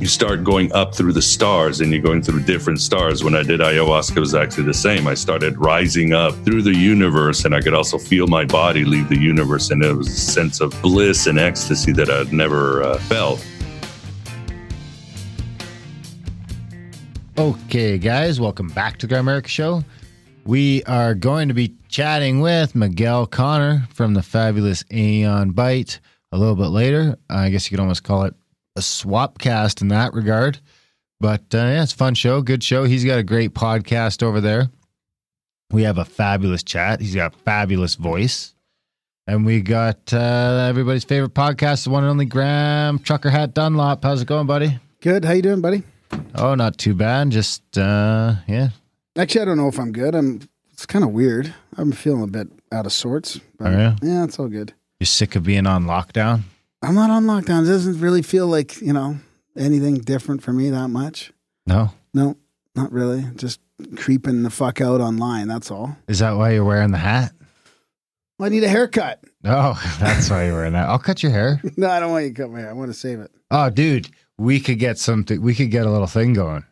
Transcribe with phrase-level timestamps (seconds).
[0.00, 3.24] You start going up through the stars and you're going through different stars.
[3.24, 5.06] When I did ayahuasca, it was actually the same.
[5.06, 9.08] I started rising up through the universe and I could also feel my body leave
[9.08, 9.70] the universe.
[9.70, 13.44] And it was a sense of bliss and ecstasy that I'd never uh, felt.
[17.38, 19.82] Okay, guys, welcome back to the Grimerica Show.
[20.44, 25.98] We are going to be chatting with Miguel Conner from the fabulous Aeon Byte
[26.32, 27.16] a little bit later.
[27.28, 28.34] I guess you could almost call it
[28.76, 30.58] a swap cast in that regard.
[31.20, 32.84] But uh, yeah, it's a fun show, good show.
[32.84, 34.68] He's got a great podcast over there.
[35.70, 37.00] We have a fabulous chat.
[37.00, 38.54] He's got a fabulous voice.
[39.26, 44.02] And we got uh, everybody's favorite podcast, the one and only Graham Trucker Hat Dunlop.
[44.02, 44.78] How's it going, buddy?
[45.02, 45.24] Good.
[45.24, 45.82] How you doing, buddy?
[46.34, 47.30] Oh, not too bad.
[47.30, 48.70] Just uh yeah.
[49.16, 50.14] Actually, I don't know if I'm good.
[50.14, 50.40] I'm.
[50.72, 51.52] It's kind of weird.
[51.76, 53.40] I'm feeling a bit out of sorts.
[53.58, 53.96] But Are ya?
[54.02, 54.72] Yeah, it's all good.
[55.00, 56.42] You're sick of being on lockdown?
[56.82, 57.62] I'm not on lockdown.
[57.64, 59.16] It doesn't really feel like you know
[59.56, 61.32] anything different for me that much.
[61.66, 61.92] No.
[62.14, 62.36] No,
[62.74, 63.24] not really.
[63.36, 63.60] Just
[63.96, 65.48] creeping the fuck out online.
[65.48, 65.96] That's all.
[66.08, 67.32] Is that why you're wearing the hat?
[68.40, 69.22] I need a haircut.
[69.44, 70.88] Oh, that's why you're wearing that.
[70.88, 71.60] I'll cut your hair.
[71.76, 72.70] No, I don't want you to cut my hair.
[72.70, 73.30] I want to save it.
[73.50, 75.40] Oh, dude, we could get something.
[75.40, 76.64] We could get a little thing going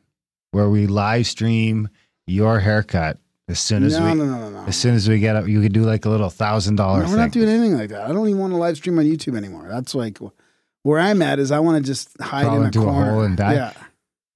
[0.52, 1.88] where we live stream
[2.26, 3.18] your haircut
[3.48, 4.58] as soon as No, we no, no, no, no.
[4.66, 5.46] as soon as we get up.
[5.48, 8.02] You could do like a little thousand dollar No, we're not doing anything like that.
[8.02, 9.66] I don't even want to live stream on YouTube anymore.
[9.68, 10.18] That's like
[10.82, 11.38] where I'm at.
[11.38, 13.54] Is I want to just hide Crawl in a into a hole and die?
[13.54, 13.72] Yeah.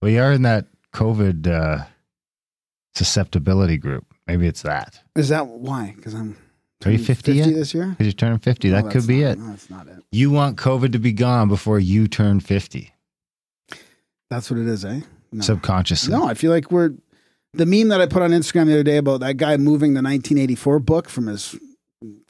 [0.02, 1.84] we are in that COVID uh,
[2.94, 4.04] susceptibility group.
[4.26, 5.00] Maybe it's that.
[5.16, 5.92] Is that why?
[5.96, 6.36] Because I'm
[6.84, 7.54] Are you turning 50 yet?
[7.54, 7.86] this year.
[7.88, 8.70] Because you're turning fifty.
[8.70, 9.38] No, that could be not- it.
[9.38, 10.02] No, that's not it.
[10.12, 12.92] You want COVID to be gone before you turn fifty,
[14.30, 15.00] That's what it is, eh?
[15.32, 15.42] No.
[15.42, 16.12] subconsciously.
[16.12, 16.92] no, I feel like we're
[17.52, 20.02] the meme that I put on Instagram the other day about that guy moving the
[20.02, 21.58] 1984 book from his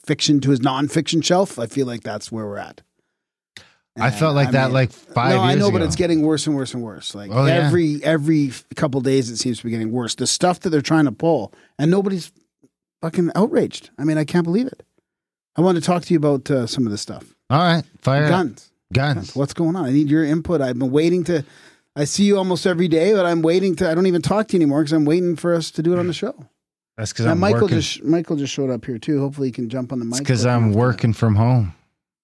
[0.04, 1.58] fiction to his nonfiction shelf.
[1.58, 2.80] I feel like that's where we're at.
[3.98, 5.78] I felt And, like that mean, like five no, I know, ago.
[5.78, 7.14] but it's getting worse and worse and worse.
[7.14, 7.54] Like Oh, yeah.
[7.54, 10.14] every every couple days, it seems to be getting worse.
[10.14, 12.32] The stuff that they're trying to pull, and nobody's
[13.02, 13.90] fucking outraged.
[13.98, 14.84] I mean, I can't believe it.
[15.56, 17.34] I want to talk to you about uh, some of this stuff.
[17.50, 18.30] All right, fire up.
[18.30, 18.70] Guns.
[18.92, 19.36] Guns.
[19.36, 19.84] What's going on?
[19.84, 20.60] I need your input.
[20.62, 21.44] I've been waiting to.
[22.00, 23.90] I see you almost every day, but I'm waiting to.
[23.90, 25.98] I don't even talk to you anymore because I'm waiting for us to do it
[25.98, 26.34] on the show.
[26.96, 27.78] That's because I'm Michael working.
[27.78, 29.20] just Michael just showed up here too.
[29.20, 30.20] Hopefully, he can jump on the mic.
[30.20, 31.74] because I'm working from home.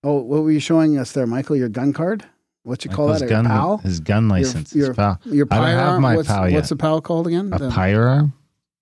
[0.03, 1.57] Oh, what were you showing us there, Michael?
[1.57, 2.25] Your gun card?
[2.63, 3.29] What you call that?
[3.29, 3.79] Gun, pal?
[3.79, 4.75] his gun license.
[4.75, 5.21] your- his pal.
[5.27, 7.53] Your I don't have my what's, PAL What's the PAL called again?
[7.53, 8.33] A The- firearm,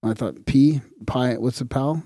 [0.05, 0.81] I thought P.
[1.07, 1.35] Pi.
[1.39, 2.05] What's the PAL?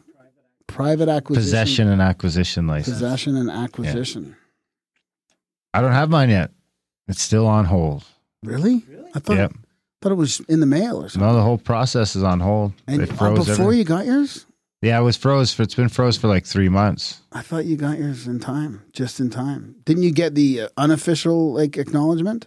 [0.66, 1.44] Private acquisition.
[1.44, 2.97] possession and acquisition license.
[2.97, 4.37] Possession and acquisition.
[5.75, 6.53] I don't have mine yet.
[7.06, 8.04] It's still on hold.
[8.44, 8.84] Really?
[9.15, 9.53] I thought Yep.
[10.00, 11.26] thought it was in the mail or something.
[11.28, 12.72] No, the whole process is on hold.
[12.87, 13.78] and they uh, froze before everything.
[13.78, 14.47] you got yours,
[14.81, 15.62] Yeah, it was froze for.
[15.65, 17.21] It's been froze for like three months.
[17.32, 19.75] I thought you got yours in time, just in time.
[19.84, 22.47] Didn't you get the uh, unofficial like acknowledgement?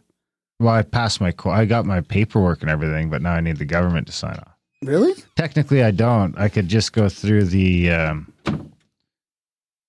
[0.62, 1.31] Well, I passed my.
[1.31, 4.35] co- I got my paperwork and everything, but now I need the government to sign
[4.38, 4.56] off.
[4.84, 5.13] Really?
[5.35, 6.38] Technically, I don't.
[6.38, 8.34] I could just go through the um,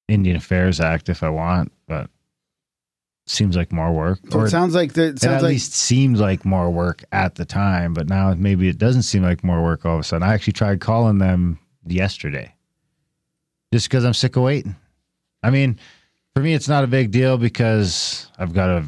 [0.09, 2.11] Indian Affairs Act if I want, but
[3.27, 4.19] seems like more work.
[4.31, 7.05] So Or it sounds like the, it it at like least seemed like more work
[7.13, 10.05] at the time, but now maybe it doesn't seem like more work all of a
[10.05, 10.27] sudden.
[10.27, 12.55] I actually tried calling them yesterday
[13.73, 14.77] just because I'm sick of waiting.
[15.43, 15.79] I mean,
[16.35, 18.85] for me, it's not a big deal because I've got a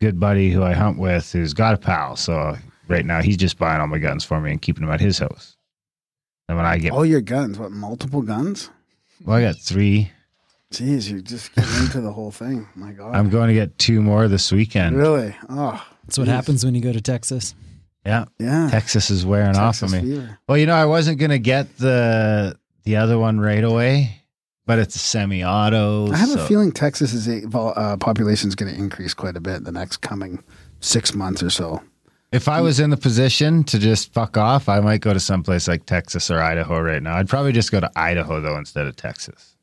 [0.00, 2.16] good buddy who I hunt with who's got a pal.
[2.16, 2.56] So
[2.88, 5.18] right now he's just buying all my guns for me and keeping them at his
[5.18, 5.56] house.
[6.48, 7.58] And when I get, all your guns.
[7.58, 8.70] What multiple guns?
[9.24, 10.10] well, I got three.
[10.72, 12.68] Jeez, you're just getting into the whole thing.
[12.74, 13.14] My God.
[13.14, 14.96] I'm going to get two more this weekend.
[14.96, 15.34] really?
[15.48, 16.32] Oh, That's what Jeez.
[16.32, 17.54] happens when you go to Texas.
[18.04, 18.26] Yeah.
[18.38, 18.68] yeah.
[18.70, 20.10] Texas is wearing off Texas of me.
[20.14, 20.38] fever.
[20.48, 24.22] Well, you know, I wasn't gonna get the the other one right away,
[24.66, 26.12] but it's a semi-auto.
[26.12, 29.64] I have so- a feeling Texas's uh, population is going to increase quite a bit
[29.64, 30.42] the next coming
[30.80, 31.82] six months or so.
[32.30, 35.66] If I was in the position to just fuck off, I might go to someplace
[35.66, 37.16] like Texas or Idaho right now.
[37.16, 39.54] I'd probably just go to Idaho though instead of Texas.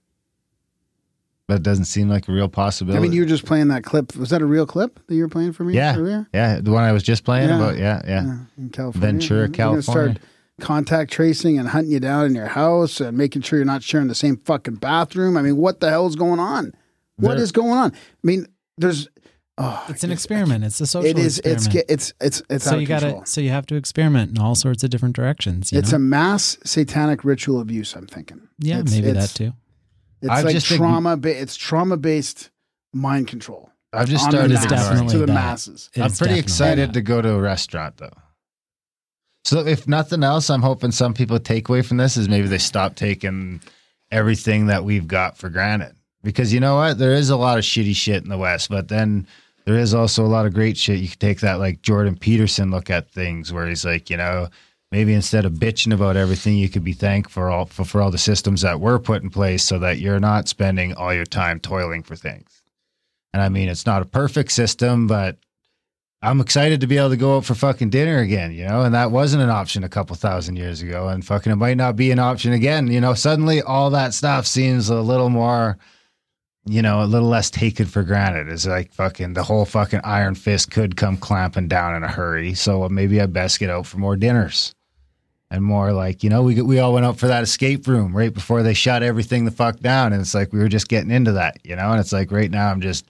[1.47, 2.97] That doesn't seem like a real possibility.
[2.97, 4.15] I mean, you were just playing that clip.
[4.15, 6.27] Was that a real clip that you were playing for me yeah, earlier?
[6.33, 7.56] yeah, the one I was just playing Yeah.
[7.57, 7.77] about.
[7.77, 8.38] Yeah, yeah.
[8.57, 9.12] in California.
[9.12, 10.13] Ventura, California.
[10.15, 10.18] Start
[10.59, 14.07] contact tracing and hunting you down in your house and making sure you're not sharing
[14.07, 15.38] the same fucking bathroom.
[15.38, 16.71] I mean, what the hell is going on?
[17.18, 17.91] What is There- going on?
[17.94, 19.07] I mean, there's
[19.59, 20.63] oh, It's an experiment.
[20.63, 21.88] It's a social it is it's experiment.
[21.88, 24.56] ge- it's it's it's so out you gotta so you have to experiment in all
[24.56, 25.71] sorts of different directions.
[25.71, 25.98] You It's know?
[25.98, 27.94] a mass satanic ritual abuse.
[27.95, 28.41] I'm thinking.
[28.57, 29.53] yeah, it's- maybe it's- that too.
[30.25, 31.18] It's I like just think- trauma.
[31.18, 32.50] Ba- it's trauma based
[32.94, 33.69] mind control.
[33.94, 35.33] I've just on the started masses, definitely to the that.
[35.33, 35.89] masses.
[35.94, 36.94] It I'm pretty excited that.
[36.94, 38.12] to go to a restaurant though.
[39.45, 42.57] So if nothing else, I'm hoping some people take away from this is maybe they
[42.57, 43.62] stop taking
[44.12, 45.95] everything that we've got for granted.
[46.24, 46.98] Because you know what?
[46.98, 49.27] There is a lot of shitty shit in the West, but then
[49.66, 51.00] there is also a lot of great shit.
[51.00, 54.48] You can take that like Jordan Peterson look at things where he's like, you know,
[54.92, 58.12] maybe instead of bitching about everything, you could be thankful for all for, for all
[58.12, 61.60] the systems that were put in place so that you're not spending all your time
[61.60, 62.64] toiling for things.
[63.34, 65.38] And I mean, it's not a perfect system, but
[66.22, 68.96] I'm excited to be able to go out for fucking dinner again, you know, and
[68.96, 71.10] that wasn't an option a couple thousand years ago.
[71.10, 72.88] And fucking it might not be an option again.
[72.88, 75.78] You know, suddenly all that stuff seems a little more,
[76.65, 78.50] you know, a little less taken for granted.
[78.50, 82.53] It's like fucking the whole fucking iron fist could come clamping down in a hurry.
[82.56, 84.73] So uh, maybe I best get out for more dinners.
[85.51, 88.33] And more like, you know, we we all went out for that escape room right
[88.33, 90.12] before they shut everything the fuck down.
[90.12, 91.91] And it's like we were just getting into that, you know?
[91.91, 93.06] And it's like right now I'm just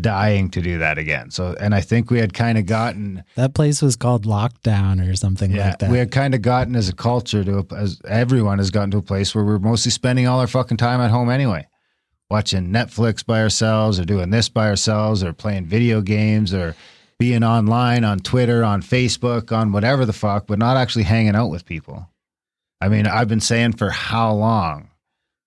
[0.00, 1.30] dying to do that again.
[1.30, 5.14] So, and I think we had kind of gotten, That place was called Lockdown or
[5.14, 5.90] something yeah, like that.
[5.90, 9.02] we had kind of gotten as a culture to, as everyone has gotten to a
[9.02, 11.66] place where we're mostly spending all our fucking time at home anyway,
[12.30, 16.74] watching Netflix by ourselves or doing this by ourselves or playing video games or
[17.18, 21.48] being online on Twitter, on Facebook, on whatever the fuck, but not actually hanging out
[21.48, 22.08] with people.
[22.80, 24.90] I mean, I've been saying for how long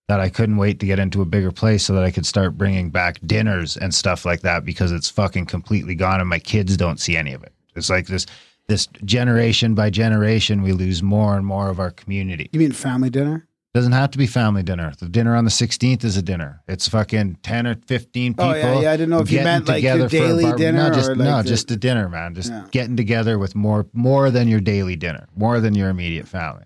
[0.08, 2.58] that I couldn't wait to get into a bigger place so that I could start
[2.58, 6.78] bringing back dinners and stuff like that because it's fucking completely gone and my kids
[6.78, 7.54] don't see any of it.
[7.76, 8.26] It's like this
[8.68, 12.50] this generation by generation we lose more and more of our community.
[12.52, 13.47] You mean family dinner?
[13.78, 14.92] Doesn't have to be family dinner.
[14.98, 16.64] The dinner on the 16th is a dinner.
[16.68, 18.44] It's fucking 10 or 15 people.
[18.44, 21.10] Oh, yeah, yeah, I didn't know if you meant, like, your daily dinner No, just,
[21.12, 22.34] or, like, no, the- just a dinner, man.
[22.34, 22.66] Just Yeah.
[22.72, 26.64] getting together with more more than your daily dinner, more than your immediate family.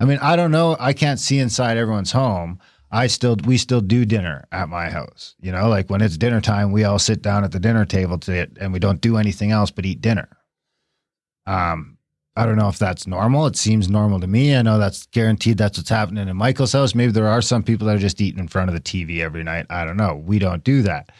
[0.00, 0.76] I mean, I don't know.
[0.80, 2.58] I can't see inside everyone's home.
[2.90, 5.36] I still, we still do dinner at my house.
[5.40, 8.18] You know, like when it's dinner time, we all sit down at the dinner table
[8.18, 10.26] to it, and we don't do anything else but eat dinner.
[11.46, 11.96] Um,
[12.36, 13.46] I don't know if that's normal.
[13.46, 14.54] It seems normal to me.
[14.54, 15.58] I know that's guaranteed.
[15.58, 16.94] That's what's happening in Michael's house.
[16.94, 19.42] Maybe there are some people that are just eating in front of the TV every
[19.42, 19.66] night.
[19.68, 20.14] I don't know.
[20.14, 21.10] We don't do that.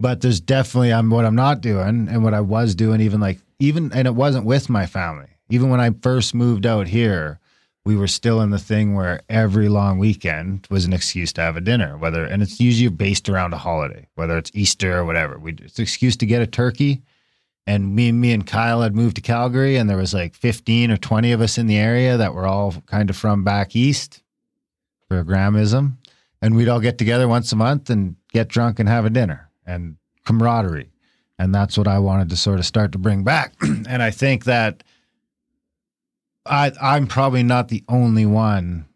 [0.00, 3.38] But there's definitely I'm what I'm not doing, and what I was doing, even like
[3.58, 5.28] even, and it wasn't with my family.
[5.50, 7.38] Even when I first moved out here,
[7.84, 11.56] we were still in the thing where every long weekend was an excuse to have
[11.56, 15.38] a dinner, whether and it's usually based around a holiday, whether it's Easter or whatever.
[15.38, 17.02] We it's an excuse to get a turkey.
[17.66, 20.98] And me, me and Kyle had moved to Calgary, and there was like fifteen or
[20.98, 24.22] twenty of us in the area that were all kind of from back east
[25.08, 25.96] for a Gramism,
[26.42, 29.48] and we'd all get together once a month and get drunk and have a dinner
[29.66, 29.96] and
[30.26, 30.90] camaraderie,
[31.38, 33.54] and that's what I wanted to sort of start to bring back.
[33.62, 34.82] and I think that
[36.44, 38.86] I I'm probably not the only one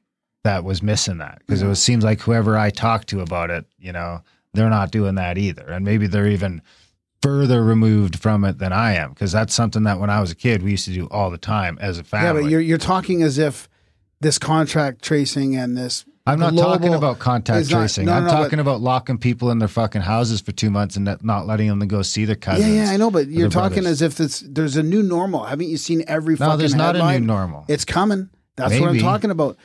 [0.45, 3.65] that was missing that because it was seems like whoever I talked to about it,
[3.79, 4.21] you know,
[4.55, 6.63] they're not doing that either, and maybe they're even
[7.23, 10.35] further removed from it than I am because that's something that when I was a
[10.37, 12.27] kid we used to do all the time as a family.
[12.27, 13.69] Yeah, but you're you're talking as if
[14.21, 16.05] this contract tracing and this.
[16.27, 18.05] I'm not talking about contact not- tracing.
[18.05, 21.09] no, I'm no, talking about locking people in their fucking houses for two months and
[21.23, 22.69] not- letting them go see their cousins.
[22.69, 24.03] Yeah, yeah, I know, but you're talking brothers.
[24.03, 25.45] as if this, there's a new normal.
[25.45, 27.65] Haven't you seen every No, there's not a new normal.
[27.67, 28.29] It's coming.
[28.57, 29.57] That's what I'm talking about.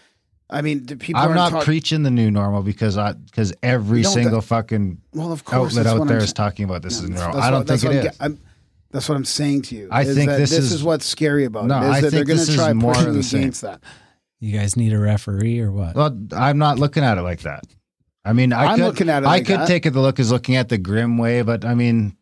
[0.53, 4.01] I mean, the people I'm aren't talk- preaching the new normal because I because every
[4.01, 6.65] No, that- single fucking Well, of course, outlet out what there I'm is sa- talking
[6.65, 7.35] about this Yeah, is new that's- normal.
[7.41, 8.05] that's I don't that's think it is.
[8.05, 8.39] it I'm I'm-
[8.91, 9.87] that's what I'm saying to you.
[9.91, 11.83] I is think that this this is- is what's scary about No, it.
[11.83, 13.39] Is I that they're going this to is try more pushing of the same.
[13.41, 13.81] against that.
[14.39, 15.95] you guys need a referee or what?
[15.95, 17.63] Well, I'm not looking at it like that.
[18.25, 19.67] I mean, I I'm could, looking at it I like could that.
[19.67, 22.15] take it the look as looking at the grim way, but I mean,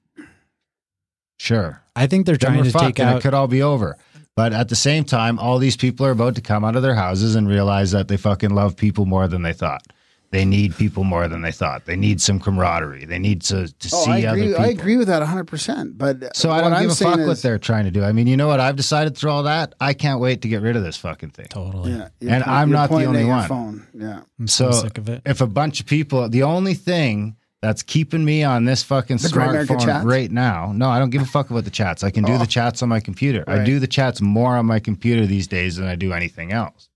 [1.40, 1.82] sure.
[1.96, 3.18] I think they're trying we're to take and out.
[3.18, 3.98] it could all be over.
[4.36, 6.96] But at the same time, all these people are about to come out of their
[6.96, 9.86] houses and realize that they fucking love people more than they thought.
[10.30, 11.86] They need people more than they thought.
[11.86, 13.04] They need some camaraderie.
[13.04, 14.48] They need to, to Oh, see I other agree.
[14.48, 14.64] people.
[14.64, 15.44] I agree with that 100.
[15.44, 18.02] percent But So I don't I'm give a fuck is, what they're trying to do.
[18.06, 18.62] I mean, you know what?
[18.62, 21.48] I've decided through all that, I can't wait to get rid of this fucking thing.
[21.50, 21.92] totally.
[21.92, 23.46] Yeah, And point- I'm not the only one.
[23.50, 23.88] Phone.
[23.94, 25.22] Yeah, I'm so, So sick of it.
[25.26, 29.28] if a bunch of people, the only thing that's keeping me on this fucking The
[29.28, 32.04] smartphone right now, no, I don't give a fuck about the chats.
[32.04, 32.38] I can do Oh.
[32.40, 33.44] the chats on my computer.
[33.48, 36.90] I do the chats more on my computer these days than I do anything else.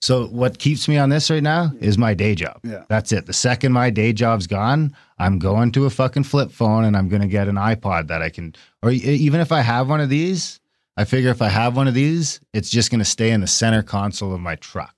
[0.00, 2.58] So what keeps me on this right now is my day job.
[2.64, 2.84] Yeah.
[2.88, 3.26] That's it.
[3.26, 7.08] The second my day job's gone, I'm going to a fucking flip phone and I'm
[7.08, 10.08] going to get an iPod that I can, or even if I have one of
[10.08, 10.58] these,
[10.96, 13.46] I figure if I have one of these, it's just going to stay in the
[13.46, 14.94] center console of my truck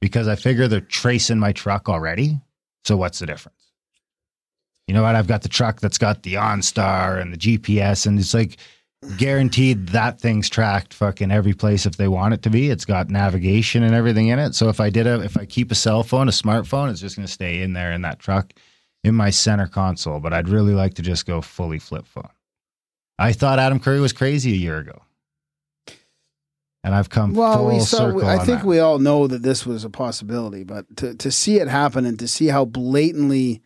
[0.00, 2.38] because I figure they're tracing my truck already.
[2.84, 3.57] So what's the difference?
[4.88, 5.14] You know what?
[5.14, 8.56] I've got the truck that's got the OnStar and the GPS, and it's like
[9.16, 12.68] guaranteed that thing's tracked fucking every place if they want it to be.
[12.70, 14.54] It's got navigation and everything in it.
[14.54, 17.14] So if I did a, if I keep a cell phone, a smartphone, it's just
[17.16, 18.52] going to stay in there in that truck
[19.04, 20.18] in my center console.
[20.20, 22.30] But I'd really like to just go fully flip phone.
[23.18, 25.02] I thought Adam Curry was crazy a year ago.
[26.82, 27.96] And I've come Well, full we saw.
[27.98, 28.26] circle.
[28.26, 28.66] I think that.
[28.66, 32.18] we all know that this was a possibility, but to to see it happen and
[32.20, 33.60] to see how blatantly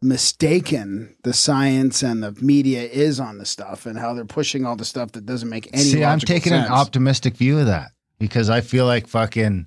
[0.00, 4.76] mistaken the science and the media is on the stuff, and how they're pushing all
[4.76, 5.82] the stuff that doesn't make any.
[5.82, 6.66] See, I'm taking sense.
[6.68, 9.66] an optimistic view of that because I feel like fucking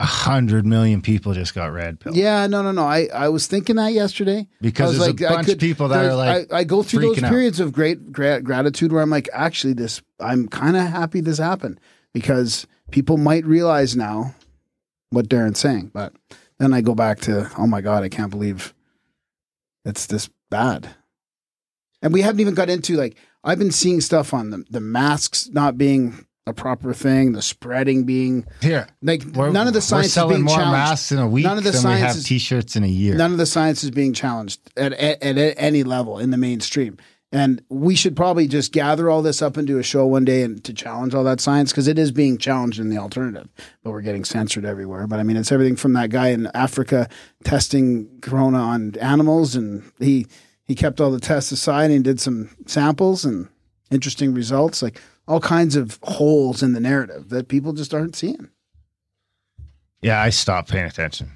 [0.00, 2.16] a hundred million people just got red pill.
[2.16, 2.84] Yeah, no, no, no.
[2.84, 4.48] I, I was thinking that yesterday.
[4.60, 7.02] Because there's like, a bunch could- of people that are like I, I go through
[7.02, 7.30] those freaking out.
[7.30, 11.38] periods of great gra- gratitude where I'm like, actually, this, I'm kind of happy this
[11.38, 11.78] happened
[12.12, 14.34] because people might realize now
[15.10, 15.90] what Darren's saying.
[15.94, 16.12] But
[16.58, 18.74] then I go back to, oh my God, I can't believe
[19.84, 20.88] it's this bad.
[22.02, 25.48] And we haven't even got into like, I've been seeing stuff on the, the masks
[25.52, 29.80] not being a proper thing, the spreading being Here, like none of the science we're
[29.80, 30.72] science is selling being more challenged.
[30.72, 33.14] masks in a week None of the than we have is- t-shirts in a year.
[33.14, 36.98] None of the science is being challenged at, at, at any level in the mainstream.
[37.34, 40.42] And we should probably just gather all this up and do a show one day
[40.42, 43.48] and to challenge all that science because it is being challenged in the alternative.
[43.82, 45.06] But we're getting censored everywhere.
[45.06, 47.08] But I mean, it's everything from that guy in Africa
[47.42, 50.26] testing corona on animals, and he
[50.64, 53.48] he kept all the tests aside and did some samples and
[53.90, 58.50] interesting results, like all kinds of holes in the narrative that people just aren't seeing.
[60.02, 61.30] yeah, I stopped paying attention.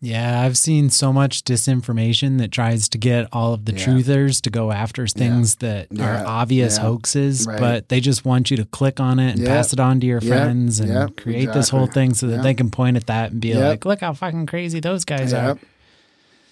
[0.00, 3.84] Yeah, I've seen so much disinformation that tries to get all of the Yeah.
[3.84, 6.22] truthers to go after things that Yeah.
[6.22, 6.82] are obvious Yeah.
[6.84, 7.58] hoaxes, Right.
[7.58, 9.48] but they just want you to click on it and Yep.
[9.48, 10.28] pass it on to your Yep.
[10.32, 11.16] friends and Yep.
[11.16, 12.42] create this whole thing so that Yep.
[12.44, 13.58] they can point at that and be Yep.
[13.68, 15.58] like, look how fucking crazy those guys are.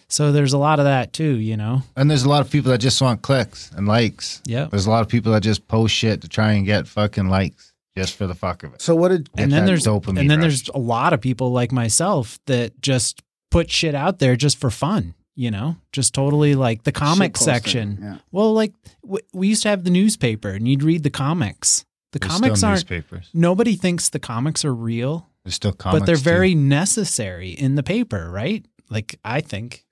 [0.08, 1.82] So there's a lot of that too, you know?
[1.96, 4.40] And there's a lot of people that just want clicks and likes.
[4.44, 4.66] Yeah.
[4.70, 7.72] There's a lot of people that just post shit to try and get fucking likes
[7.96, 8.82] just for the fuck of it.
[8.82, 10.62] So what did and then there's dopamine and then rush.
[10.62, 13.22] there's a lot of people like myself that just
[13.56, 17.98] put shit out there just for fun you know just totally like the comic section
[18.02, 18.16] yeah.
[18.32, 18.72] well like
[19.02, 22.58] w- we used to have the newspaper and you'd read the comics the There's comics
[22.58, 23.30] still aren't newspapers.
[23.32, 26.00] nobody thinks the comics are real There's still comics.
[26.00, 26.22] but they're too.
[26.22, 29.84] very necessary in the paper right like i think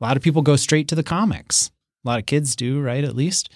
[0.00, 1.70] a lot of people go straight to the comics
[2.04, 3.50] a lot of kids do right at least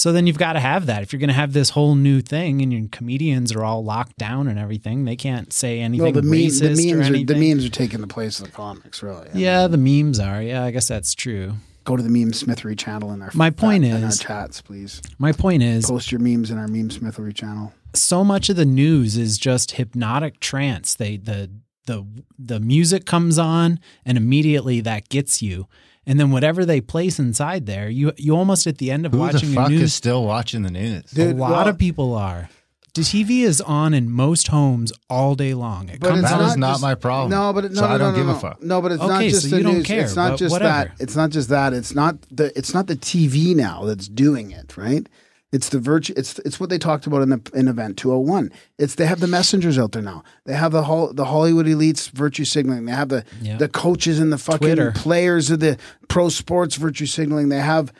[0.00, 2.20] so then you've got to have that if you're going to have this whole new
[2.22, 6.20] thing and your comedians are all locked down and everything they can't say anything No,
[6.20, 8.52] the, meme, racist the or memes are the memes are taking the place of the
[8.52, 9.28] comics, really.
[9.34, 11.54] I yeah mean, the memes are yeah i guess that's true
[11.84, 15.00] go to the meme smithery channel in our My point in our is- chats, please.
[15.18, 17.72] my point is Post your memes in our meme smithery channel.
[17.94, 20.94] so much of the news is just hypnotic trance.
[20.94, 21.50] They the
[21.86, 22.06] the
[22.38, 25.66] the music comes on and immediately that gets you.
[26.06, 29.18] And then whatever they place inside there, you you almost at the end of Who
[29.18, 31.04] the watching a fuck news is still watching the news?
[31.12, 32.48] Dude, a lot well- of people are.
[32.92, 35.88] The TV is on in most homes all day long.
[35.88, 36.50] It But comes it's That on.
[36.50, 37.30] is not just- my problem.
[37.30, 38.62] No, but it, no, So no, I don't no, give no, a fuck.
[38.64, 39.86] No, but it's not just so the you don't news.
[39.86, 40.88] care, it's not just whatever.
[40.88, 40.96] that.
[40.98, 41.72] It's not just that.
[41.72, 42.50] It's not the.
[42.58, 44.76] It's not the TV now that's doing it.
[44.76, 45.06] Right.
[45.52, 46.14] It's the virtue.
[46.16, 48.52] It's it's what they talked about in the in event two hundred one.
[48.78, 50.22] It's they have the messengers out there now.
[50.44, 52.84] They have the whole the Hollywood elites virtue signaling.
[52.84, 53.56] They have the Yeah.
[53.56, 54.92] the coaches and the fucking Twitter.
[54.92, 55.76] players of the
[56.08, 57.48] pro sports virtue signaling.
[57.48, 57.92] They have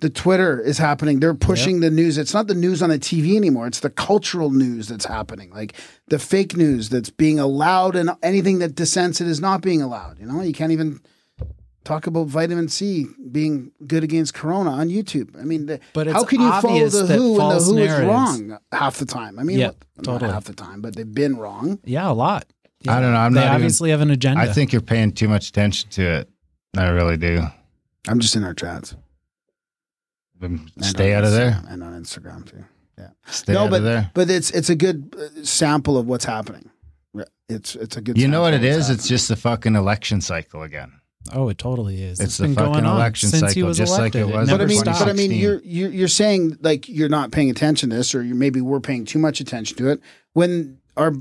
[0.00, 1.20] the Twitter is happening.
[1.20, 2.18] They're pushing the news.
[2.18, 3.66] It's not the news on the TV anymore.
[3.66, 5.50] It's the cultural news that's happening.
[5.50, 5.74] Like
[6.08, 10.18] the fake news that's being allowed and anything that dissents it is not being allowed.
[10.18, 11.00] You know, you can't even
[11.86, 15.38] talk about vitamin C being good against corona on YouTube.
[15.40, 17.88] I mean, the, But how can you follow the WHO and the false WHO is
[17.88, 19.38] narratives- wrong half the time?
[19.38, 20.32] I mean, Yeah, what- not totally.
[20.32, 21.78] half the time, but they've been wrong.
[21.84, 22.44] yeah, a lot.
[22.88, 23.18] I don't know.
[23.18, 24.40] I'm they not even- obviously have an agenda.
[24.42, 26.28] I think you're paying too much attention to it.
[26.76, 27.42] I really do.
[28.08, 28.94] I'm just in our chats.
[30.82, 31.62] Stay out of there.
[31.68, 32.64] And on Instagram too.
[32.98, 33.08] Yeah.
[33.26, 34.10] Stay no, out but of there.
[34.14, 36.70] but it's it's a good uh, sample of what's happening.
[37.48, 38.18] It's it's a good.
[38.18, 38.62] You know what it is?
[38.62, 38.88] sample of is?
[38.88, 40.92] what's It's just the fucking election cycle again.
[41.32, 42.20] Oh, it totally is.
[42.20, 44.20] It's the been fucking going on election since he cycle, was just like elected.
[44.22, 47.08] it was But never I mean, but I mean, you're, you're you're saying like you're
[47.08, 50.00] not paying attention to this, or you maybe we're paying too much attention to it.
[50.32, 51.12] When our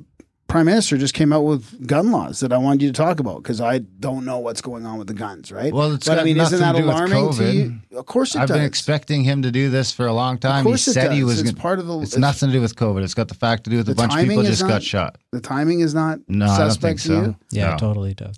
[0.48, 3.42] prime minister just came out with gun laws that I wanted you to talk about
[3.42, 5.74] because I don't know what's going on with the guns, right?
[5.74, 7.70] Well, it's but I got mean, isn't nothing that to do with alarming to you?
[7.92, 7.98] COVID.
[7.98, 8.58] Of course, it I've does.
[8.58, 10.60] been expecting him to do this for a long time.
[10.60, 11.26] Of course he it said he does.
[11.30, 11.42] was.
[11.42, 13.04] It's gonna- part of the- It's it's- nothing to do with COVID.
[13.04, 14.62] It's got the fact to do with a The bunch of people timing is just
[14.62, 15.18] not- got shot.
[15.32, 17.14] the timing is not No, I don't think so.
[17.14, 17.36] you.
[17.52, 17.74] yeah, No.
[17.74, 18.38] it totally does.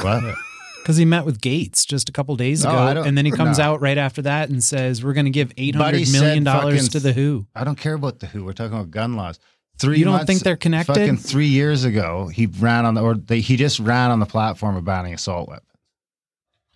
[0.00, 0.24] What?
[0.88, 3.58] Because he met with Gates just a couple days No, ago, and then he comes
[3.58, 3.64] no.
[3.64, 6.98] out right after that and says, "We're going to give eight hundred million dollars to
[6.98, 8.42] the Who." I don't care about the Who.
[8.42, 9.38] We're talking about gun laws.
[9.78, 10.94] Three You don't months- think they're connected?
[10.94, 14.24] Fucking three years ago, he ran on the or they, he just ran on the
[14.24, 15.68] platform of banning assault weapons.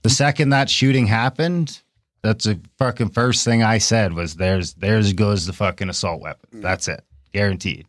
[0.02, 1.80] The second that shooting happened,
[2.22, 6.60] that's the fucking first thing I said was there's there's goes the fucking assault weapon.
[6.60, 7.02] That's it,
[7.32, 7.86] guaranteed.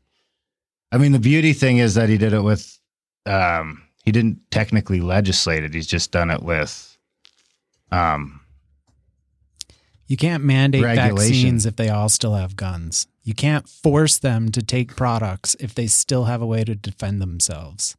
[0.89, 2.79] I mean, the beauty thing is that he did it with,
[3.25, 5.73] um, he didn't technically legislate it.
[5.73, 6.97] He's just done it with,
[7.91, 8.41] um,
[10.07, 11.15] You can't mandate Regulation.
[11.17, 13.07] vaccines if they all still have guns.
[13.23, 17.21] You can't force them to take products if they still have a way to defend
[17.21, 17.95] themselves.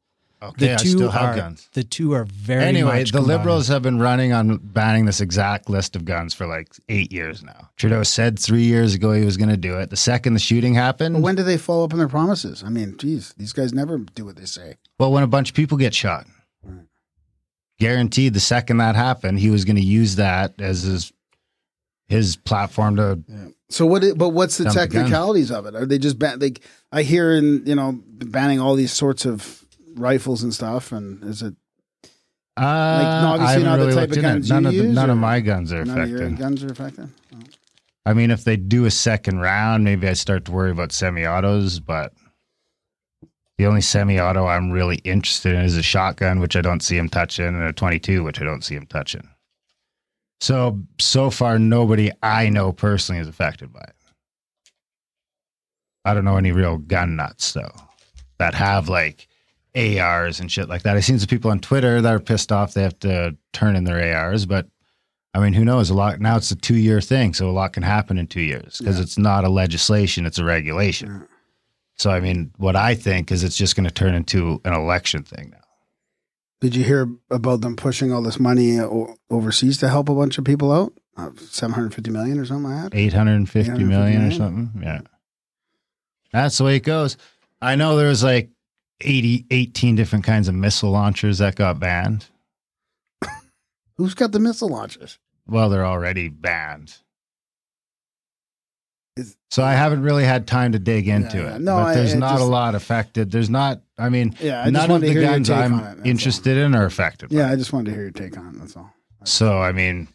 [0.48, 1.68] Okay, The I two still have are guns.
[1.72, 3.38] the two are very anyway, much the combined.
[3.38, 7.42] liberals have been running on banning this exact list of guns for like eight years
[7.42, 7.70] now.
[7.76, 9.90] Trudeau said three years ago he was going to do it.
[9.90, 12.62] The second the shooting happened, But when do they follow up on their promises?
[12.64, 14.76] I mean, geez, these guys never do what they say.
[14.98, 16.26] well, when a bunch of people get shot,
[17.78, 21.12] guaranteed the second that happened, he was going to use that as his
[22.08, 23.18] his platform to.
[23.70, 24.04] So what?
[24.16, 25.74] But what's the Dump the technicalities of it?
[25.74, 26.38] Are they just ban?
[26.38, 26.60] Like
[26.92, 29.63] I hear in you know banning all these sorts of
[29.94, 31.54] rifles and stuff, and is it
[32.56, 35.40] Uh, no, obviously not the type of guns None of the, use, none of my
[35.40, 36.38] guns are none of your affected.
[36.38, 37.08] guns are affected?
[38.06, 41.80] I mean, if they do a second round, maybe I start to worry about semi-autos,
[41.80, 42.12] but
[43.56, 47.08] the only semi-auto I'm really interested in is a shotgun, which I don't see him
[47.08, 49.26] touching, and a 22, which I don't see him touching.
[50.40, 53.94] So so far, nobody I know personally is affected by it.
[56.04, 57.72] I don't know any real gun nuts though
[58.38, 59.26] that have like
[59.76, 60.96] ARs and shit like that.
[60.96, 63.84] I've seen some people on Twitter that are pissed off they have to turn in
[63.84, 64.68] their ARs, but
[65.34, 65.90] I mean, who knows?
[65.90, 66.36] A lot now.
[66.36, 69.42] It's a two-year thing, so a lot can happen in two years because it's not
[69.44, 71.26] a legislation; it's a regulation.
[71.96, 75.24] So, I mean, what I think is it's just going to turn into an election
[75.24, 75.58] thing now.
[76.60, 80.38] Did you hear about them pushing all this money o- overseas to help a bunch
[80.38, 80.92] of people out?
[81.16, 82.96] Uh, Seven hundred fifty million or something like that.
[82.96, 84.82] Eight hundred and fifty 850 million or something.
[84.82, 85.00] Yeah,
[86.32, 87.16] that's the way it goes.
[87.60, 88.50] I know there was like
[89.04, 92.26] 80, 18 different kinds of missile launchers that got banned.
[93.96, 95.18] Who's got the missile launchers?
[95.46, 96.94] Well, they're already banned.
[99.16, 101.60] Is- So I haven't really had time to dig into Yeah, it.
[101.60, 103.30] no, but there's I not a lot affected.
[103.30, 103.80] There's not.
[103.96, 106.06] I mean, Yeah, I just none of the guns I'm it, that's all.
[106.06, 107.30] interested in are affected.
[107.30, 107.50] Yeah.
[107.50, 108.58] I just wanted to hear your take on it.
[108.58, 108.92] That's all.
[109.24, 110.08] So I mean,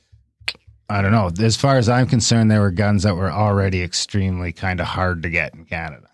[0.89, 1.31] I don't know.
[1.45, 5.23] As far as I'm concerned, there were guns that were already extremely kind of hard
[5.23, 6.08] to get in Canada.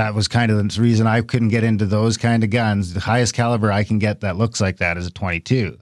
[0.00, 2.94] That was kind of the reason I couldn't get into those kind of guns.
[2.94, 5.76] The highest caliber I can get that looks like that is a 22,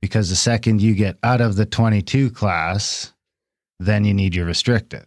[0.00, 3.12] because the second you get out of the 22 class,
[3.78, 5.04] then you need your restricted,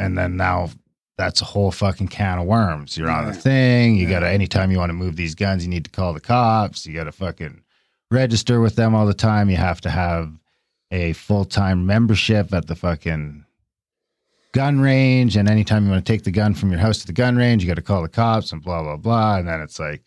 [0.00, 0.70] and then now
[1.16, 2.96] that's a whole fucking can of worms.
[2.98, 3.94] You're on the thing.
[3.94, 4.14] You Yeah.
[4.14, 6.84] got to anytime you want to move these guns, you need to call the cops.
[6.84, 7.60] You got to fucking
[8.10, 9.48] register with them all the time.
[9.48, 10.32] You have to have
[10.90, 13.44] a full time membership at the fucking
[14.52, 15.36] gun range.
[15.36, 17.62] And anytime you want to take the gun from your house to the gun range,
[17.62, 19.36] you got to call the cops and blah, blah, blah.
[19.38, 20.02] And then it's like,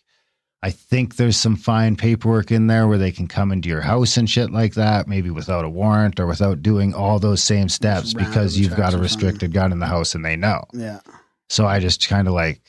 [0.64, 4.18] I think there's some fine paperwork in there where they can come into your house
[4.18, 8.14] and shit like that, maybe without a warrant or without doing all those same steps
[8.16, 10.64] because you've got a restricted gun in the house and they know.
[10.74, 11.02] Yeah.
[11.50, 12.62] So I just kind of like,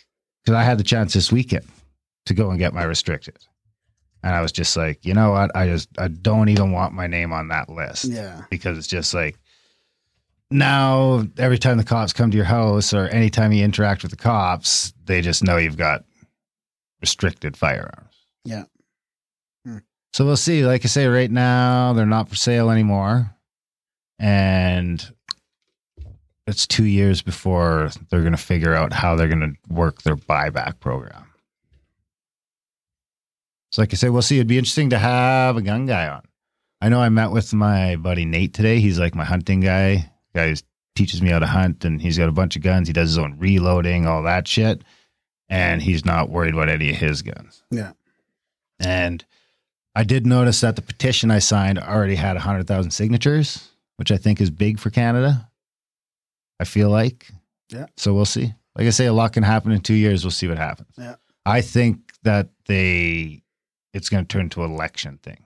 [0.45, 1.65] because I had the chance this weekend
[2.27, 3.39] to go and get my restricted.
[4.23, 5.55] And I was just like, you know what?
[5.57, 8.43] I just, I don't even want my name on that list Yeah.
[8.51, 9.39] because it's just like,
[10.51, 14.17] now every time the cops come to your house or anytime you interact with the
[14.17, 16.05] cops, they just know you've got
[17.01, 18.15] restricted firearms.
[18.45, 18.65] Yeah.
[19.65, 19.79] Hmm.
[20.13, 20.65] So we'll see.
[20.65, 23.33] Like I say, right now, they're not for sale anymore.
[24.19, 25.07] And
[26.47, 30.17] it's two years before they're going to figure out how they're going to work their
[30.17, 31.25] buyback program.
[33.73, 34.37] So, like I say, we'll see.
[34.37, 36.23] It'd be interesting to have a gun guy on.
[36.81, 38.81] I know I met with my buddy Nate today.
[38.81, 40.11] He's like my hunting guy.
[40.37, 40.57] Guy who
[40.95, 42.89] teaches me how to hunt, and he's got a bunch of guns.
[42.89, 44.83] He does his own reloading, all that shit.
[45.49, 47.63] And he's not worried about any of his guns.
[47.71, 47.93] Yeah.
[48.81, 49.25] And
[49.95, 54.41] I did notice that the petition I signed already had 100,000 signatures, which I think
[54.41, 55.49] is big for Canada.
[56.59, 57.31] I feel like.
[57.71, 57.87] Yeah.
[57.97, 58.53] So we'll see.
[58.77, 60.25] Like I say, a lot can happen in two years.
[60.25, 60.91] We'll see what happens.
[60.99, 61.17] Yeah.
[61.45, 63.43] I think that they,
[63.95, 65.46] it's going to turn to an election thing.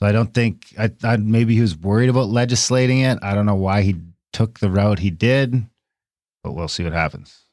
[0.00, 3.18] So I don't think, I, I maybe he was worried about legislating it.
[3.22, 3.96] I don't know why he
[4.32, 5.66] took the route he did,
[6.42, 7.44] but we'll see what happens.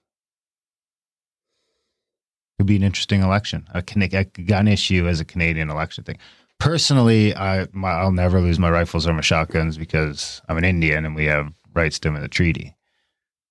[2.58, 3.84] Could be an interesting election, a,
[4.14, 6.18] a gun issue as a Canadian election thing.
[6.60, 11.06] Personally, I my, I'll never lose my rifles or my shotguns because I'm an Indian
[11.06, 12.76] and we have rights to them in the treaty.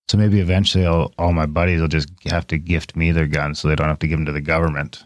[0.08, 3.60] So maybe eventually I'll, all my buddies will just have to gift me their guns
[3.60, 5.04] so they don't have to give them to the government.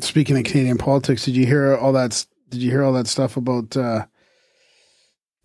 [0.00, 3.36] Speaking of Canadian politics, did you hear all that Did you hear all that stuff
[3.36, 4.06] about uh,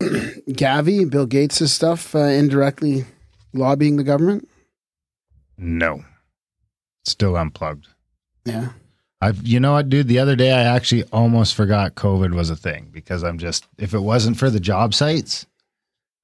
[0.00, 3.04] Gavi, Bill Gates' stuff, uh, indirectly
[3.52, 4.48] lobbying the government?
[5.58, 6.04] No.
[7.04, 7.88] Still unplugged.
[8.44, 8.70] Yeah.
[9.20, 10.08] I've, you know what, dude?
[10.08, 13.94] The other day, I actually almost forgot COVID was a thing because I'm just, if
[13.94, 15.46] it wasn't for the job sites,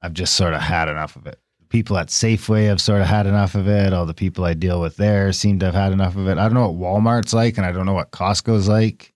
[0.03, 1.38] I've just sort of had enough of it.
[1.69, 3.93] People at Safeway have sort of had enough of it.
[3.93, 6.38] All the people I deal with there seem to have had enough of it.
[6.38, 9.12] I don't know what Walmart's like, and I don't know what Costco's like.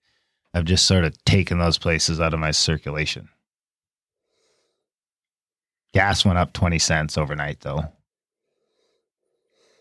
[0.55, 3.29] I've just sort of taken those places out of my circulation.
[5.95, 7.85] Gas went up 20 cents overnight, though,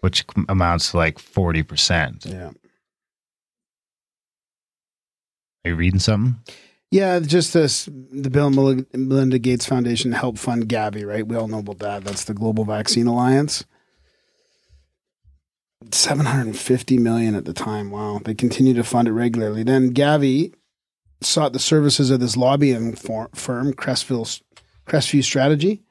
[0.01, 2.25] which amounts to like 40%.
[2.25, 2.51] Yeah.
[5.63, 6.39] Are you reading something?
[6.89, 11.25] Yeah, just this the Bill and Melinda Gates Foundation help fund Gavi, right?
[11.25, 12.03] We all know about that.
[12.03, 13.63] That's the Global Vaccine Alliance.
[15.89, 17.91] 750 million at the time.
[17.91, 18.19] Wow.
[18.23, 19.63] They continue to fund it regularly.
[19.63, 20.53] Then Gavi
[21.21, 24.41] sought the services of this lobbying for- firm, Crestville,
[24.88, 25.84] Crestview Strategy.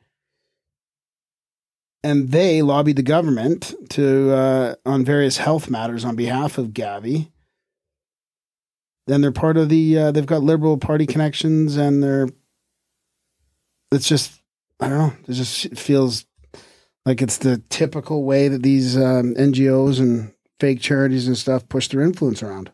[2.02, 7.30] And they lobbied the government to uh, on various health matters on behalf of Gavi
[9.10, 12.28] then they're part of the uh, they've got liberal party connections and they're
[13.90, 14.40] it's just
[14.78, 16.26] i don't know it just feels
[17.04, 21.88] like it's the typical way that these um, ngos and fake charities and stuff push
[21.88, 22.70] their influence around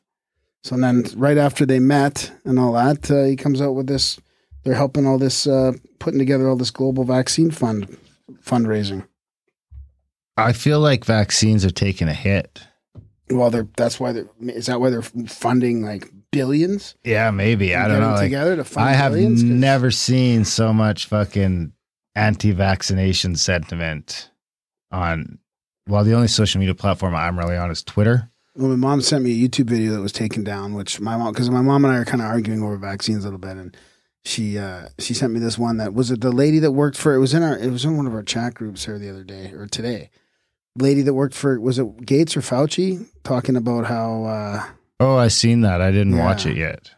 [0.67, 4.19] so then right after they met and all that uh, he comes out with this
[4.65, 7.97] they're helping all this uh, putting together all this global vaccine fund
[8.45, 9.07] fundraising
[10.37, 12.61] I feel like vaccines are taking a hit.
[13.31, 17.75] well they're that's why they're is that why they're funding like billions Yeah, maybe.
[17.75, 18.11] I don't know.
[18.13, 19.43] Like, together to fund I have billions?
[19.43, 21.73] never seen so much fucking
[22.15, 24.31] anti-vaccination sentiment
[24.91, 25.39] on.
[25.89, 28.31] Well, the only social media platform I'm really on is Twitter.
[28.57, 31.33] Well, my mom sent me a YouTube video that was taken down, which my mom,
[31.33, 33.77] because my mom and I are kind of arguing over vaccines a little bit, and
[34.25, 37.15] she uh, she sent me this one that was it the lady that worked for
[37.15, 39.25] it was in our it was in one of our chat groups here the other
[39.25, 40.11] day or today.
[40.79, 44.25] Lady that worked for was it Gates or Fauci talking about how.
[44.25, 44.65] Uh,
[44.99, 45.83] Oh, I seen that.
[45.83, 46.91] I didn't watch it yet.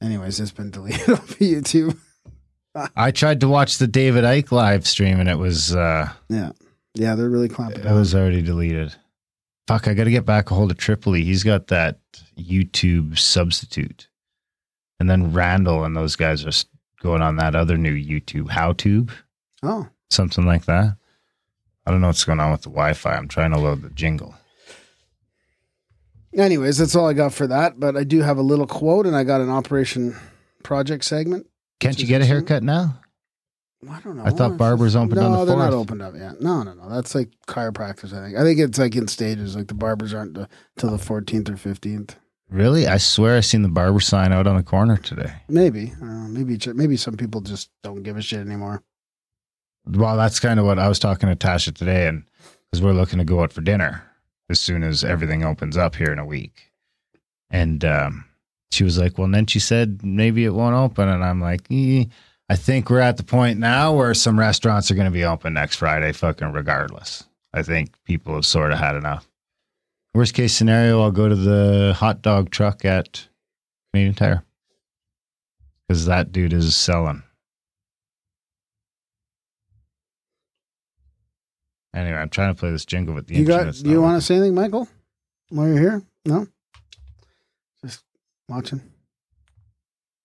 [0.00, 1.98] anyways, it's been deleted off of YouTube.
[2.96, 6.52] I tried to watch the David Icke live stream and it was uh Yeah,
[6.94, 7.94] yeah, they're really clamping it down.
[7.96, 8.94] was already deleted.
[9.66, 11.24] Fuck, I got to get back a hold of Tripoli.
[11.24, 11.98] He's got that
[12.38, 14.08] YouTube substitute.
[15.00, 16.66] And then Randall and those guys are
[17.02, 19.10] going on that other new YouTube, HowTube.
[19.62, 20.96] oh, something like that.
[21.84, 23.14] I don't know what's going on with the Wi-Fi.
[23.14, 24.34] I'm trying to load the jingle.
[26.36, 27.78] anyways, that's all I got for that.
[27.78, 30.16] But I do have a little quote, and I got an Operation
[30.62, 31.46] Project segment.
[31.78, 33.00] Can't you get a haircut now?
[33.90, 34.24] I don't know.
[34.24, 36.40] I thought barbers just- opened no, on the No, they're not opened up yet.
[36.40, 36.88] No, no, no.
[36.88, 38.12] That's like chiropractors.
[38.12, 38.36] I think.
[38.38, 39.56] I think it's like in stages.
[39.56, 40.38] Like the barbers aren't
[40.76, 42.16] till the fourteenth or fifteenth.
[42.48, 42.86] Really?
[42.86, 45.32] I swear I seen the barber sign out on the corner today.
[45.48, 45.92] Maybe.
[46.00, 46.04] I.
[46.04, 46.58] Maybe.
[46.74, 48.82] Maybe some people just don't give a shit anymore.
[49.88, 52.24] Well, that's kind of what I was talking to Tasha today, and
[52.70, 54.02] because we're looking to go out for dinner
[54.48, 56.72] as soon as everything opens up here in a week,
[57.50, 58.24] and um,
[58.70, 62.04] she was like, "Well, then she said maybe it won't open," and I'm like, eh,
[62.48, 65.54] "I think we're at the point now where some restaurants are going to be open
[65.54, 67.24] next Friday, fucking regardless.
[67.52, 69.28] I think people have sort of had enough.
[70.14, 73.28] Worst case scenario, I'll go to the hot dog truck at
[73.92, 74.44] Canadian Tire
[75.86, 77.22] because that dude is selling."
[81.94, 83.72] Anyway, I'm trying to play this jingle with the you got?
[83.74, 84.86] Do you want to say anything, Michael?
[85.48, 86.02] While you're here?
[86.26, 86.46] No.
[87.82, 88.04] Just
[88.48, 88.82] watching.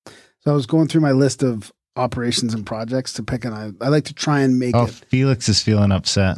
[0.06, 3.72] So I was going through my list of operations and projects to pick, and I,
[3.82, 4.92] I like to try and make Oh, it.
[5.10, 6.38] Felix is feeling upset.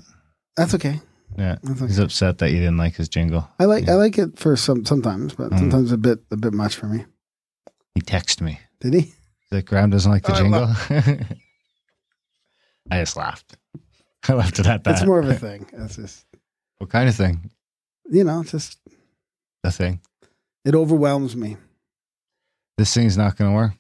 [0.58, 1.00] That's okay.
[1.38, 3.50] Yeah, That's he's upset that you didn't like his jingle.
[3.60, 3.94] I like Yeah.
[3.94, 5.60] I like it for some sometimes, but Mm.
[5.60, 7.06] sometimes a bit a bit much for me.
[7.96, 8.60] He texted me.
[8.82, 9.00] Did he?
[9.02, 9.14] He's
[9.52, 10.68] like, Graham doesn't like the I jingle.
[12.92, 13.58] I just laughed.
[14.28, 14.92] I left it at that.
[14.92, 15.66] It's more of a thing.
[15.74, 16.26] It's just
[16.78, 17.50] what kind of thing?
[18.10, 18.78] you know, it's just
[19.64, 20.02] The thing.
[20.66, 21.58] it overwhelms me.
[22.78, 23.74] This thing's not going to work.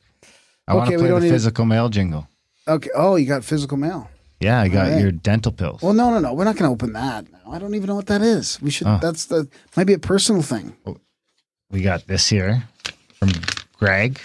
[0.68, 2.28] I want to we play the don't even- physical mail jingle.
[2.68, 2.90] Okay.
[2.96, 4.10] Oh, you got physical mail.
[4.40, 5.02] Yeah, I got All right.
[5.02, 5.82] your dental pills.
[5.82, 6.34] Well, no, no, no.
[6.34, 7.30] We're not going to open that.
[7.32, 7.52] now.
[7.52, 8.62] I don't even know what that is.
[8.62, 8.88] We should.
[8.88, 9.00] Oh.
[9.02, 9.48] That's the
[9.78, 10.76] might be a personal thing.
[10.86, 10.98] Oh,
[11.70, 12.64] we got this here
[13.20, 13.30] from
[13.78, 14.20] Greg,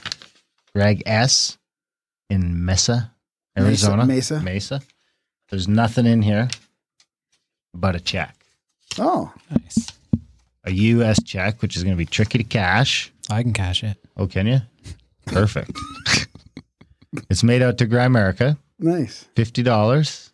[0.75, 1.57] Greg S.
[2.31, 3.13] in Mesa,
[3.57, 4.07] Mesa- Arizona.
[4.07, 4.41] Mesa.
[4.41, 4.81] Mesa.
[5.51, 6.49] There's nothing in here
[7.75, 8.37] but a check.
[8.99, 9.89] Oh, Nice.
[10.65, 11.23] A U.S.
[11.23, 13.11] check, which is going to be tricky to cash.
[13.31, 13.97] I can cash it.
[14.17, 14.61] Oh, can you?
[15.27, 15.71] Perfect.
[17.31, 18.59] it's made out to Grimerica.
[18.79, 19.27] nice.
[19.35, 20.33] Fifty dollars.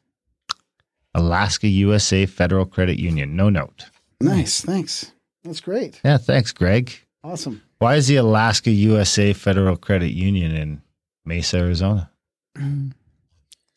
[1.15, 3.37] Alaska USA Federal Credit Union.
[3.37, 3.85] No note.
[4.21, 4.61] Nice.
[4.63, 5.13] Thanks.
[5.45, 6.01] That's great.
[6.05, 6.93] Yeah, thanks, Greg.
[7.23, 7.63] Awesome.
[7.79, 10.83] Why is the Alaska USA Federal Credit Union in
[11.25, 12.11] Mesa, Arizona?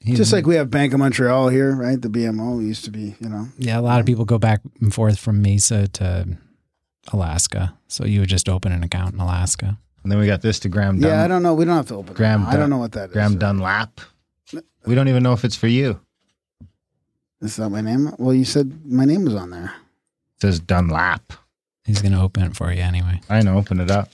[0.03, 2.01] Just like we have Bank of Montreal here, right?
[2.01, 3.47] The BMO used to be, you know.
[3.57, 6.37] yeah, a lot of people go back and forth from Mesa to
[7.11, 7.77] Alaska.
[7.87, 9.77] So you would just open an account in Alaska.
[10.03, 11.53] And then we got this to Graham Dun- Yeah, I don't know.
[11.53, 12.13] We don't have to open.
[12.13, 13.13] Graham Graham, I don't know what that is.
[13.13, 13.99] Graham Dunlap.
[14.85, 15.99] We don't even know if it's for you.
[17.41, 18.13] Is that my name?
[18.17, 19.73] Well, you said my name was on there.
[20.37, 21.33] It says Dunlap.
[21.83, 23.21] He's going to open it for you anyway.
[23.29, 23.57] I know.
[23.57, 24.09] Open it up.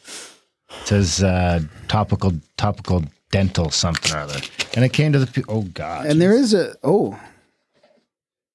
[0.81, 4.39] It says uh, topical topical dental something or other.
[4.75, 6.07] And it came to the pe- oh god.
[6.07, 7.19] And there is a oh,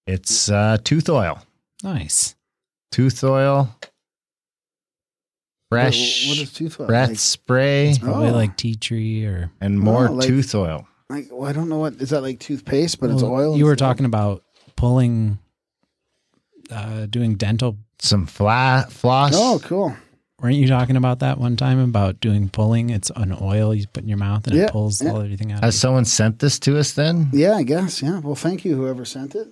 [0.06, 1.40] it's uh, tooth oil.
[1.82, 2.34] Nice.
[2.90, 3.74] Tooth oil.
[5.70, 6.86] Fresh What is tooth oil?
[6.86, 8.32] breath Like- spray Probably Oh.
[8.32, 9.50] like tea tree or.
[9.60, 10.86] and more Oh, like- tooth oil.
[11.10, 13.56] Like, well, I don't know what is that like toothpaste, but it's Well, oil.
[13.56, 13.84] You were instead?
[13.86, 14.42] talking about
[14.76, 15.38] pulling,
[16.70, 17.76] uh, doing dental.
[18.00, 19.32] Some flat floss.
[19.34, 19.94] Oh, cool.
[20.40, 22.90] Weren't you talking about that one time about doing pulling?
[22.90, 25.10] It's an oil you put in your mouth and Yeah, it pulls yeah.
[25.10, 25.64] all everything out.
[25.64, 27.28] Has of someone sent this to us then?
[27.32, 28.00] Yeah, I guess.
[28.02, 28.20] Yeah.
[28.20, 29.48] Well, thank you, whoever sent it.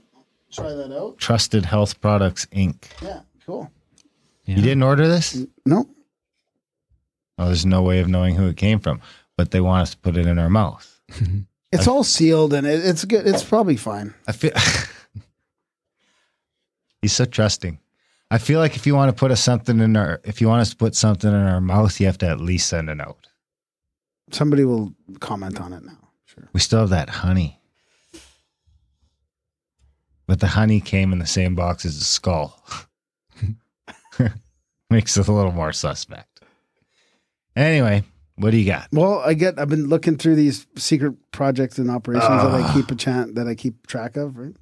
[0.52, 1.18] Try that out.
[1.18, 2.76] Trusted Health Products Inc.
[3.02, 3.68] Yeah, cool.
[4.44, 4.54] you.
[4.56, 5.44] You didn't order this?
[5.66, 5.88] No,
[7.38, 9.00] There's no way of knowing who it came from,
[9.36, 11.00] but they want us to put it in our mouth.
[11.72, 13.26] it's all sealed and it, it's good.
[13.26, 14.14] It's probably fine.
[14.26, 14.52] I feel
[17.02, 17.78] he's so trusting.
[18.30, 20.62] I feel like if you want to put us something in our, if you want
[20.62, 23.28] us to put something in our mouth, you have to at least send a note.
[24.32, 25.98] Somebody will comment on it now.
[26.24, 26.48] Sure.
[26.52, 27.60] We still have that honey,
[30.26, 32.60] but the honey came in the same box as the skull.
[34.90, 36.35] Makes it a little more suspect.
[37.56, 38.04] Anyway,
[38.36, 38.88] what do you got?
[38.92, 39.58] Well, I get.
[39.58, 42.72] I've been looking through these secret projects and operations that I ah.
[42.74, 44.54] keep a chan that I keep track of, right?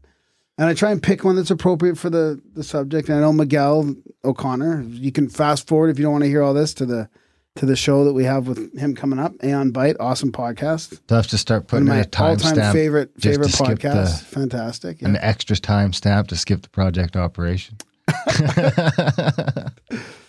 [0.56, 3.08] And I try and pick one that's appropriate for the the subject.
[3.08, 4.82] And I know Miguel O'Connor.
[4.82, 7.08] You can fast forward if you don't want to hear all this to the
[7.56, 9.32] to the show that we have with him coming up.
[9.42, 11.00] Aeon Byte, awesome podcast.
[11.06, 14.22] Do I have to start putting my a all time favorite favorite skip the- podcast.
[14.22, 15.02] Fantastic.
[15.02, 15.08] yeah.
[15.08, 17.76] an extra time stamp to skip the project operation?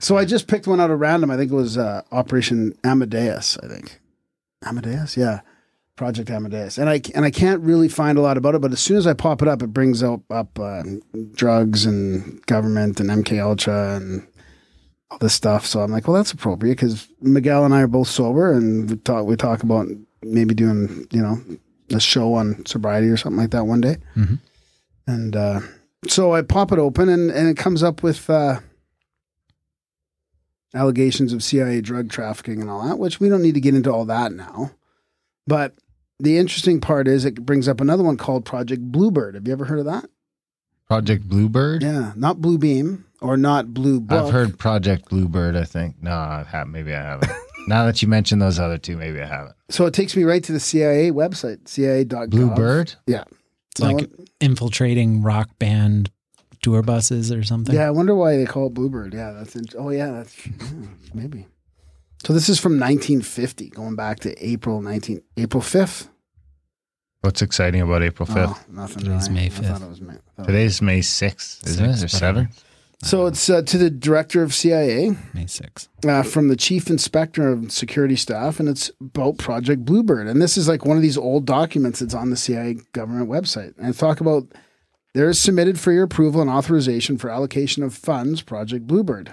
[0.00, 1.30] So I just picked one out of random.
[1.30, 3.58] I think it was uh, Operation Amadeus.
[3.62, 4.00] I think
[4.64, 5.40] Amadeus, yeah,
[5.96, 6.78] Project Amadeus.
[6.78, 9.06] And I and I can't really find a lot about it, but as soon as
[9.06, 10.82] I pop it up, it brings up up uh,
[11.32, 14.26] drugs and government and MK Ultra and
[15.10, 15.66] all this stuff.
[15.66, 18.96] So I'm like, well, that's appropriate because Miguel and I are both sober, and we
[18.96, 19.86] talk we talk about
[20.22, 21.38] maybe doing you know
[21.90, 23.98] a show on sobriety or something like that one day.
[24.16, 24.38] Mhm.
[25.06, 25.60] And uh,
[26.08, 28.30] so I pop it open, and and it comes up with.
[28.30, 28.60] Uh,
[30.74, 33.92] allegations of CIA drug trafficking and all that, which we don't need to get into
[33.92, 34.70] all that now.
[35.46, 35.74] But
[36.18, 39.34] the interesting part is it brings up another one called Project Bluebird.
[39.34, 40.08] Have you ever heard of that?
[40.86, 41.82] Project Bluebird.
[41.82, 44.26] Yeah, not Blue Beam or not Blue Book.
[44.26, 45.56] I've heard Project Bluebird.
[45.56, 47.32] I think no, I have maybe I haven't.
[47.68, 49.54] now that you mentioned those other two, maybe I haven't.
[49.68, 52.30] So it takes me right to the CIA website, CIA.gov.
[52.30, 52.94] Bluebird.
[53.06, 53.24] Yeah.
[53.70, 56.10] It's like infiltrating rock band
[56.62, 57.74] tour buses or something.
[57.74, 59.14] Yeah, I wonder why they call it Bluebird.
[59.14, 60.52] Yeah, that's int- oh yeah, that's yeah,
[61.14, 61.46] maybe.
[62.24, 66.08] So this is from 1950, going back to April 19 April 5th.
[67.22, 68.38] What's exciting about April fifth?
[68.50, 69.02] Oh, nothing.
[69.04, 69.40] Today's really.
[69.40, 69.84] May I thought 5th.
[69.84, 70.14] it was May.
[70.36, 71.88] Thought- Today's May sixth, isn't it?
[71.88, 72.64] Or Sixth, seventh?
[73.02, 75.88] So it's uh, to the director of CIA May 6th.
[76.06, 80.26] uh, from the chief inspector of security staff, and it's about Project Bluebird.
[80.26, 83.72] And this is like one of these old documents that's on the CIA government website.
[83.78, 84.46] And talk about
[85.14, 89.32] there is submitted for your approval and authorization for allocation of funds, Project Bluebird.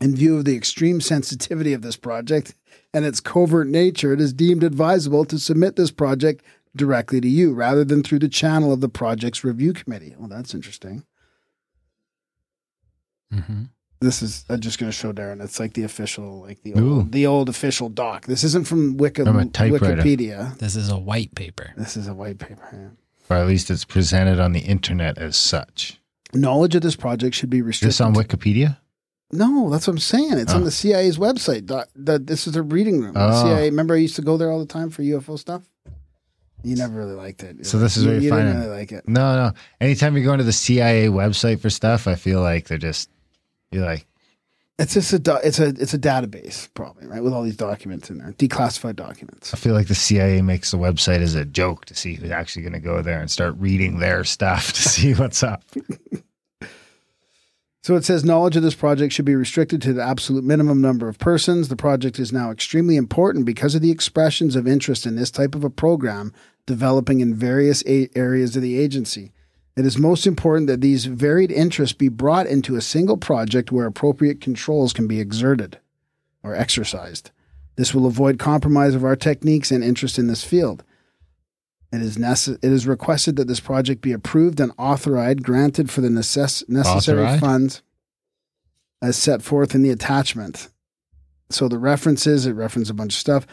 [0.00, 2.54] In view of the extreme sensitivity of this project
[2.94, 6.44] and its covert nature, it is deemed advisable to submit this project
[6.76, 10.14] directly to you rather than through the channel of the project's review committee.
[10.16, 11.04] Well, that's interesting.
[13.32, 13.64] Mm-hmm.
[14.00, 15.42] This is I'm just going to show Darren.
[15.42, 16.98] It's like the official, like the Ooh.
[16.98, 18.26] old, the old official doc.
[18.26, 19.96] This isn't from Wiki, From a typewriter.
[19.96, 20.56] Wikipedia.
[20.58, 21.72] This is a white paper.
[21.76, 22.68] This is a white paper.
[22.72, 22.88] yeah.
[23.30, 26.00] Or at least it's presented on the internet as such.
[26.34, 27.88] Knowledge of this project should be restricted.
[27.90, 28.78] this on Wikipedia?
[29.30, 30.38] no, that's what I'm saying.
[30.38, 30.64] It's on Oh.
[30.64, 31.66] the CIA's website.
[31.66, 33.12] Doc, the, this is a reading room.
[33.14, 33.42] The Oh.
[33.44, 33.64] CIA.
[33.70, 35.62] Remember, I used to go there all the time for UFO stuff.
[36.64, 37.64] You never really liked it.
[37.66, 39.06] So this is where you you find didn't really like it.
[39.08, 39.52] No, no.
[39.80, 43.10] Anytime you go into the CIA website for stuff, I feel like they're just
[43.70, 44.06] you're like,
[44.78, 48.18] It's just a it's a it's a database probably right with all these documents in
[48.18, 49.52] there, declassified documents.
[49.52, 52.62] I feel like the CIA makes the website as a joke to see who's actually
[52.62, 55.64] going to go there and start reading their stuff to see what's up.
[57.82, 61.08] So it says knowledge of this project should be restricted to the absolute minimum number
[61.08, 61.68] of persons.
[61.68, 65.54] The project is now extremely important because of the expressions of interest in this type
[65.54, 66.32] of a program
[66.66, 69.32] developing in various a- areas of the agency.
[69.78, 73.86] It is most important that these varied interests be brought into a single project where
[73.86, 75.78] appropriate controls can be exerted
[76.42, 77.30] or exercised.
[77.76, 80.82] This will avoid compromise of our techniques and interest in this field.
[81.92, 86.00] It is, necess- it is requested that this project be approved and authorized, granted for
[86.00, 87.40] the necess- necessary Authorized?
[87.40, 87.82] funds
[89.00, 90.70] as set forth in the attachment.
[91.50, 93.46] So the references, it references a bunch of stuff.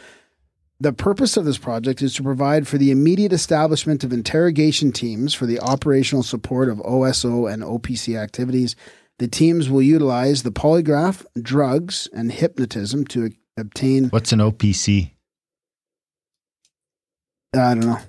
[0.79, 5.33] The purpose of this project is to provide for the immediate establishment of interrogation teams
[5.33, 8.75] for the operational support of OSO and OPC activities.
[9.17, 14.09] The teams will utilize the polygraph, drugs, and hypnotism to obtain.
[14.09, 15.11] What's an OPC?
[17.53, 17.95] I don't know.
[17.95, 18.03] Is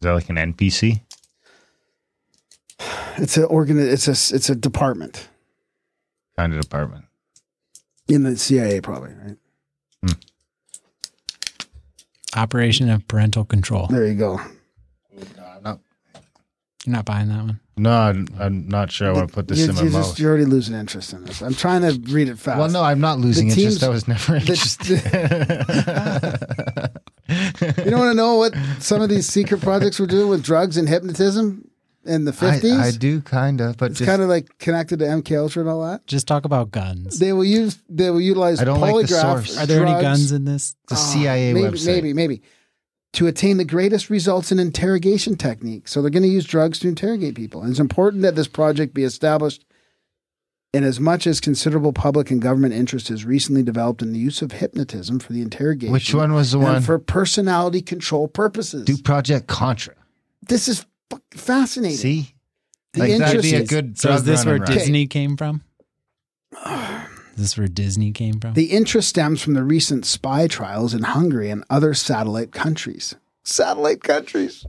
[0.00, 1.02] that like an NPC?
[3.18, 3.78] It's a organ.
[3.78, 5.28] It's a it's a department
[6.36, 7.04] Kind of department.
[8.06, 9.10] in the CIA, probably.
[9.10, 9.36] Right
[10.04, 10.12] hmm.
[12.36, 13.86] Operation of parental control.
[13.88, 14.40] there, you go.
[15.64, 15.80] No,
[16.84, 17.60] You're not buying that one.
[17.76, 20.04] no I'm, I'm not sure I want to put this you're, in my you're, mouth.
[20.06, 21.42] just, you're already losing interest in this.
[21.42, 22.58] I'm trying to read it fast.
[22.58, 23.80] well, no, I'm not losing The interest.
[23.80, 25.02] teams- I was never interested.
[27.30, 30.78] You don't want to know what some of these secret projects were doing with drugs
[30.78, 31.67] and hypnotism
[32.08, 32.78] in the 50s?
[32.80, 35.82] I do kind of, but It's kind of like connected to MK Ultra and all
[35.86, 36.06] that.
[36.06, 37.18] Just talk about guns.
[37.18, 37.78] They will use.
[37.88, 39.20] They will utilize I don't like the polygraph.
[39.46, 39.58] source.
[39.58, 40.74] Are there any guns in this?
[40.88, 41.86] the Ah, CIA maybe, website.
[41.86, 42.42] Maybe, maybe.
[43.14, 45.92] To attain the greatest results in interrogation techniques.
[45.92, 47.62] So they're going to use drugs to interrogate people.
[47.62, 49.64] And it's important that this project be established
[50.74, 54.42] in as much as considerable public and government interest has recently developed in the use
[54.42, 55.90] of hypnotism for the interrogation.
[55.92, 56.82] Which one was the and one?
[56.82, 58.84] For personality control purposes.
[58.84, 59.94] do Project Contra.
[60.46, 60.88] this is fuck-
[61.32, 61.96] fascinating.
[61.96, 62.34] See,
[62.92, 63.98] The like that'd interest be a is- good.
[63.98, 64.78] So is this where running route.
[64.78, 65.62] Disney came from?
[67.34, 68.54] Is this where Disney came from?
[68.54, 73.14] The interest stems from the recent spy trials in Hungary and other satellite countries.
[73.44, 74.66] Satellite countries.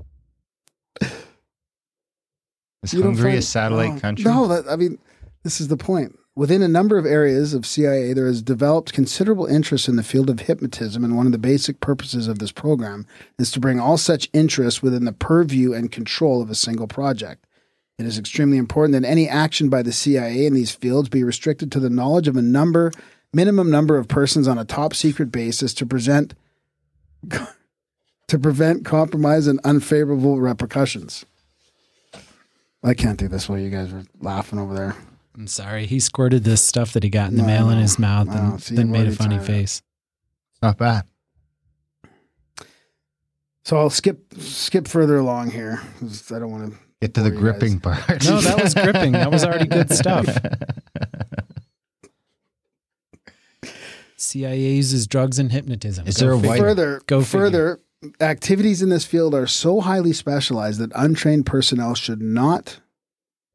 [2.83, 4.23] Is You don't Hungary a satellite oh, country?
[4.25, 4.99] No, that, I mean,
[5.43, 6.18] this is the point.
[6.39, 10.29] Within a number of areas of CIA, there has developed considerable interest in the field
[10.29, 13.05] of hypnotism, and one of the basic purposes of this program
[13.37, 17.45] is to bring all such interests within the purview and control of a single project.
[17.97, 21.73] It is extremely important that any action by the CIA in these fields be restricted
[21.73, 22.93] to the knowledge of a number,
[23.33, 26.35] minimum number of persons on a top secret basis to present
[27.29, 31.25] to prevent compromise and unfavorable repercussions.
[32.81, 34.95] I can't do this while you guys are laughing over there.
[35.39, 35.85] I'm sorry.
[35.85, 38.33] He squirted this stuff that he got in the No, mail in his mouth no,
[38.33, 39.47] and see, then made a funny tried it.
[39.47, 39.81] face.
[40.61, 41.05] Not bad.
[43.63, 46.77] So I'll skip skip further along here 'cause I don't want to.
[47.01, 47.59] Get to the Bore guys.
[47.59, 47.99] gripping part.
[48.25, 49.13] No, that was gripping.
[49.13, 50.27] That was already good stuff.
[54.17, 56.05] CIA uses drugs and hypnotism.
[56.07, 56.57] Is Go there a figure.
[56.57, 57.79] Further, Go further,
[58.19, 62.81] activities in this field are so highly specialized that untrained personnel should not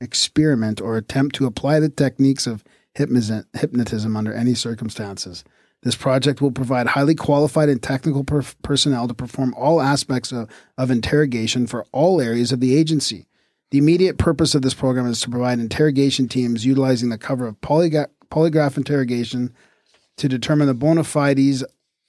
[0.01, 5.45] experiment or attempt to apply the techniques of hypnotism under any circumstances.
[5.83, 10.49] This project will provide highly qualified and technical per- personnel to perform all aspects of,
[10.79, 13.27] of interrogation for all areas of the agency.
[13.71, 17.61] The immediate purpose of this program is to provide interrogation teams utilizing the cover of
[17.61, 19.53] polyga- polygraph interrogation
[20.17, 21.65] to determine the bona fides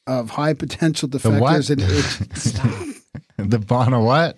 [0.08, 1.21] of high potential what?
[1.21, 3.02] defectors and agents.
[3.38, 4.38] the Bona what?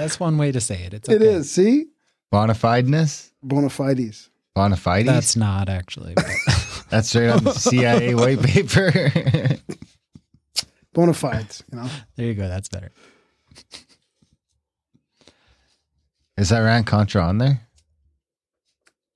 [0.00, 0.94] That's one way to say it.
[0.94, 1.30] It's It okay.
[1.34, 1.50] is.
[1.50, 1.86] See?
[2.30, 3.30] Bona fideness?
[3.42, 4.30] Bona fides.
[4.54, 5.06] Bona fides?
[5.06, 6.14] That's not actually.
[6.90, 8.90] That's straight on the CIA white paper.
[10.92, 11.88] Bona fides, you know?
[12.16, 12.48] there you go.
[12.48, 12.90] That's better.
[16.36, 17.66] Is Iran Contra on there?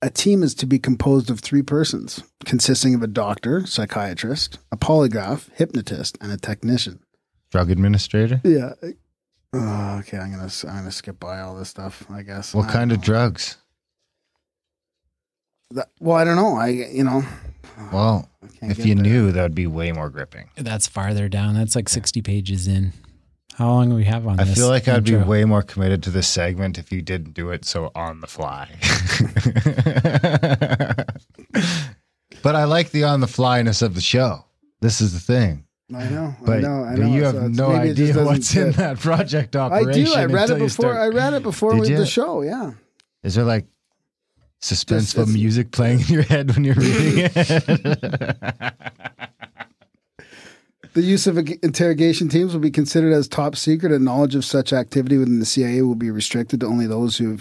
[0.01, 4.77] A team is to be composed of three persons, consisting of a doctor, psychiatrist, a
[4.77, 6.99] polygraph, hypnotist, and a technician.
[7.51, 8.39] Drug administrator?
[8.43, 8.73] Yeah.
[9.57, 12.05] Oh, okay, I'm gonna I'm gonna skip by all this stuff.
[12.09, 12.53] I guess.
[12.53, 13.57] What I kind don't of drugs?
[15.71, 16.57] That- well, I don't know.
[16.57, 17.23] I you know.
[17.93, 18.29] Well,
[18.61, 19.03] if you there.
[19.03, 20.49] knew, that would be way more gripping.
[20.55, 21.53] That's farther down.
[21.55, 22.91] That's like 60 pages in.
[23.53, 24.51] How long do we have on this?
[24.51, 27.51] I feel like I'd be way more committed to this segment if you didn't do
[27.51, 28.67] it so on the fly.
[32.43, 34.43] but I like the on the flyness of the show.
[34.81, 35.64] This is the thing.
[35.93, 36.35] I know.
[36.43, 36.83] But I know.
[36.83, 37.07] I know.
[37.13, 39.89] you have it's- no maybe it just idea what's in that project operation.
[39.89, 40.13] I do.
[40.13, 40.69] I read it before.
[40.93, 42.41] start- I read it before Did with the show.
[42.41, 42.71] Yeah.
[43.23, 43.65] Is there like
[44.61, 48.73] suspenseful it's- music playing in your head when you're reading it?
[50.93, 54.71] The use of interrogation teams will be considered as top secret, and knowledge of such
[54.71, 57.37] activity within the CIA will be restricted to only those who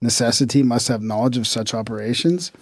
[0.00, 2.52] necessity must have knowledge of such operations.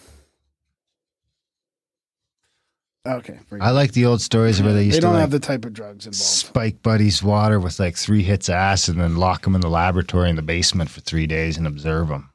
[3.07, 3.39] Okay.
[3.61, 4.97] I like the old stories where they used to.
[4.97, 6.17] They to don't like, have the type of drugs involved.
[6.17, 9.69] spike buddies water with like three hits of acid and then lock them in the
[9.69, 12.31] laboratory in the basement for three days and observe them.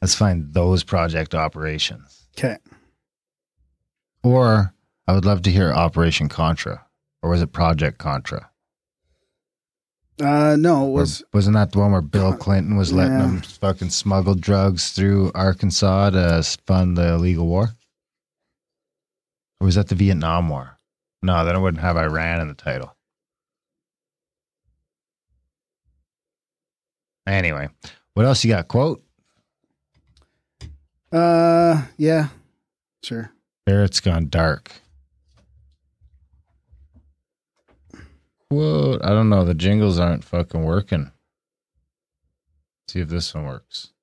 [0.00, 2.26] Let's find those project operations.
[2.38, 2.56] Okay.
[4.22, 4.72] Or
[5.06, 6.86] I would love to hear Operation Contra.
[7.22, 8.50] Or was it Project Contra?
[10.22, 13.22] Uh, no, it Or was wasn't that the one where Bill Clinton was letting Yeah.
[13.22, 17.70] them fucking smuggle drugs through Arkansas to fund the illegal war?
[19.64, 20.78] Or was that the Vietnam War?
[21.22, 22.94] No, then it wouldn't have Iran in the title.
[27.26, 27.70] Anyway,
[28.12, 28.68] what else you got?
[28.68, 29.02] Quote?
[31.12, 32.28] uh, yeah,
[33.02, 33.32] sure.
[33.64, 34.70] Barrett's gone dark.
[38.50, 39.02] Quote?
[39.02, 39.46] I don't know.
[39.46, 41.10] The jingles aren't fucking working.
[42.88, 43.94] See if this one works.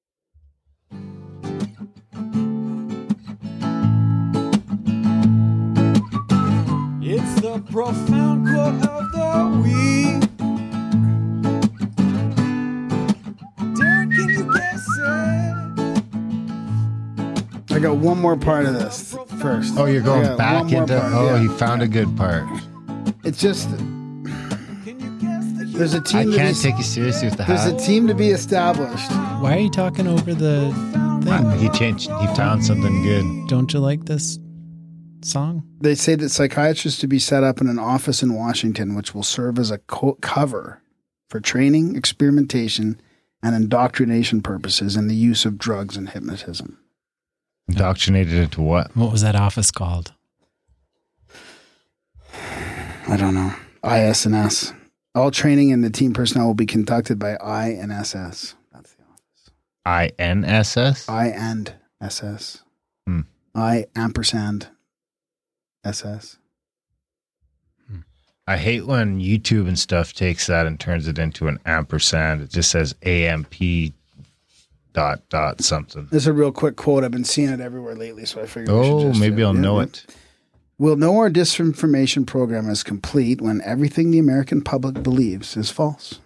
[7.71, 10.21] Profound quote of the week.
[13.75, 14.85] Darren, can you guess
[17.69, 17.75] it?
[17.75, 19.77] I got one more part of this first.
[19.77, 20.99] Oh, you're going back into.
[20.99, 21.39] part, oh, yeah.
[21.39, 22.43] he found a good part.
[23.23, 24.25] It's just Can
[24.85, 26.33] you guess the there's a team.
[26.33, 29.09] I can't be, take you seriously with the There's a team to be established.
[29.39, 30.73] Why are you talking over the
[31.23, 31.51] thing?
[31.57, 32.11] He changed.
[32.11, 33.47] He found something good.
[33.47, 34.40] Don't you like this
[35.25, 35.67] song?
[35.79, 39.23] They say that psychiatrists to be set up in an office in Washington, which will
[39.23, 40.81] serve as a co- cover
[41.29, 42.99] for training, experimentation,
[43.43, 46.77] and indoctrination purposes in the use of drugs and hypnotism.
[47.67, 48.95] Indoctrinated into what?
[48.95, 50.13] What was that office called?
[53.07, 53.53] I don't know.
[53.83, 54.75] ISNS.
[55.15, 58.55] All training and the team personnel will be conducted by INSS.
[58.71, 59.51] That's the office.
[59.85, 61.09] I N S S.
[61.09, 62.63] I and SS.
[63.05, 63.21] Hmm.
[63.53, 64.69] I ampersand
[65.83, 66.37] SS.
[68.47, 72.41] I hate when YouTube and stuff takes that and turns it into an ampersand.
[72.41, 73.53] It just says AMP
[74.93, 76.07] dot dot something.
[76.11, 77.03] This is a real quick quote.
[77.03, 78.75] I've been seeing it everywhere lately, so I figured.
[78.75, 79.83] we should Oh, just, maybe uh, I'll yeah, know yeah.
[79.85, 80.05] it.
[80.77, 86.19] We'll know our disinformation program is complete when everything the American public believes is false.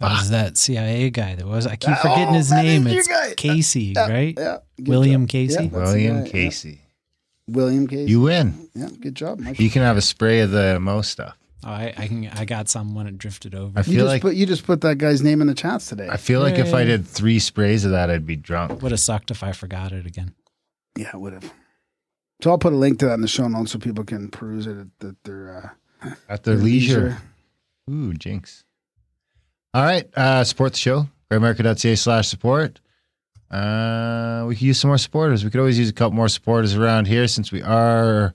[0.00, 1.66] That was that CIA guy that was.
[1.68, 2.88] I keep Ah, forgetting oh, his name.
[2.88, 3.34] It's guy.
[3.36, 4.34] Casey, right?
[4.36, 4.58] Yeah.
[4.80, 5.30] William job.
[5.30, 5.54] Casey?
[5.54, 6.30] Yeah, that's the William guy, yeah.
[6.32, 6.80] Casey.
[7.48, 8.10] William Casey.
[8.10, 8.68] You win.
[8.74, 9.38] Yeah, good job.
[9.40, 9.58] Mike.
[9.60, 11.36] You can have a spray of the Mo stuff.
[11.64, 12.26] Oh, I, I can.
[12.28, 13.78] I got some when it drifted over.
[13.78, 15.86] I You feel just like put you just put that guy's name in the chats
[15.86, 16.08] today.
[16.10, 16.86] I feel like if I Yay.
[16.86, 18.82] did three sprays of that, I'd be drunk.
[18.82, 20.34] Would have sucked if I forgot it again.
[20.96, 21.52] yeah, it would have.
[22.42, 24.66] So I'll put a link to that in the show notes so people can peruse
[24.66, 27.18] it at, at their uh, At their leisure.
[27.88, 28.64] Ooh, jinx.
[29.72, 30.08] All right.
[30.16, 31.08] Uh, support the show.
[31.30, 32.80] Grimerica.ca slash support.
[33.52, 35.44] Uh, we could use some more supporters.
[35.44, 38.32] We could always use a couple more supporters around here since we are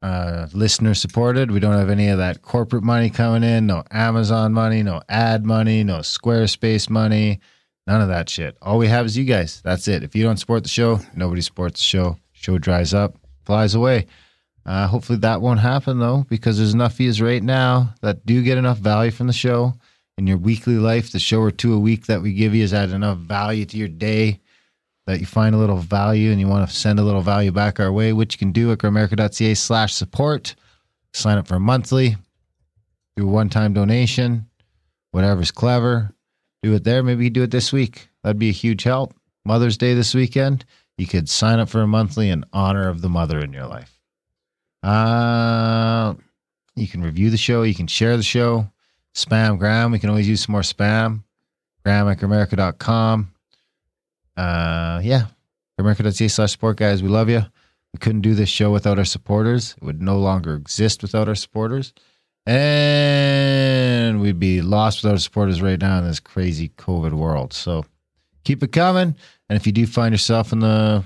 [0.00, 1.50] uh, listener supported.
[1.50, 5.44] We don't have any of that corporate money coming in, no Amazon money, no ad
[5.44, 7.40] money, no Squarespace money,
[7.88, 8.56] none of that shit.
[8.62, 9.60] All we have is you guys.
[9.64, 10.04] That's it.
[10.04, 12.18] If you don't support the show, nobody supports the show.
[12.32, 14.06] Show dries up, flies away.
[14.66, 18.56] Uh, hopefully that won't happen though, because there's enough yous right now that do get
[18.56, 19.74] enough value from the show
[20.16, 21.10] in your weekly life.
[21.10, 23.76] The show or two a week that we give you is add enough value to
[23.76, 24.40] your day
[25.06, 27.78] that you find a little value and you want to send a little value back
[27.78, 30.54] our way, which you can do at Grimerica.ca slash support.
[31.12, 32.16] Sign up for a monthly,
[33.16, 34.46] do a one-time donation,
[35.12, 36.10] whatever's clever.
[36.62, 37.02] Do it there.
[37.02, 38.08] Maybe you do it this week.
[38.22, 39.14] That'd be a huge help.
[39.44, 40.64] Mother's Day this weekend.
[40.96, 44.00] You could sign up for a monthly in honor of the mother in your life.
[44.82, 46.14] Uh,
[46.74, 47.62] you can review the show.
[47.62, 48.70] You can share the show.
[49.14, 49.92] Spam Graham.
[49.92, 51.22] We can always use some more spam.
[51.84, 53.33] Graham at.
[54.36, 55.26] Uh, yeah.
[55.78, 57.02] Grimerica.ca slash support, guys.
[57.02, 57.44] We love you.
[57.92, 59.74] We couldn't do this show without our supporters.
[59.80, 61.92] It would no longer exist without our supporters.
[62.46, 67.52] And we'd be lost without our supporters right now in this crazy COVID world.
[67.52, 67.84] So
[68.44, 69.14] keep it coming.
[69.48, 71.04] And if you do find yourself in the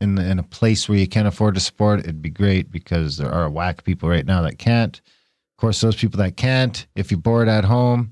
[0.00, 3.18] in the, in a place where you can't afford to support, it'd be great because
[3.18, 4.96] there are whack people right now that can't.
[4.98, 8.10] Of course, those people that can't, if you're bored at home,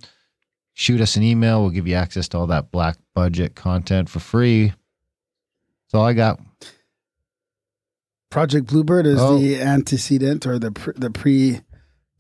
[0.75, 1.63] shoot us an email.
[1.63, 4.67] We'll give you access to all that black budget content for free.
[4.69, 6.39] That's all I got.
[8.31, 9.39] Project Bluebird is Oh.
[9.39, 11.61] the antecedent or the pr- the pre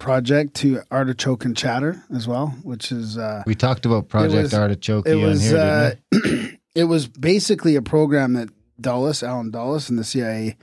[0.01, 4.55] project to Artichoke and Chatter as well, which is uh, We talked about Project was-
[4.55, 6.59] Artichoke it on was here, uh, didn't we?
[6.74, 8.49] it was basically a program that
[8.80, 10.57] Dulles, Alan Dulles, and the CIA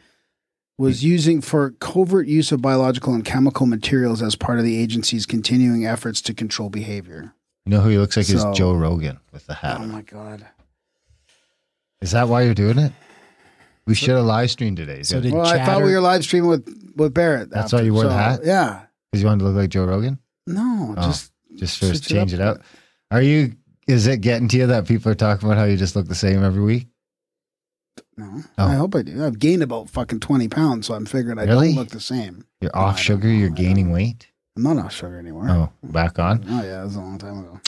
[0.77, 5.25] was using for covert use of biological and chemical materials as part of the agency's
[5.25, 7.33] continuing efforts to control behavior.
[7.65, 9.77] You know who he looks like So- is Joe Rogan with the hat.
[9.81, 10.45] Oh my god!
[12.01, 12.91] Is that why you're doing it?
[13.87, 15.03] We should have live streamed today.
[15.03, 17.49] So did Well, I thought we were live streaming with with Barrett.
[17.49, 18.41] That's after, why you wore the hat?
[18.43, 18.81] Yeah.
[19.11, 20.19] Because you wanted to look like Joe Rogan.
[20.47, 21.01] No, Oh.
[21.07, 22.61] just Just first Switch it up it out.
[23.11, 23.53] Are you?
[23.87, 26.15] Is it getting to you that people are talking about how you just look the
[26.15, 26.87] same every week?
[28.17, 28.43] no.
[28.57, 28.65] Oh.
[28.67, 29.23] I hope I do.
[29.25, 31.67] I've gained about fucking twenty pounds, so I'm figuring I Really?
[31.69, 32.45] don't look the same.
[32.61, 33.27] You're No, off I sugar.
[33.29, 34.27] You're gaining weight.
[34.55, 35.49] I'm not off sugar anymore.
[35.49, 36.45] Oh, back on.
[36.49, 37.59] Oh yeah, that was a long time ago.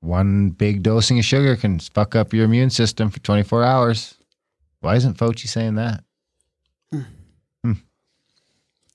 [0.00, 4.14] One big dosing of sugar can fuck up your immune system for 24 hours.
[4.80, 6.02] Why isn't Fauci saying that?
[6.90, 7.02] Hmm.
[7.62, 7.72] Hmm.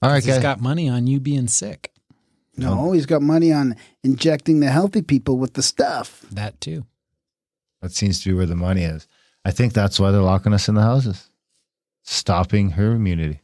[0.01, 1.91] All right, he's got money on you being sick.
[2.57, 6.25] No, he's got money on injecting the healthy people with the stuff.
[6.31, 6.85] That too.
[7.81, 9.07] that seems to be where the money is.
[9.45, 11.29] I think that's why they're locking us in the houses,
[12.03, 13.39] stopping her immunity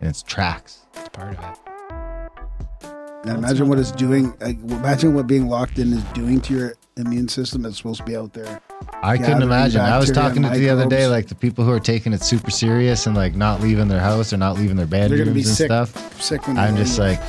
[0.00, 0.86] in its tracks.
[0.94, 1.65] It's part of it.
[3.28, 4.34] And imagine what it's doing.
[4.40, 7.62] Like, imagine what being locked in is doing to your immune system.
[7.62, 8.60] that's supposed to be out there.
[9.02, 9.80] I couldn't imagine.
[9.80, 12.50] I was talking to the other day, like the people who are taking it super
[12.50, 15.48] serious and like not leaving their house or not leaving their They're bedrooms be and
[15.48, 15.66] sick.
[15.68, 16.20] stuff.
[16.22, 17.20] Sick when I'm just like,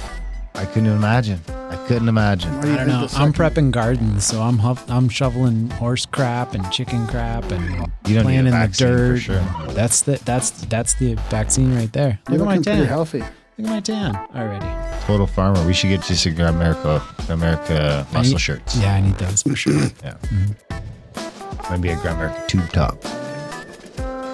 [0.55, 1.39] I couldn't imagine.
[1.49, 2.53] I couldn't imagine.
[2.55, 3.07] What do you I don't know.
[3.13, 7.63] I'm prepping gardens, so I'm huff- I'm shoveling horse crap and chicken crap and
[8.07, 9.19] You don't playing need in the vaccine for dirt.
[9.19, 9.45] sure.
[9.73, 12.19] That's the that's that's the vaccine right there.
[12.29, 13.23] You're Look at my looking pretty healthy.
[13.57, 15.03] Look at my tan already.
[15.05, 15.65] Total farmer.
[15.65, 18.77] We should get just a America America muscle need- shirts.
[18.77, 19.73] Yeah, I need those for sure.
[20.03, 20.13] Yeah.
[20.21, 21.71] Mm-hmm.
[21.73, 23.03] Maybe a Grimerica tube top.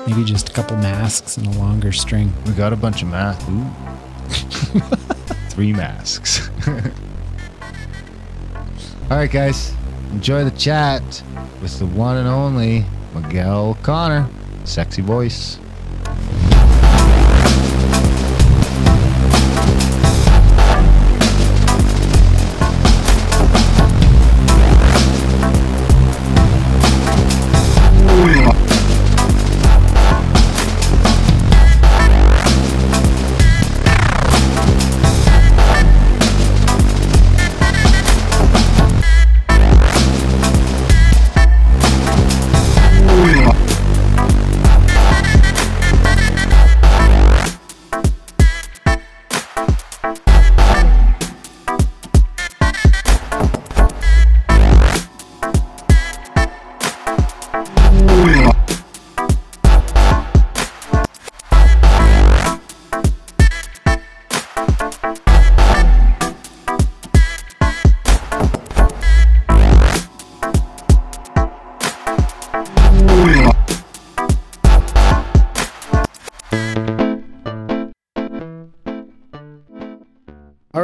[0.07, 2.33] Maybe just a couple masks and a longer string.
[2.45, 3.45] We got a bunch of masks.
[3.49, 4.79] Ooh.
[5.49, 6.49] Three masks.
[9.09, 9.73] All right, guys.
[10.11, 11.01] Enjoy the chat
[11.61, 14.27] with the one and only Miguel Conner.
[14.65, 15.57] Sexy voice.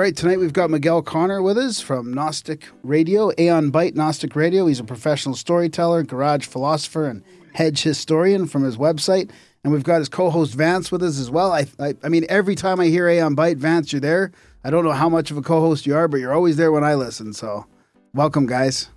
[0.09, 4.65] Right, tonight we've got Miguel Conner with us from Gnostic Radio, Aeon Byte Gnostic Radio.
[4.65, 9.29] He's a professional storyteller, garage philosopher, and hedge historian from his website.
[9.63, 11.51] And we've got his co-host Vance with us as well.
[11.51, 14.31] I, I, I mean, every time I hear Aeon Byte, Vance, you're there.
[14.63, 16.83] I don't know how much of a co-host you are, but you're always there when
[16.83, 17.31] I listen.
[17.31, 17.67] So,
[18.15, 18.89] welcome, guys.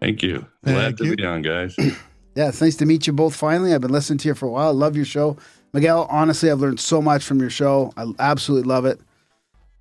[0.00, 0.44] Thank you.
[0.64, 1.16] Glad Thank to you.
[1.16, 1.74] be on, guys.
[2.36, 3.74] Yeah, it's nice to meet you both finally.
[3.74, 4.68] I've been listening to you for a while.
[4.68, 5.36] I love your show.
[5.72, 7.92] Miguel, honestly, I've learned so much from your show.
[7.96, 9.00] I absolutely love it.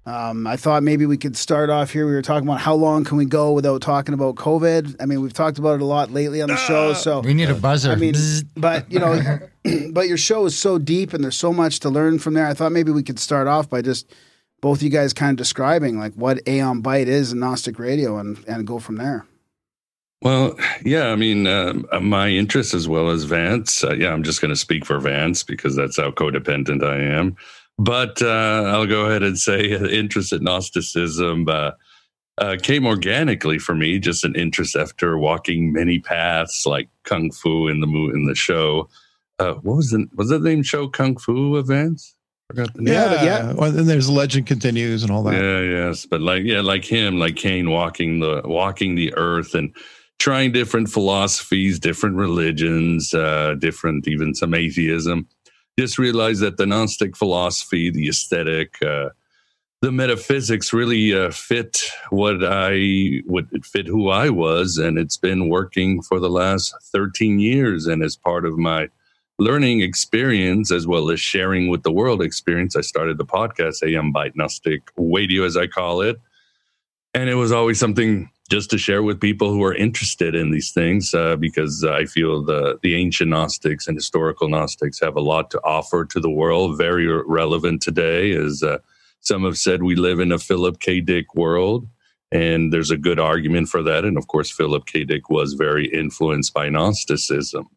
[0.10, 2.08] Um, I thought maybe we could start off here.
[2.08, 4.96] We were talking about how long can we go without talking about COVID.
[5.00, 6.94] I mean, we've talked about it a lot lately on the show.
[6.94, 7.92] So We need a buzzer.
[7.92, 8.16] I mean,
[8.58, 9.40] but you know,
[9.92, 12.48] but your show is so deep and there's so much to learn from there.
[12.48, 14.12] I thought maybe we could start off by just
[14.62, 18.44] both you guys kind of describing like what Aeon Byte is in Gnostic Radio and
[18.48, 19.28] and go from there.
[20.24, 23.84] Well, yeah, I mean, uh, my interest as well as Vance.
[23.84, 27.38] Uh, yeah, I'm just going to speak for Vance because that's how codependent I am.
[27.80, 31.72] But uh, I'll go ahead and say uh, interest in Gnosticism uh,
[32.38, 37.70] uh, came organically for me, just an interest after walking many paths like Kung Fu
[37.70, 38.90] in the mo- in the show.
[39.40, 42.16] Uh, what was the was that the name show Kung Fu of Vance?
[42.50, 42.94] Forgot the name.
[42.94, 43.54] Yeah, Yeah, but yeah.
[43.54, 45.42] Well, then there's legend continues and all that.
[45.42, 49.74] Yeah, yes, but like yeah, like him, like Caine walking the walking the earth and
[50.18, 55.28] trying different philosophies, different religions, uh, different even some atheism.
[55.80, 59.10] Just realized that the Gnostic philosophy, the aesthetic, uh,
[59.82, 65.48] the metaphysics really uh, fit what I would fit who I was, and it's been
[65.48, 68.90] working for the last thirteen years, and as part of my
[69.38, 74.12] learning experience as well as sharing with the world experience, I started the podcast Aeon
[74.12, 76.20] Byte Gnostic Radio, as I call it.
[77.14, 80.72] And it was always something just to share with people who are interested in these
[80.72, 85.52] things, uh, because I feel the the ancient Gnostics and historical Gnostics have a lot
[85.52, 88.32] to offer to the world, very relevant today.
[88.32, 88.80] As uh,
[89.22, 91.00] some have said, we live in a Philip K.
[91.00, 91.88] Dick world,
[92.32, 94.04] and there's a good argument for that.
[94.04, 95.04] And of course, Philip K.
[95.04, 97.70] Dick was very influenced by Gnosticism.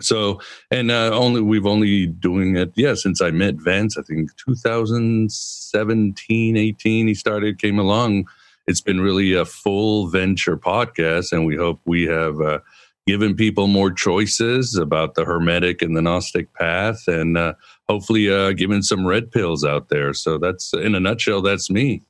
[0.00, 0.40] so
[0.70, 6.56] and uh, only we've only doing it yeah since i met vance i think 2017
[6.56, 8.26] 18 he started came along
[8.66, 12.58] it's been really a full venture podcast and we hope we have uh,
[13.06, 17.54] given people more choices about the hermetic and the gnostic path and uh,
[17.88, 22.02] hopefully uh, given some red pills out there so that's in a nutshell that's me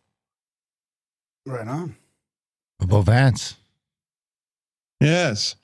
[1.46, 1.96] Right on.
[2.80, 3.54] About Vance.
[5.00, 5.54] Yes.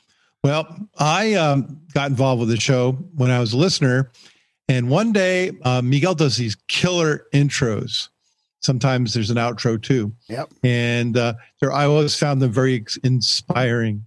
[0.44, 4.10] Well, I um, got involved with the show when I was a listener.
[4.68, 8.08] And one day, uh, Miguel does these killer intros.
[8.62, 10.12] Sometimes there's an outro too.
[10.28, 10.52] Yep.
[10.62, 14.04] And uh, I always found them very inspiring.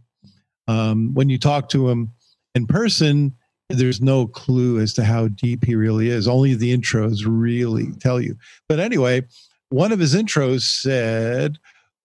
[0.67, 2.11] Um, when you talk to him
[2.55, 3.35] in person,
[3.69, 6.27] there's no clue as to how deep he really is.
[6.27, 8.37] Only the intros really tell you.
[8.69, 9.23] But anyway,
[9.69, 11.57] one of his intros said,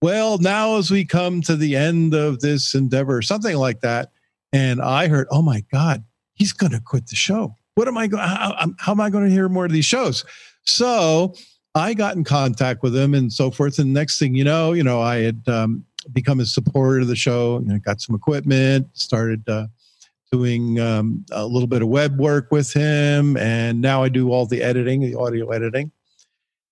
[0.03, 4.11] Well, now as we come to the end of this endeavor, something like that.
[4.53, 7.55] And I heard, Oh my God, he's going to quit the show.
[7.75, 8.23] What am I going?
[8.23, 10.25] How, how am I going to hear more of these shows?
[10.65, 11.35] So
[11.75, 13.79] I got in contact with him and so forth.
[13.79, 17.17] And next thing you know, you know, I had um, become a supporter of the
[17.17, 17.61] show.
[17.61, 19.67] You know, got some equipment, started uh,
[20.33, 24.47] doing um, a little bit of web work with him, and now I do all
[24.47, 25.93] the editing, the audio editing.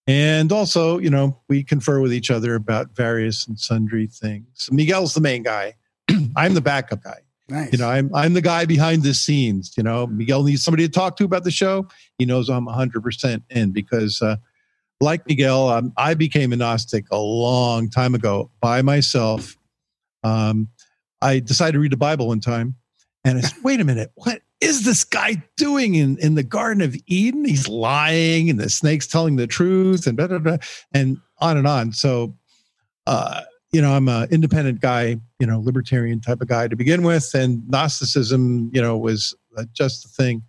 [0.07, 4.69] And also, you know, we confer with each other about various and sundry things.
[4.73, 5.75] Miguel's the main guy.
[6.37, 7.19] I'm the backup guy.
[7.51, 7.73] Nice.
[7.73, 9.75] You know, I'm I'm the guy behind the scenes.
[9.77, 11.89] You know, Miguel needs somebody to talk to about the show.
[12.19, 14.37] He knows I'm 100% in because, uh,
[15.01, 19.57] like Miguel, um, I became a Gnostic a long time ago by myself.
[20.25, 20.69] Um,
[21.23, 22.75] I decided to read the Bible one time,
[23.25, 26.83] and I said, "Wait a minute, what is this guy doing in in the Garden
[26.83, 27.45] of Eden?
[27.45, 30.59] He's lying, and the snake's telling the truth, and blah, blah, blah,
[30.93, 32.37] and on and on." So,
[33.07, 33.43] uh,
[33.73, 37.31] you know, I'm an independent guy, you know, libertarian type of guy to begin with,
[37.35, 40.43] and Gnosticism, you know, was uh, just the thing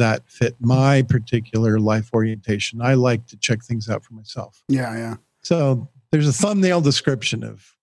[0.00, 2.80] that fit my particular life orientation.
[2.82, 4.62] I like to check things out for myself.
[4.68, 5.14] yeah, yeah.
[5.42, 7.74] So there's a thumbnail description of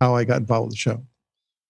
[0.00, 1.02] how I got involved with the show.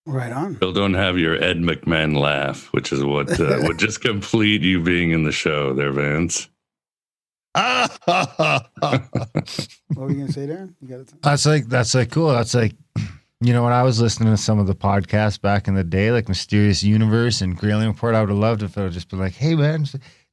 [0.05, 0.57] Right on.
[0.57, 4.81] Still don't have your Ed McMahon laugh, which is what uh, would just complete you
[4.81, 6.49] being in the show there, Vance.
[7.57, 8.69] What
[9.97, 10.75] were you gonna say, Darren?
[10.81, 11.15] You got it.
[11.23, 12.29] That's like that's like cool.
[12.29, 12.75] That's like
[13.47, 16.11] you know when I was listening to some of the podcasts back in the day,
[16.11, 19.19] like Mysterious Universe and Gralien Report, I would have loved if it would just been
[19.19, 19.87] like, "Hey man,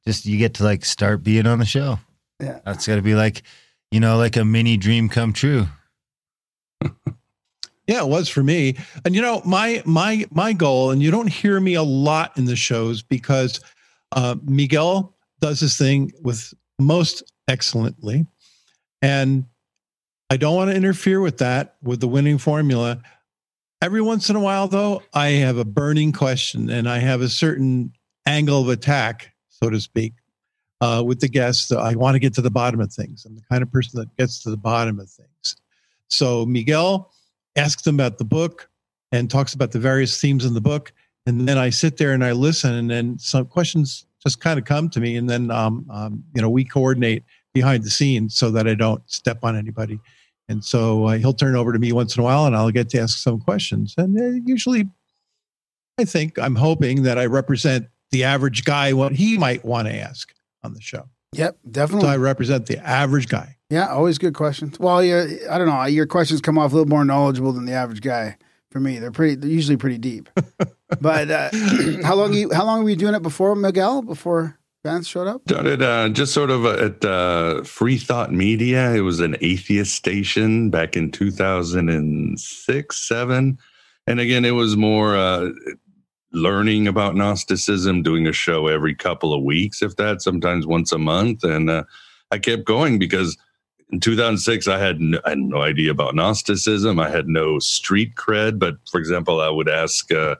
[0.06, 1.98] just you get to like start being on the show."
[2.40, 2.60] Yeah.
[2.64, 3.42] That's got to be like,
[3.90, 5.66] you know, like a mini dream come true.
[7.86, 8.76] Yeah, it was for me.
[9.04, 12.46] And you know, my my my goal, and you don't hear me a lot in
[12.46, 13.60] the shows because
[14.12, 18.26] uh, Miguel does his thing with most excellently,
[19.02, 19.44] and
[20.30, 23.02] I don't want to interfere with that with the winning formula.
[23.82, 27.28] Every once in a while, though, I have a burning question, and I have a
[27.28, 27.92] certain
[28.26, 30.14] angle of attack, so to speak,
[30.80, 31.70] uh, with the guests.
[31.70, 33.24] I want to get to the bottom of things.
[33.24, 35.56] I'm the kind of person that gets to the bottom of things.
[36.08, 37.12] So Miguel
[37.56, 38.70] asks them about the book
[39.12, 40.92] and talks about the various themes in the book.
[41.26, 44.64] And then I sit there and I listen, and then some questions just kind of
[44.64, 47.24] come to me, and then um, um, you know we coordinate
[47.54, 49.98] behind the scenes so that I don't step on anybody.
[50.48, 52.90] And so uh, he'll turn over to me once in a while, and I'll get
[52.90, 53.94] to ask some questions.
[53.96, 54.90] And uh, usually,
[55.98, 59.94] I think I'm hoping that I represent the average guy what he might want to
[59.94, 61.08] ask on the show.
[61.32, 62.08] Yep, So definitely.
[62.10, 63.56] I represent the average guy.
[63.70, 64.78] Yeah, always good questions.
[64.78, 65.82] Well, yeah, I don't know.
[65.84, 68.36] Your questions come off a little more knowledgeable than the average guy.
[68.70, 69.36] For me, they're pretty.
[69.36, 70.28] They're usually pretty deep.
[71.00, 71.50] but uh,
[72.04, 72.52] how long you?
[72.52, 74.02] How long were you doing it before Miguel?
[74.02, 75.40] Before Vance showed up?
[75.48, 78.92] Started uh, just sort of at uh, Free Thought Media.
[78.92, 83.58] It was an atheist station back in 2006, seven.
[84.06, 85.48] And again, it was more uh,
[86.32, 90.98] learning about Gnosticism, doing a show every couple of weeks, if that, sometimes once a
[90.98, 91.44] month.
[91.44, 91.84] And uh,
[92.30, 93.38] I kept going because
[93.90, 97.00] in 2006, I had, no, I had no idea about Gnosticism.
[97.00, 98.58] I had no street cred.
[98.58, 100.34] But for example, I would ask, uh,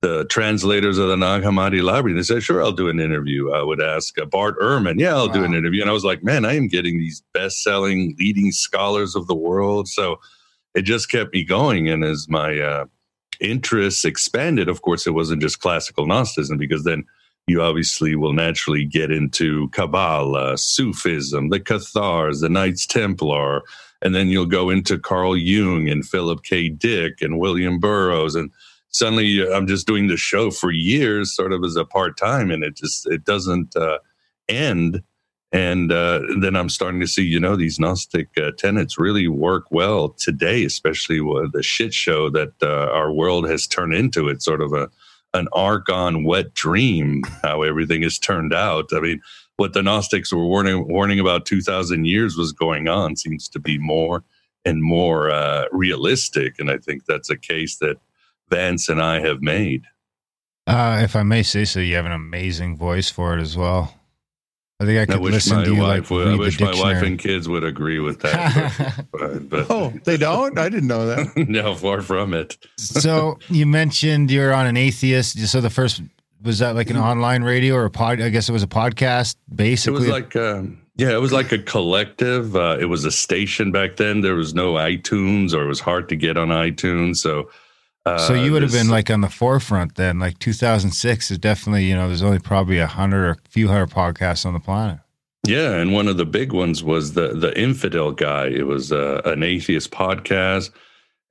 [0.00, 2.16] the translators of the Nag Hammadi library.
[2.16, 3.50] They said, sure, I'll do an interview.
[3.50, 5.80] I would ask uh, Bart Ehrman, yeah, I'll do an interview.
[5.80, 9.34] And I was like, man, I am getting these best selling leading scholars of the
[9.34, 9.88] world.
[9.88, 10.20] So
[10.74, 11.88] it just kept me going.
[11.88, 12.84] And as my uh,
[13.40, 17.04] interests expanded, of course, it wasn't just classical Gnosticism, because then
[17.48, 23.62] you obviously will naturally get into Kabbalah, Sufism, the Cathars, the Knights Templar,
[24.02, 26.68] and then you'll go into Carl Jung and Philip K.
[26.68, 28.36] Dick and William Burroughs.
[28.36, 28.52] And
[28.90, 32.50] suddenly uh, I'm just doing the show for years, sort of as a part time,
[32.50, 33.98] and it just it doesn't uh,
[34.48, 35.02] end.
[35.50, 39.64] And uh, then I'm starting to see, you know, these Gnostic uh, tenets really work
[39.70, 44.28] well today, especially with the shit show that uh, our world has turned into.
[44.28, 44.90] It's sort of a
[45.34, 48.86] an archon wet dream how everything has turned out.
[48.92, 49.20] I mean,
[49.56, 53.58] what the Gnostics were warning warning about two thousand years was going on seems to
[53.58, 54.24] be more
[54.64, 57.96] and more uh, realistic, and I think that's a case that
[58.50, 59.84] Vance and I have made.
[60.66, 63.94] Uh, if I may say so, you have an amazing voice for it as well.
[64.80, 66.26] I think I I could wish listen to you wife like would.
[66.26, 69.06] I read the wish my wife and kids would agree with that.
[69.12, 70.56] but, but Oh, they don't?
[70.56, 71.36] I didn't know that.
[71.48, 72.58] no, far from it.
[72.76, 75.38] so you mentioned you're on an atheist.
[75.48, 76.00] So the first
[76.42, 78.20] was that like an online radio or a pod?
[78.20, 81.50] I guess it was a podcast, Basically, It was like, um, yeah, it was like
[81.50, 82.54] a collective.
[82.54, 84.20] Uh, it was a station back then.
[84.20, 87.16] There was no iTunes, or it was hard to get on iTunes.
[87.16, 87.50] So,
[88.14, 90.18] uh, so you would have been like on the forefront then.
[90.18, 93.90] Like 2006 is definitely you know there's only probably a hundred or a few hundred
[93.90, 95.00] podcasts on the planet.
[95.46, 98.48] Yeah, and one of the big ones was the the infidel guy.
[98.48, 100.70] It was uh, an atheist podcast,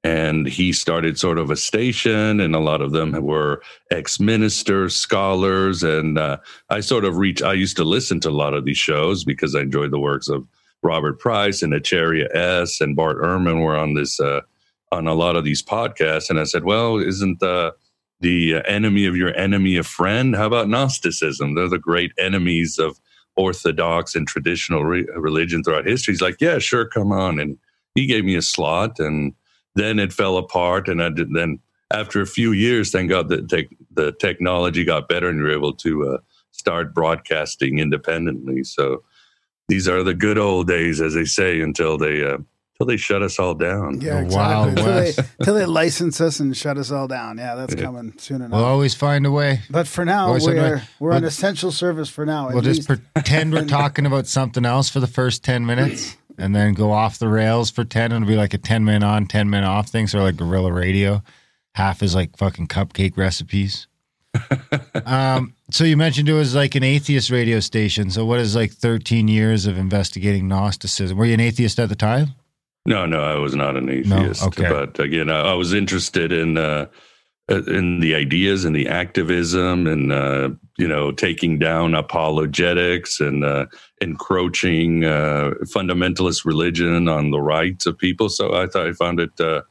[0.03, 3.61] and he started sort of a station, and a lot of them were
[3.91, 6.37] ex ministers, scholars, and uh,
[6.69, 7.41] I sort of reach.
[7.41, 10.29] I used to listen to a lot of these shows because I enjoyed the works
[10.29, 10.47] of
[10.83, 12.79] Robert Price and Acharya S.
[12.81, 14.41] and Bart Ehrman were on this uh,
[14.91, 17.73] on a lot of these podcasts, and I said, well, isn't the
[18.19, 20.35] the enemy of your enemy a friend?
[20.35, 21.53] How about Gnosticism?
[21.53, 22.99] They're the great enemies of
[23.35, 26.13] orthodox and traditional re- religion throughout history.
[26.13, 27.39] He's like, yeah, sure, come on.
[27.39, 27.59] And
[27.93, 29.33] he gave me a slot, and
[29.75, 30.87] then it fell apart.
[30.87, 31.59] And I did then
[31.91, 35.73] after a few years, thank God the tech the technology got better, and you're able
[35.73, 36.17] to uh,
[36.51, 38.63] start broadcasting independently.
[38.63, 39.03] So
[39.67, 42.37] these are the good old days, as they say, until they uh,
[42.79, 43.99] until they shut us all down.
[44.01, 44.35] Yeah, The exactly.
[44.37, 45.19] Wild Until they, West.
[45.39, 47.37] until they license us and shut us all down.
[47.39, 47.81] Yeah, that's Yeah.
[47.81, 48.51] coming soon enough.
[48.51, 49.61] We'll always find a way.
[49.69, 52.49] but for now, always we're find we're on we'll- essential service for now.
[52.51, 53.01] We'll just least.
[53.15, 57.17] pretend we're talking about something else for the first 10 minutes and then go off
[57.17, 59.87] the rails for 10 and it'll be like a 10 minute on, 10 minute off
[59.89, 60.05] thing.
[60.05, 61.23] So like guerrilla radio.
[61.73, 63.87] Half is like fucking cupcake recipes.
[65.05, 68.11] um, so you mentioned it was like an atheist radio station.
[68.11, 71.17] So what is like 13 years of investigating Gnosticism?
[71.17, 72.29] Were you an atheist at the time?
[72.87, 74.41] No, no, I was not an atheist.
[74.41, 74.47] No?
[74.47, 74.69] Okay.
[74.69, 76.85] But again, I, I was interested in uh,
[77.49, 83.65] in the ideas and the activism and uh, you know taking down apologetics and uh,
[83.99, 88.29] encroaching uh, fundamentalist religion on the rights of people.
[88.29, 89.63] So I thought I found it uh,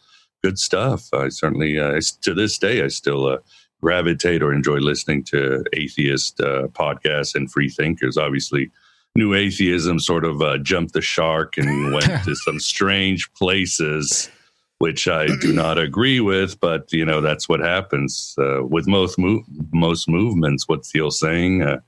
[0.45, 1.09] good stuff.
[1.15, 3.27] I certainly uh, to this day I still.
[3.27, 3.39] Uh,
[3.83, 8.71] gravitate or enjoy listening to atheist uh, podcasts and free thinkers obviously
[9.17, 14.31] new atheism sort of uh, jumped the shark and went to some strange places,
[14.79, 16.61] which I do not agree with.
[16.61, 20.69] But you know that's what happens uh, with most move most movements.
[20.69, 21.63] What's the old saying?
[21.63, 21.81] Uh,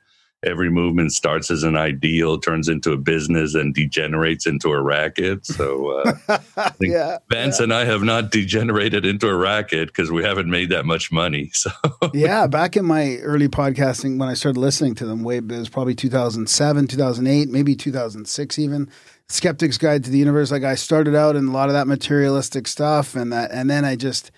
[0.45, 5.45] every movement starts as an ideal, turns into a business, and degenerates into a racket.
[5.45, 6.39] So uh,
[6.80, 10.86] yeah, Vance and I have not degenerated into a racket because we haven't made that
[10.86, 11.51] much money.
[11.59, 11.70] So
[12.14, 12.47] yeah.
[12.47, 15.95] Back in my early podcasting, when I started listening to them, way it was probably
[15.95, 18.89] 2007, 2008, maybe 2006 even.
[19.28, 20.53] Skeptic's Guide to the Universe.
[20.53, 23.84] Like I started out in a lot of that materialistic stuff, and that, and then
[23.84, 24.30] I just,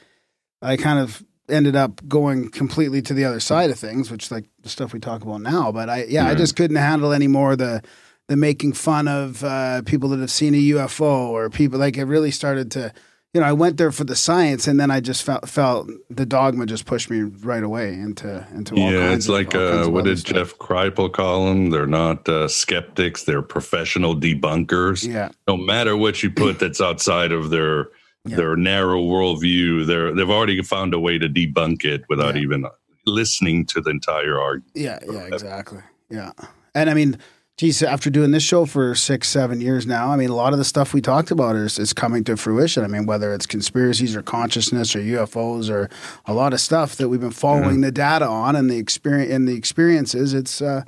[0.62, 4.46] I kind of ended up going completely to the other side of things, which like
[4.62, 5.72] the stuff we talk about now.
[5.72, 7.82] But I, yeah, I just couldn't handle anymore the,
[8.28, 12.05] the making fun of uh, people that have seen a UFO or people like it
[12.05, 12.92] really started to
[13.32, 16.26] you know, I went there for the science, and then I just felt felt the
[16.26, 19.86] dogma just pushed me right away into into all yeah, kinds it's of- like uh,
[19.88, 20.34] what did stuff.
[20.34, 21.70] Jeff Kripal call them?
[21.70, 25.07] They're not uh, skeptics; they're professional debunkers.
[25.07, 27.86] Yeah, No matter what you put that's outside of their
[28.27, 28.37] Yeah.
[28.37, 32.43] their narrow worldview, they're they've already found a way to debunk it without Yeah.
[32.43, 32.66] even
[33.07, 34.73] listening to the entire argument.
[34.75, 35.81] yeah, yeah, exactly.
[36.11, 36.33] Yeah,
[36.75, 37.16] and I mean,
[37.57, 40.59] geez, after doing this show for six, seven years now, I mean, a lot of
[40.59, 42.85] the stuff we talked about is is coming to fruition.
[42.85, 45.89] I mean, whether it's conspiracies or consciousness or UFOs or
[46.27, 49.49] a lot of stuff that we've been following the data on and the experience and
[49.49, 50.83] the experiences, it's uh,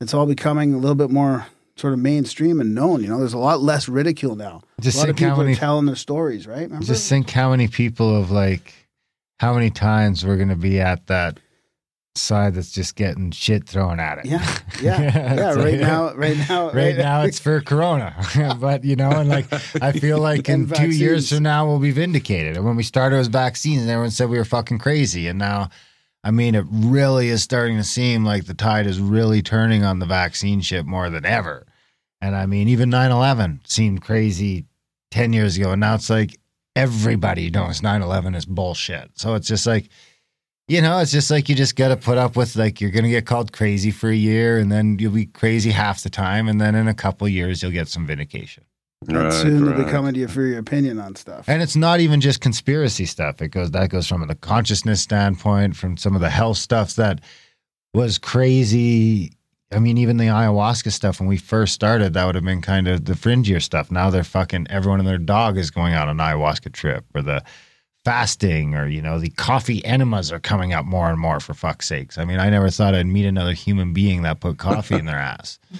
[0.00, 1.46] it's all becoming a little bit more
[1.78, 3.02] sort of mainstream and known.
[3.02, 4.62] You know, there's a lot less ridicule now.
[4.80, 6.62] Just a lot of think how people many- are telling their stories, right?
[6.62, 6.84] Remember?
[6.84, 8.74] Just think how many people of like,
[9.40, 11.38] how many times we're going to be at that
[12.16, 14.26] side that's just getting shit thrown at it.
[14.26, 15.32] Yeah, yeah, yeah.
[15.50, 18.12] It's right like- now, right now, Right now, it's for Corona,
[18.60, 19.46] but you know, and like
[19.80, 22.56] I feel like in two years from now we'll be vindicated.
[22.56, 25.70] And when we started with vaccines, everyone said we were fucking crazy, and now,
[26.24, 30.00] I mean, it really is starting to seem like the tide is really turning on
[30.00, 31.66] the vaccine ship more than ever.
[32.20, 34.66] And I mean, even 9-11 seemed crazy
[35.10, 36.38] ten years ago, and now it's like
[36.76, 39.10] everybody knows 9-11 is bullshit.
[39.14, 39.88] So it's just like.
[40.70, 43.04] You know, it's just like you just got to put up with like you're going
[43.04, 46.46] to get called crazy for a year and then you'll be crazy half the time
[46.46, 48.64] and then in a couple years you'll get some vindication.
[49.06, 51.48] And Right, soon they'll be coming to you for your opinion on stuff.
[51.48, 53.40] And it's not even just conspiracy stuff.
[53.40, 57.20] It goes that goes from the consciousness standpoint, from some of the health stuff that
[57.94, 59.32] was crazy.
[59.70, 62.88] I mean, even the ayahuasca stuff when we first started, that would have been kind
[62.88, 63.90] of the fringier stuff.
[63.90, 67.42] Now they're fucking everyone and their dog is going on an ayahuasca trip, or the
[68.04, 71.38] fasting, or you know, the coffee enemas are coming up more and more.
[71.38, 72.16] For fuck's sakes!
[72.16, 75.18] I mean, I never thought I'd meet another human being that put coffee in their
[75.18, 75.58] ass.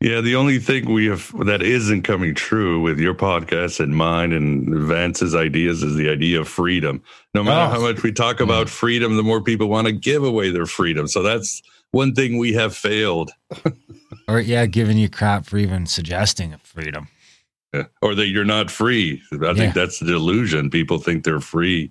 [0.00, 4.32] Yeah, the only thing we have that isn't coming true with your podcast and mine
[4.32, 7.02] and Vance's ideas is the idea of freedom.
[7.32, 7.74] No matter Oh.
[7.76, 8.70] how much we talk about mm.
[8.70, 11.08] freedom, the more people want to give away their freedom.
[11.08, 11.62] So that's
[11.94, 13.30] one thing we have failed.
[14.26, 17.08] Or yeah, giving you crap for even suggesting freedom.
[17.74, 17.84] Yeah.
[18.00, 19.20] Or that you're not free.
[19.32, 19.54] I Yeah.
[19.54, 20.70] think that's the delusion.
[20.70, 21.90] People think they're free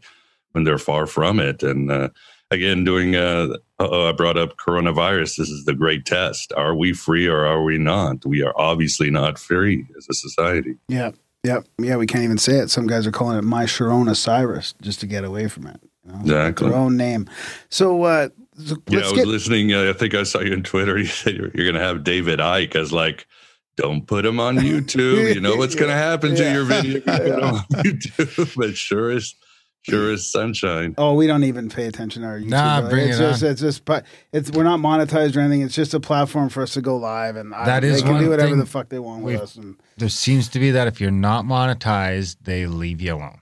[0.54, 1.62] when they're far from it.
[1.62, 2.10] And uh,
[2.50, 3.50] again, doing, uh,
[3.80, 5.38] uh, I brought up coronavirus.
[5.38, 6.52] This is the great test.
[6.58, 8.26] Are we free or are we not?
[8.26, 10.74] We are obviously not free as a society.
[10.88, 11.12] Yeah,
[11.44, 11.98] yeah, yeah.
[11.98, 12.72] We can't even say it.
[12.72, 15.80] Some guys are calling it my Sharona Cyrus just to get away from it.
[16.04, 16.20] You know?
[16.22, 16.70] Exactly.
[16.70, 17.30] Their own name.
[17.70, 19.28] So, uh, so Yeah, I was get.
[19.28, 19.74] listening.
[19.74, 20.98] Uh, I think I saw you on Twitter.
[21.04, 23.28] You said you're, you're going to have David Icke as like,
[23.76, 25.34] don't put him on YouTube.
[25.34, 26.54] You know what's going to happen to Yeah.
[26.54, 28.56] your video if you put him on YouTube.
[28.56, 29.34] But sure is,
[29.82, 30.94] sure is sunshine.
[30.98, 32.50] Oh, we don't even pay attention to our YouTube.
[32.50, 32.90] Nah, though.
[32.90, 33.50] bring it's it just, on.
[33.50, 35.62] It's just, but it's we're not monetized or anything.
[35.64, 38.20] It's just a platform for us to go live, and I, That is they can
[38.20, 39.56] do whatever the fuck they want with us.
[39.56, 43.40] And there seems to be that if you're not monetized, they leave you alone.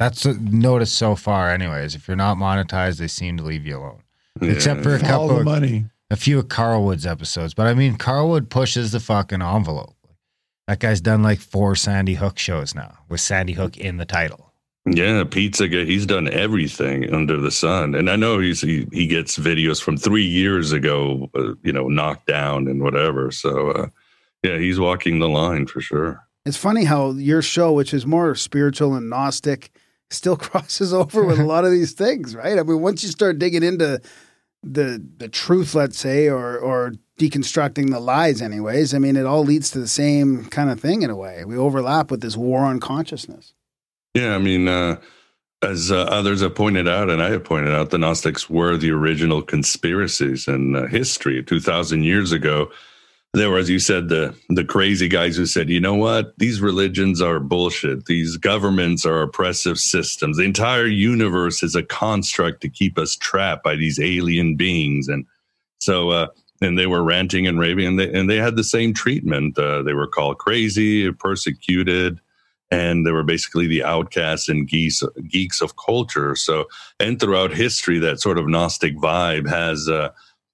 [0.00, 1.94] That's a notice so far, anyways.
[1.94, 4.02] If you're not monetized, they seem to leave you alone.
[4.40, 5.84] Except for a All couple, the of, money.
[6.10, 7.52] a few of Carlwood's episodes.
[7.54, 9.94] But I mean, Carlwood pushes the fucking envelope.
[10.66, 14.52] That guy's done like four Sandy Hook shows now with Sandy Hook in the title.
[14.86, 15.84] Yeah, pizza guy.
[15.84, 19.98] He's done everything under the sun, and I know he's he, he gets videos from
[19.98, 23.30] three years ago, uh, you know, knocked down and whatever.
[23.30, 23.86] So uh,
[24.42, 26.22] yeah, he's walking the line for sure.
[26.46, 29.70] it's funny how your show, which is more spiritual and gnostic,
[30.10, 32.58] still crosses over with a lot of these things, right?
[32.58, 34.00] I mean, once you start digging into
[34.62, 39.44] the the truth, let's say, or or deconstructing the lies, anyways, I mean, it all
[39.44, 41.44] leads to the same kind of thing in a way.
[41.44, 43.54] We overlap with this war on consciousness.
[44.14, 45.00] Yeah, I mean, uh,
[45.62, 48.90] as uh, others have pointed out, and I have pointed out, the Gnostics were the
[48.90, 51.42] original conspiracies in uh, history.
[51.42, 52.70] Two thousand years ago,
[53.32, 56.36] there were, as you said, the the crazy guys who said, "You know what?
[56.38, 58.06] These religions are bullshit.
[58.06, 60.36] These governments are oppressive systems.
[60.36, 65.26] The entire universe is a construct to keep us trapped by these alien beings." And
[65.80, 66.26] so, uh,
[66.60, 69.56] and they were ranting and raving, and they and they had the same treatment.
[69.56, 72.20] Uh, they were called crazy, persecuted
[72.70, 76.36] and they were basically the outcasts and geeks geeks of culture.
[76.36, 76.66] So,
[77.00, 80.10] and throughout history, that sort of Gnostic vibe has uh,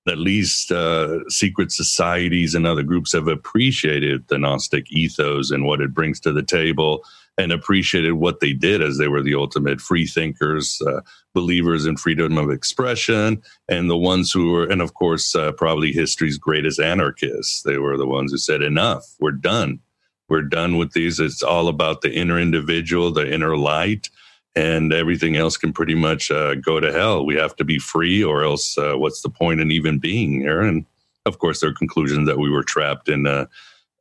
[0.08, 5.80] at least uh, secret societies and other groups have appreciated the Gnostic ethos and what
[5.80, 7.04] it brings to the table,
[7.38, 11.00] and appreciated what they did as they were the ultimate free thinkers, uh,
[11.34, 15.92] believers in freedom of expression, and the ones who were, and of course, uh, probably
[15.92, 17.62] history's greatest anarchists.
[17.62, 19.80] They were the ones who said, "Enough, we're done."
[20.28, 21.20] we're done with these.
[21.20, 24.10] It's all about the inner individual, the inner light,
[24.56, 27.24] and everything else can pretty much uh, go to hell.
[27.26, 30.62] We have to be free, or else uh, what's the point in even being here?
[30.62, 30.86] And
[31.26, 33.46] of course, their conclusion that we were trapped in, uh,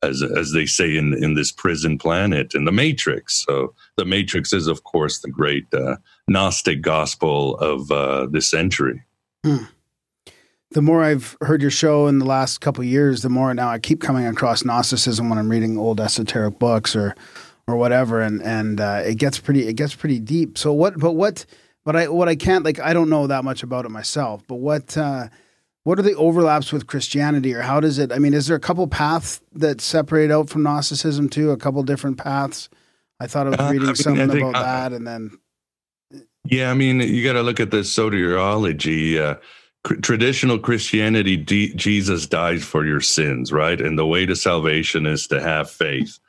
[0.01, 3.43] as as they say, in in this prison planet, in the Matrix.
[3.45, 5.97] So the Matrix is, of course, the great uh,
[6.27, 9.03] Gnostic gospel of uh, this century.
[10.71, 13.79] the more I've heard your show in the last couple years, the more now I
[13.79, 17.15] keep coming across Gnosticism when I'm reading old esoteric books or
[17.67, 20.57] or whatever, and and uh, it gets pretty it gets pretty deep.
[20.57, 20.99] So what?
[20.99, 21.45] But what?
[21.83, 24.43] But I what I can't like I don't know that much about it myself.
[24.47, 24.97] But what?
[24.97, 25.27] Uh,
[25.83, 28.11] what are the overlaps with Christianity, or how does it?
[28.11, 31.51] I mean, is there a couple paths that separate out from Gnosticism too?
[31.51, 32.69] A couple different paths.
[33.19, 35.37] I thought I was Uh, I reading mean, something think, about uh, that, and then
[36.43, 39.19] Yeah, I mean, you got to look at the soteriology.
[39.19, 39.35] Uh,
[39.83, 43.79] cr- traditional Christianity, D- Jesus dies for your sins, right?
[43.79, 46.19] And the way to salvation is to have faith.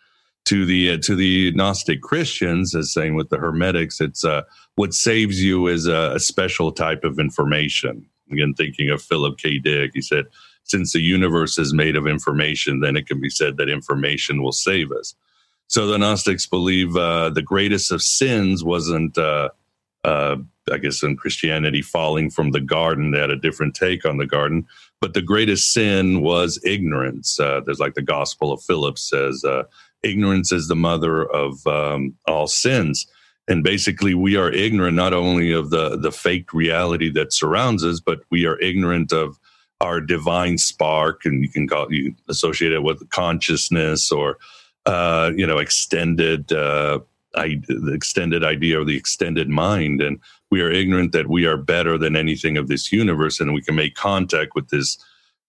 [0.47, 4.43] To the uh, to the Gnostic Christians, as saying with the Hermetics, it's uh,
[4.77, 8.07] what saves you is a, a special type of information.
[8.31, 9.59] Again, thinking of Philip K.
[9.59, 10.27] Dick, he said,
[10.63, 14.53] "Since the universe is made of information, then it can be said that information will
[14.53, 15.15] save us."
[15.69, 19.19] So the Gnostics believe uh, the greatest of sins wasn't.
[19.19, 19.51] Uh,
[20.05, 20.37] uh,
[20.73, 23.11] I guess in Christianity, falling from the garden.
[23.11, 24.67] They had a different take on the garden.
[25.01, 27.39] But the greatest sin was ignorance.
[27.39, 29.65] Uh, there's like the Gospel of Philip says, uh,
[30.07, 33.07] ignorance is the mother of um, all sins.
[33.49, 38.01] And basically, we are ignorant not only of the, the fake reality that surrounds us,
[38.01, 39.39] but we are ignorant of
[39.81, 41.25] our divine spark.
[41.25, 44.39] And you can call you associate it with consciousness or
[44.87, 47.01] uh, you know, extended, uh,
[47.35, 50.01] I, the extended idea of the extended mind.
[50.01, 53.63] And we are ignorant that we are better than anything of this universe and we
[53.63, 54.97] can make contact with this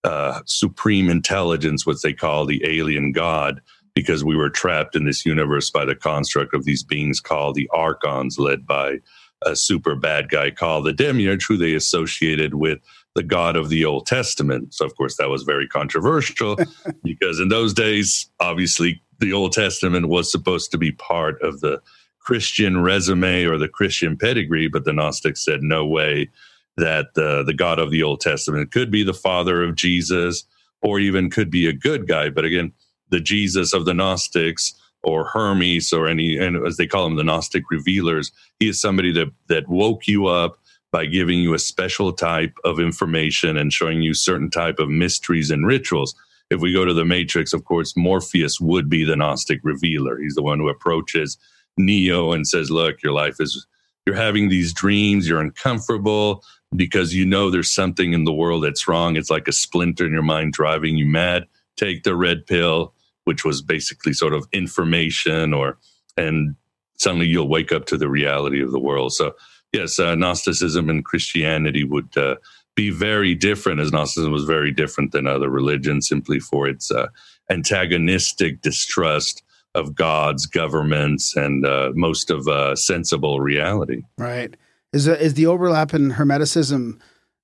[0.04, 3.62] uh, supreme intelligence, what they call the alien God,
[3.98, 7.68] because we were trapped in this universe by the construct of these beings called the
[7.74, 9.00] Archons, led by
[9.44, 12.78] a super bad guy called the Demiurge, who they associated with
[13.16, 14.72] the God of the Old Testament.
[14.76, 16.58] So, of course, that was very controversial
[17.04, 21.82] because in those days, obviously, the Old Testament was supposed to be part of the
[22.20, 26.30] Christian resume or the Christian pedigree, but the Gnostics said, no way
[26.76, 30.44] that uh, the God of the Old Testament could be the father of Jesus
[30.84, 32.30] or even could be a good guy.
[32.30, 32.74] But again,
[33.10, 37.24] the Jesus of the Gnostics or Hermes or any, and as they call them, the
[37.24, 40.58] Gnostic revealers, he is somebody that, that woke you up
[40.92, 45.52] by giving you a special type of information and showing you certain type of mysteries
[45.52, 46.16] and rituals.
[46.50, 50.18] If we go to the Matrix, of course, Morpheus would be the Gnostic revealer.
[50.18, 51.38] He's the one who approaches
[51.78, 53.68] Neo and says, "Look, your life is
[54.08, 56.42] you're having these dreams, you're uncomfortable
[56.76, 59.18] because you know there's something in the world that's wrong.
[59.18, 61.46] It's like a splinter in your mind driving you mad.
[61.76, 62.94] Take the red pill,
[63.28, 65.78] which was basically sort of information or
[66.16, 66.56] and
[66.98, 69.14] suddenly you'll wake up to the reality of the world.
[69.14, 69.36] So
[69.72, 72.38] yes, uh, Gnosticism and Christianity would uh,
[72.76, 77.08] be very different, as Gnosticism was very different than other religions, simply for its uh,
[77.50, 79.44] antagonistic distrust
[79.76, 84.04] of gods, governments, and uh, most of uh, sensible reality.
[84.18, 84.56] Right.
[84.94, 87.00] Is is the overlap in Hermeticism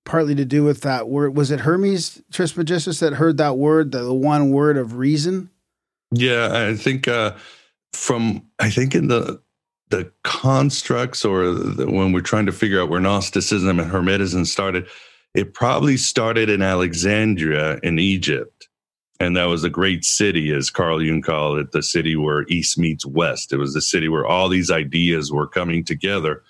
[0.05, 1.35] partly to do with that word?
[1.35, 5.49] Was it Hermes Trismegistus that heard that word, the, the one word of reason?
[6.13, 7.33] Yeah, I think uh,
[7.93, 9.41] from I think in the
[9.89, 14.87] the constructs or the, when we're trying to figure out where Gnosticism and Hermetism started,
[15.35, 18.67] it probably started in Alexandria in Egypt
[19.23, 22.77] and that was a great city, as Carl Jung called it, the city where East
[22.77, 23.53] meets West.
[23.53, 26.43] It was the city where all these ideas were coming together.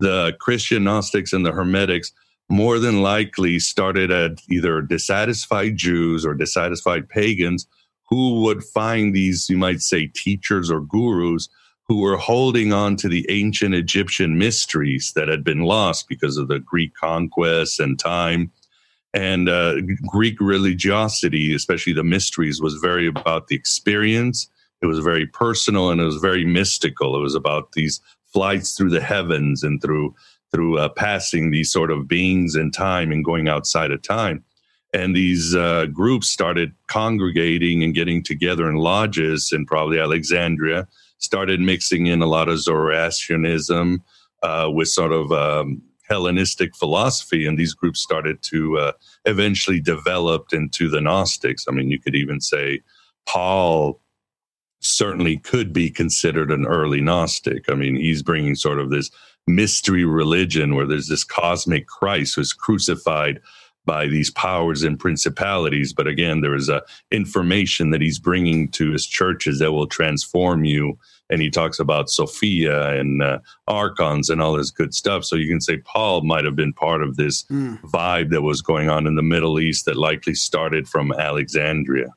[0.00, 2.12] The Christian Gnostics and the Hermetics
[2.48, 7.66] more than likely started at either dissatisfied Jews or dissatisfied pagans
[8.08, 11.48] who would find these, you might say, teachers or gurus
[11.88, 16.48] who were holding on to the ancient Egyptian mysteries that had been lost because of
[16.48, 18.50] the Greek conquest and time
[19.16, 19.76] and uh,
[20.06, 24.46] Greek religiosity, especially the mysteries, was very about the experience.
[24.82, 27.16] It was very personal and it was very mystical.
[27.16, 30.14] It was about these flights through the heavens and through
[30.52, 34.44] through uh, passing these sort of beings in time and going outside of time.
[34.92, 40.86] And these uh, groups started congregating and getting together in lodges in probably Alexandria.
[41.18, 44.02] Started mixing in a lot of Zoroastrianism
[44.42, 48.92] uh, with sort of um, Hellenistic philosophy, and these groups started to uh,
[49.24, 51.64] eventually developed into the Gnostics.
[51.68, 52.80] I mean, you could even say
[53.26, 54.00] Paul
[54.80, 57.64] certainly could be considered an early Gnostic.
[57.68, 59.10] I mean, he's bringing sort of this
[59.46, 63.40] mystery religion where there's this cosmic Christ who's crucified
[63.86, 65.92] by these powers and principalities.
[65.92, 70.64] But again, there is a information that he's bringing to his churches that will transform
[70.64, 75.24] you and he talks about Sophia and uh, archons and all this good stuff.
[75.24, 77.80] So you can say Paul might have been part of this mm.
[77.82, 82.14] vibe that was going on in the Middle East that likely started from Alexandria.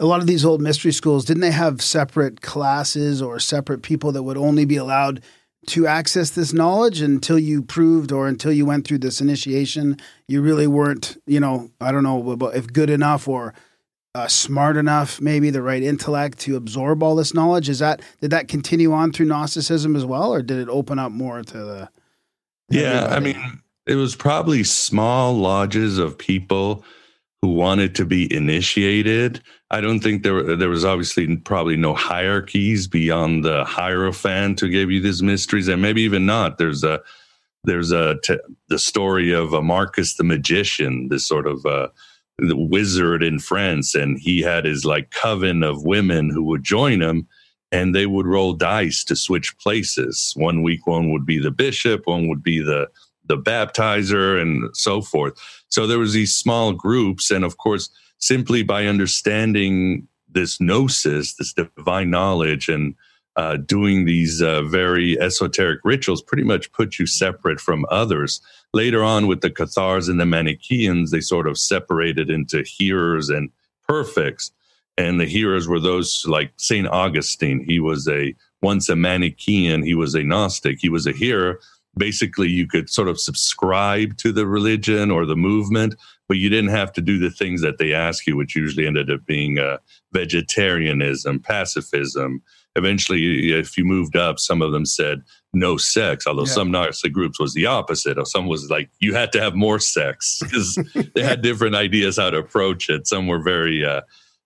[0.00, 4.12] A lot of these old mystery schools didn't they have separate classes or separate people
[4.12, 5.22] that would only be allowed
[5.66, 9.96] to access this knowledge until you proved or until you went through this initiation
[10.26, 13.54] you really weren't you know i don't know if good enough or
[14.14, 17.68] uh, smart enough, maybe the right intellect to absorb all this knowledge?
[17.68, 21.12] Is that did that continue on through Gnosticism as well, or did it open up
[21.12, 21.88] more to the?
[22.68, 23.14] Yeah, everybody?
[23.14, 26.84] I mean, it was probably small lodges of people
[27.42, 29.42] who wanted to be initiated.
[29.70, 34.68] I don't think there were, there was obviously probably no hierarchies beyond the hierophant who
[34.68, 36.58] gave you these mysteries, and maybe even not.
[36.58, 37.00] There's a
[37.64, 38.38] there's a t-
[38.68, 41.88] the story of a Marcus the magician, this sort of uh,
[42.38, 47.00] the wizard in France, and he had his like coven of women who would join
[47.00, 47.26] him,
[47.72, 50.34] and they would roll dice to switch places.
[50.36, 52.88] One week, one would be the bishop, one would be the
[53.24, 55.38] the baptizer, and so forth.
[55.70, 61.52] So there was these small groups, and of course, simply by understanding this gnosis, this
[61.52, 62.94] divine knowledge, and
[63.36, 68.40] uh, doing these uh, very esoteric rituals pretty much put you separate from others.
[68.74, 73.50] Later on, with the Cathars and the Manichaeans, they sort of separated into hearers and
[73.88, 74.52] perfects.
[74.98, 76.86] And the hearers were those like St.
[76.88, 77.64] Augustine.
[77.66, 81.60] He was a once a Manichaean, he was a Gnostic, he was a hearer.
[81.96, 85.94] Basically, you could sort of subscribe to the religion or the movement,
[86.28, 89.10] but you didn't have to do the things that they ask you, which usually ended
[89.10, 89.78] up being uh,
[90.12, 92.42] vegetarianism, pacifism.
[92.76, 95.22] Eventually, if you moved up, some of them said
[95.52, 96.52] no sex, although Yeah.
[96.52, 98.16] some Gnostic groups was the opposite.
[98.16, 100.78] Or some was like you had to have more sex because
[101.14, 103.08] they had different ideas how to approach it.
[103.08, 104.02] Some were very uh,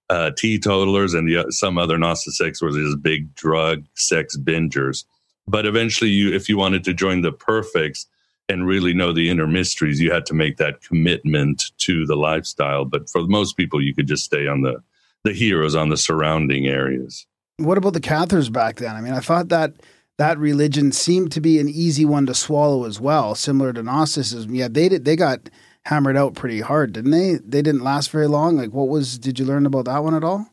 [0.08, 5.04] uh, teetotalers, and the, some other Gnostics were just big drug sex bingers.
[5.46, 8.06] But eventually, you if you wanted to join the perfects
[8.48, 12.84] and really know the inner mysteries, you had to make that commitment to the lifestyle.
[12.84, 14.82] But for most people, you could just stay on the
[15.24, 17.26] the hearers on the surrounding areas.
[17.56, 18.94] What about the Cathars back then?
[18.96, 19.74] I mean, I thought that
[20.18, 24.54] that religion seemed to be an easy one to swallow as well, similar to Gnosticism.
[24.54, 25.04] Yeah, they did.
[25.04, 25.50] They got
[25.86, 27.34] hammered out pretty hard, didn't they?
[27.34, 28.56] They didn't last very long.
[28.56, 29.18] Like, what was?
[29.18, 30.46] Did you learn about that one at all?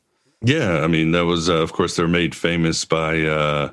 [0.44, 3.70] Yeah, I mean that was, uh, of course, they're made famous by uh,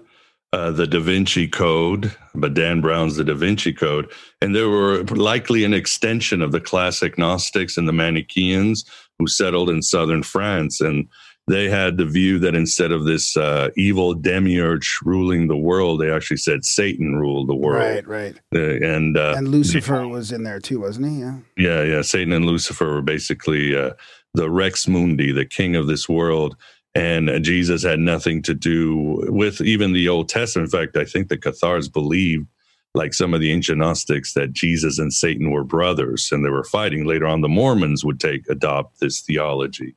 [0.52, 5.02] uh, the Da Vinci Code, but Dan Brown's the Da Vinci Code, and they were
[5.04, 8.84] likely an extension of the classic Gnostics and the Manichaeans
[9.18, 11.08] who settled in southern France, and
[11.48, 16.10] they had the view that instead of this uh, evil demiurge ruling the world, they
[16.10, 18.36] actually said Satan ruled the world, Right, right.
[18.54, 21.20] Uh, and uh, And Lucifer was in there too, wasn't he?
[21.20, 21.38] Yeah.
[21.56, 22.02] yeah, yeah.
[22.02, 23.92] Satan and Lucifer were basically uh,
[24.34, 26.56] the Rex Mundi, the king of this world.
[26.94, 30.72] And Jesus had nothing to do with even the Old Testament.
[30.72, 32.46] In fact, I think the Cathars believed,
[32.94, 36.64] like some of the ancient Gnostics, that Jesus and Satan were brothers and they were
[36.64, 37.04] fighting.
[37.04, 39.94] Later on, the Mormons would take adopt this theology.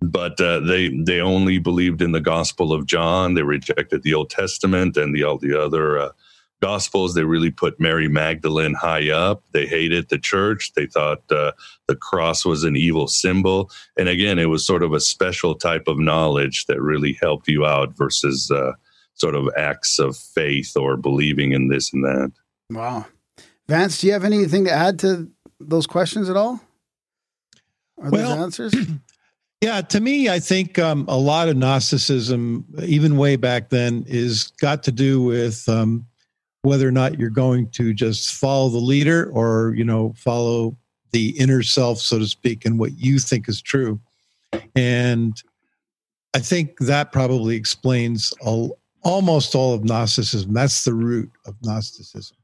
[0.00, 3.32] But uh, they they only believed in the Gospel of John.
[3.32, 6.10] They rejected the Old Testament and the all the other uh,
[6.62, 7.14] Gospels.
[7.14, 9.42] They really put Mary Magdalene high up.
[9.52, 10.72] They hated the church.
[10.74, 11.52] They thought uh,
[11.86, 13.70] the cross was an evil symbol.
[13.96, 17.66] And again, it was sort of a special type of knowledge that really helped you
[17.66, 18.72] out versus uh,
[19.14, 22.32] sort of acts of faith or believing in this and that.
[22.70, 23.06] Wow.
[23.68, 25.30] Vance, do you have anything to add to
[25.60, 26.60] those questions at all?
[28.02, 28.74] Are Well, those answers?
[29.62, 34.52] Yeah, to me, I think um, a lot of Gnosticism, even way back then, is
[34.60, 36.06] got to do with um,
[36.66, 40.76] whether or not you're going to just follow the leader or you know follow
[41.12, 44.00] the inner self, so to speak, and what you think is true.
[44.74, 45.40] And
[46.34, 50.52] I think that probably explains all, almost all of Gnosticism.
[50.52, 52.36] That's the root of Gnosticism,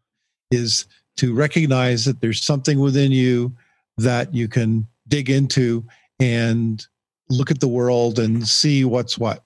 [0.52, 3.52] is to recognize that there's something within you
[3.98, 5.84] that you can dig into
[6.20, 6.86] and
[7.28, 9.42] look at the world and see what's what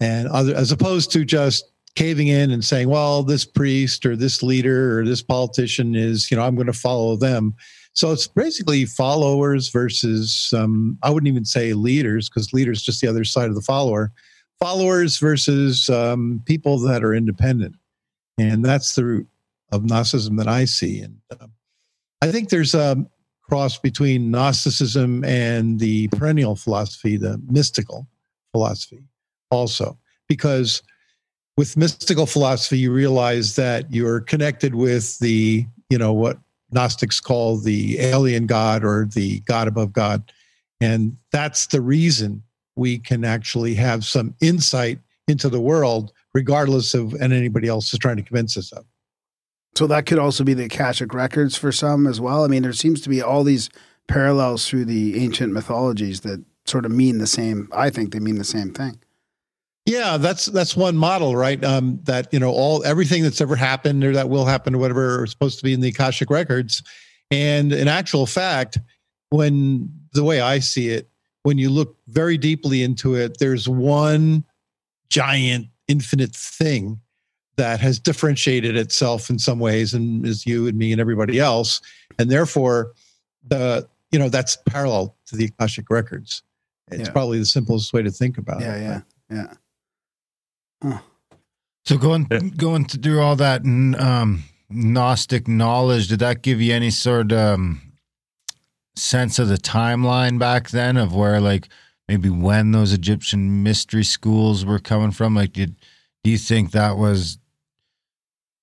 [0.00, 4.42] and other as opposed to just caving in and saying well this priest or this
[4.42, 7.54] leader or this politician is you know i'm going to follow them.
[7.94, 13.08] So it's basically followers versus um, i wouldn't even say leaders because leaders just the
[13.08, 14.12] other side of the follower.
[14.60, 17.74] Followers versus um, people that are independent.
[18.38, 19.26] And that's the root
[19.72, 21.00] of gnosticism that i see.
[21.00, 21.52] And um,
[22.22, 23.04] i think there's a
[23.52, 28.08] cross between Gnosticism and the perennial philosophy, the mystical
[28.50, 29.04] philosophy,
[29.50, 29.98] also.
[30.26, 30.82] Because
[31.56, 36.38] with mystical philosophy, you realize that you're connected with the, you know, what
[36.70, 40.32] Gnostics call the alien God or the God above God.
[40.80, 42.42] And that's the reason
[42.76, 44.98] we can actually have some insight
[45.28, 48.84] into the world, regardless of and anybody else is trying to convince us of.
[49.74, 52.44] so that could also be the Akashic records for some as well.
[52.44, 53.68] I mean, there seems to be all these
[54.08, 57.68] parallels through the ancient mythologies that sort of mean the same.
[57.72, 59.01] I think they mean the same thing.
[59.84, 61.62] Yeah, that's that's one model, right?
[61.64, 65.24] Um, that you know, all everything that's ever happened or that will happen or whatever
[65.24, 66.82] is supposed to be in the Akashic records.
[67.32, 68.78] And in actual fact,
[69.30, 71.08] when the way I see it,
[71.42, 74.44] when you look very deeply into it, there's one
[75.08, 77.00] giant infinite thing
[77.56, 81.80] that has differentiated itself in some ways and is you and me and everybody else.
[82.18, 82.92] And therefore
[83.48, 86.42] the you know that's parallel to the Akashic records.
[86.92, 87.12] It's Yeah.
[87.12, 88.82] probably the simplest way to think about Yeah, it.
[88.82, 89.00] yeah,
[89.30, 89.54] yeah.
[91.84, 92.40] So going Yeah.
[92.56, 97.80] going through all that um, Gnostic knowledge, did that give you any sort of um,
[98.96, 101.68] sense of the timeline back then of where, like,
[102.08, 105.34] maybe when those Egyptian mystery schools were coming from?
[105.34, 105.76] Like, did
[106.24, 107.38] do you think that was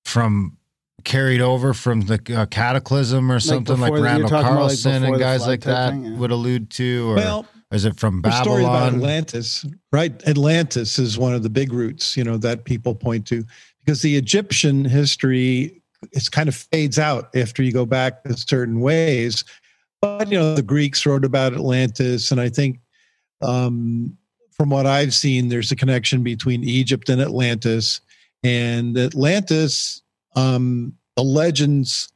[0.05, 0.57] from
[1.03, 5.19] carried over from the uh, Cataclysm or something like, before Randall talking like, Carlson and
[5.19, 6.17] guys like that thing, yeah.
[6.17, 10.27] would allude to, or Well, is it from the story about Atlantis, right?
[10.27, 13.43] Atlantis is one of the big roots, you know, that people point to
[13.85, 15.81] because the Egyptian history
[16.11, 19.43] is kind of fades out after you go back in certain ways.
[20.01, 22.79] But you know, the Greeks wrote about Atlantis, and I think
[23.41, 24.17] um,
[24.51, 28.01] from what I've seen, there's a connection between Egypt and Atlantis.
[28.43, 30.01] And Atlantis,
[30.35, 32.11] um, the legends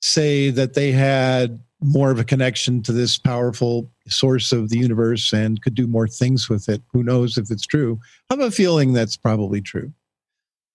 [0.00, 5.32] say that they had more of a connection to this powerful source of the universe
[5.32, 6.82] and could do more things with it.
[6.92, 7.98] Who knows if it's true?
[8.30, 9.92] I have a feeling that's probably true.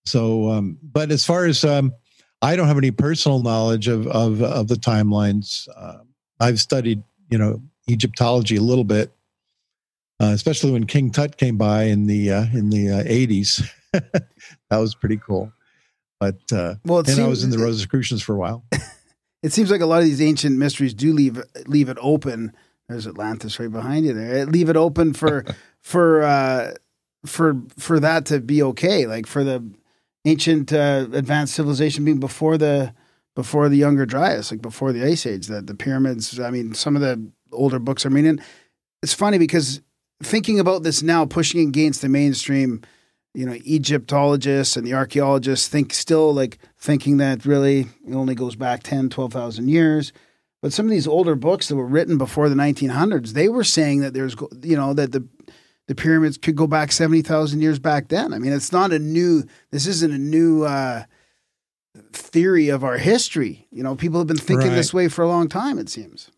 [0.05, 1.93] So, um, but as far as um,
[2.41, 5.67] I don't have any personal knowledge of of, of the timelines.
[5.75, 5.99] Uh,
[6.39, 9.11] I've studied, you know, Egyptology a little bit,
[10.21, 13.61] uh, especially when King Tut came by in the uh, in the uh, eighties.
[13.91, 14.27] that
[14.71, 15.51] was pretty cool.
[16.19, 18.63] But uh, Well, and I was in the Rosicrucians for a while.
[19.43, 22.53] It seems like a lot of these ancient mysteries do leave leave it open.
[22.89, 24.45] There's Atlantis right behind you there.
[24.45, 25.43] Leave it open for
[25.81, 26.73] for uh,
[27.25, 29.05] for for that to be okay.
[29.05, 29.63] Like for the
[30.25, 32.93] ancient uh, advanced civilization being before the
[33.35, 35.47] before the Younger Dryas, like before the Ice Age.
[35.47, 36.39] The the pyramids.
[36.39, 38.39] I mean, some of the older books are meaning.
[39.03, 39.81] It's funny because
[40.23, 42.81] thinking about this now, pushing against the mainstream
[43.37, 48.55] you know egyptologists and the archaeologists think still like thinking that really it only goes
[48.55, 50.11] back 10 12,000 years
[50.67, 54.01] but some of these older books that were written before the 1900s they were saying
[54.01, 55.25] that there's you know that the
[55.87, 59.43] the pyramids could go back 70,000 years back then i mean it's not a new
[59.71, 61.03] this isn't a new uh
[62.11, 64.75] theory of our history you know people have been thinking Right.
[64.75, 66.29] this way for a long time it seems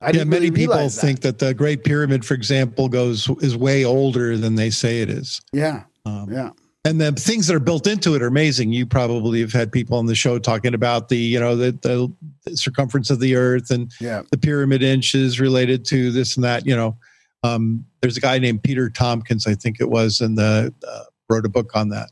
[0.00, 1.00] I yeah, many really people realize that.
[1.00, 5.10] think that the Great Pyramid, for example, goes is way older than they say it
[5.10, 5.40] is.
[5.52, 6.50] yeah Um, yeah
[6.88, 8.72] and the things that are built into it are amazing.
[8.72, 12.56] You probably have had people on the show talking about the, you know, the, the,
[12.56, 16.64] circumference of the Earth and yeah the pyramid inches related to this and that.
[16.64, 16.96] You know,
[17.42, 21.44] um, there's a guy named Peter Tompkins, I think it was, and the uh, wrote
[21.44, 22.10] a book on that.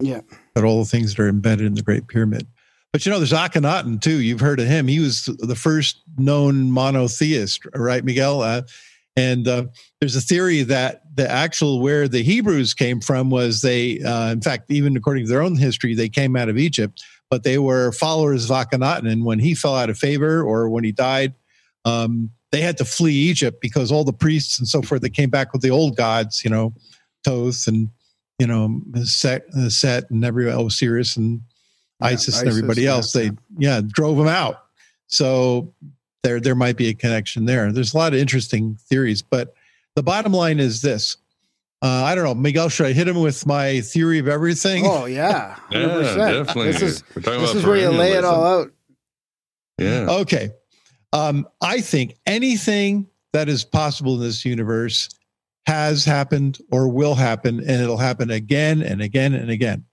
[0.00, 0.22] Yeah.
[0.56, 2.48] About all the things that are embedded in the Great Pyramid.
[2.92, 4.20] But you know, there's Akhenaten too.
[4.20, 4.88] You've heard of him.
[4.88, 8.42] He was the first known monotheist, right, Miguel?
[8.42, 8.62] Uh,
[9.16, 9.64] and uh,
[10.00, 14.40] there's a theory that the actual where the Hebrews came from was they, uh, in
[14.40, 17.92] fact, even according to their own history, they came out of Egypt, but they were
[17.92, 19.10] followers of Akhenaten.
[19.10, 21.34] And when he fell out of favor or when he died,
[21.84, 25.30] um, they had to flee Egypt because all the priests and so forth that came
[25.30, 26.74] back with the old gods, you know,
[27.24, 27.90] Thoth and
[28.38, 31.42] you know Set, uh, Set and every Osiris and
[32.00, 33.12] Yeah, ISIS and everybody yeah, else.
[33.12, 33.30] They yeah.
[33.58, 34.64] yeah drove them out.
[35.06, 35.74] So
[36.22, 37.70] there there might be a connection there.
[37.72, 39.54] There's a lot of interesting theories, but
[39.96, 41.16] the bottom line is this.
[41.82, 42.68] Uh, I don't know, Miguel.
[42.68, 44.84] Should I hit him with my theory of everything?
[44.86, 46.16] oh yeah 100%.
[46.16, 46.72] Yeah, definitely.
[46.72, 48.72] this is We're talking this about is where you lay it all out
[49.78, 50.06] Yeah.
[50.10, 50.50] Okay.
[51.12, 55.08] Um, I think anything that is possible in this universe
[55.66, 59.84] has happened or will happen, and it'll happen again and again and again.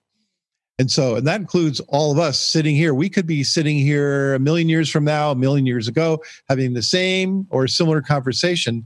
[0.79, 2.93] And so, and that includes all of us sitting here.
[2.93, 6.73] We could be sitting here a million years from now, a million years ago, having
[6.73, 8.85] the same or similar conversation.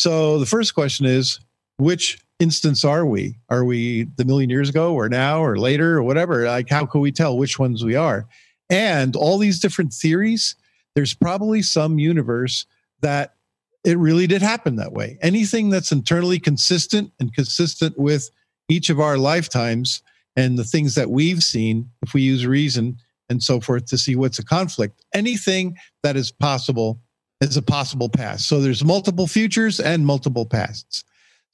[0.00, 1.38] So the first question is,
[1.76, 3.36] which instance are we?
[3.50, 6.46] Are we the million years ago or now or later or whatever?
[6.46, 8.26] Like, how can we tell which ones we are?
[8.70, 10.56] And all these different theories,
[10.94, 12.64] there's probably some universe
[13.02, 13.34] that
[13.84, 15.18] it really did happen that way.
[15.20, 18.30] Anything that's internally consistent and consistent with
[18.70, 20.00] each of our lifetimes
[20.34, 22.96] and the things that we've seen, if we use reason
[23.28, 27.02] and so forth to see what's a conflict, anything that is possible
[27.40, 28.46] is a possible past.
[28.48, 31.04] So there's multiple futures and multiple pasts.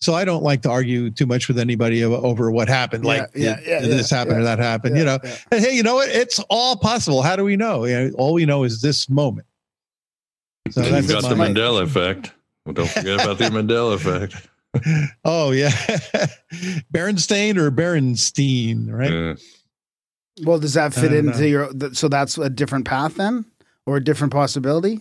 [0.01, 3.31] So I don't like to argue too much with anybody over what happened, Yeah, like
[3.35, 5.19] yeah, did- yeah, this yeah, happen yeah, or that happened, you know.
[5.25, 5.37] yeah.
[5.51, 6.09] And hey, you know what?
[6.11, 7.23] It's all possible.
[7.23, 7.85] How do we know?
[7.87, 9.47] You know, all we know is this moment.
[10.71, 12.33] So You've that's got the my- Mandela effect.
[12.67, 14.35] Well, don't forget about the Mandela effect.
[15.25, 15.71] Oh yeah,
[16.93, 19.11] Berenstain or Berenstein, right?
[19.11, 19.35] Yeah.
[20.45, 21.47] Well, does that fit into know.
[21.47, 21.71] your?
[21.95, 23.47] So that's a different path then,
[23.87, 25.01] or a different possibility?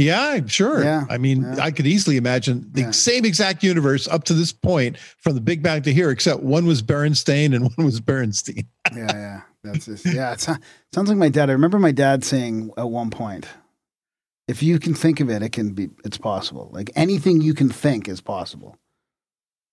[0.00, 0.82] Yeah, sure.
[0.82, 1.56] Yeah, I mean, yeah.
[1.64, 2.90] I could easily imagine the Yeah.
[2.92, 6.66] same exact universe up to this point from the Big Bang to here, except one
[6.66, 8.66] was Berenstain and one was Berenstein.
[8.96, 9.40] Yeah, yeah.
[9.62, 10.32] That's just, yeah.
[10.32, 11.50] It sounds like my dad.
[11.50, 13.46] I remember my dad saying at one point,
[14.48, 15.90] "If you can think of it, it can be.
[16.04, 16.70] It's possible.
[16.72, 18.78] Like anything you can think is possible."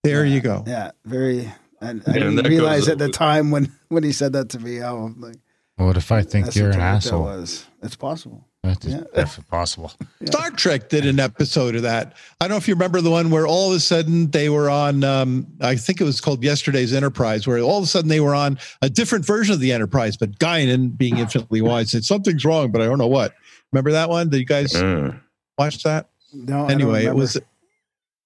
[0.04, 0.64] There Yeah, you go.
[0.68, 1.52] Yeah, very.
[1.80, 4.34] And I Yeah, and didn't that realize goes- at the time when when he said
[4.34, 5.38] that to me how like
[5.78, 7.24] What if I think you're an asshole?
[7.24, 7.66] was.
[7.84, 8.47] It's possible.
[8.68, 9.02] That's Yeah.
[9.16, 9.92] definitely possible.
[10.26, 12.14] Star Trek did an episode of that.
[12.40, 14.70] I don't know if you remember the one where all of a sudden they were
[14.70, 18.20] on, um, I think it was called Yesterday's Enterprise, where all of a sudden they
[18.20, 22.44] were on a different version of the Enterprise, but Guinan, being infinitely wise, said something's
[22.46, 23.34] wrong, but I don't know what.
[23.72, 24.30] Remember that one?
[24.30, 25.14] Did you guys Yeah.
[25.58, 26.10] watch that?
[26.34, 26.68] No.
[26.68, 27.38] Anyway, it was,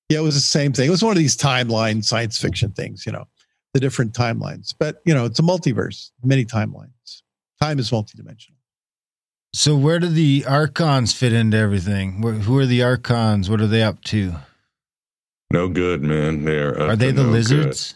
[0.10, 0.88] yeah, it was the same thing.
[0.88, 3.28] It was one of these timeline science fiction things, you know,
[3.74, 4.74] the different timelines.
[4.78, 7.22] But, you know, it's a multiverse, many timelines.
[7.62, 8.56] Time is multidimensional.
[9.53, 12.22] So where do the archons fit into everything?
[12.22, 13.49] Wh- Who are the archons?
[13.49, 14.34] What are they up to?
[15.52, 16.45] No good, man.
[16.45, 17.32] They're Are they the no good.
[17.34, 17.95] lizards?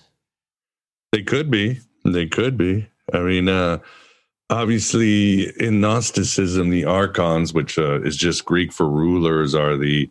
[1.13, 1.79] They could be.
[2.03, 2.87] They could be.
[3.13, 3.77] I mean, uh,
[4.49, 10.07] obviously in gnosticism the archons which uh, is just greek for rulers are the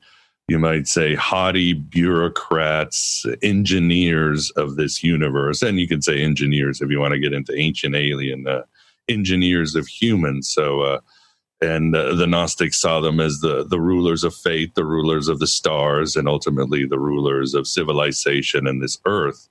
[0.48, 6.90] you might say haughty bureaucrats engineers of this universe and you can say engineers if
[6.90, 8.62] you want to get into ancient alien uh,
[9.08, 10.98] engineers of humans so uh,
[11.60, 15.38] and uh, the gnostics saw them as the the rulers of fate the rulers of
[15.38, 19.48] the stars and ultimately the rulers of civilization and this earth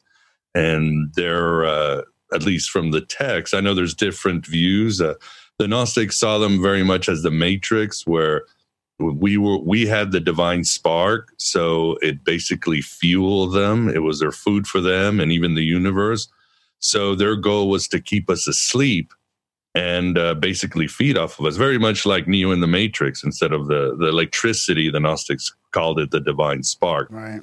[0.56, 2.02] and they're uh,
[2.34, 3.54] at least from the text.
[3.54, 5.02] I know there's different views.
[5.02, 5.16] Uh,
[5.60, 8.44] the Gnostics saw them very much as the Matrix, where
[9.00, 13.90] we were we had the divine spark, so it basically fueled them.
[13.90, 16.28] It was their food for them, and even the universe.
[16.80, 19.14] So their goal was to keep us asleep
[19.76, 23.24] and uh, basically feed off of us, very much like Neo in the Matrix.
[23.24, 27.08] Instead of the the electricity, the Gnostics called it the divine spark.
[27.12, 27.42] Right.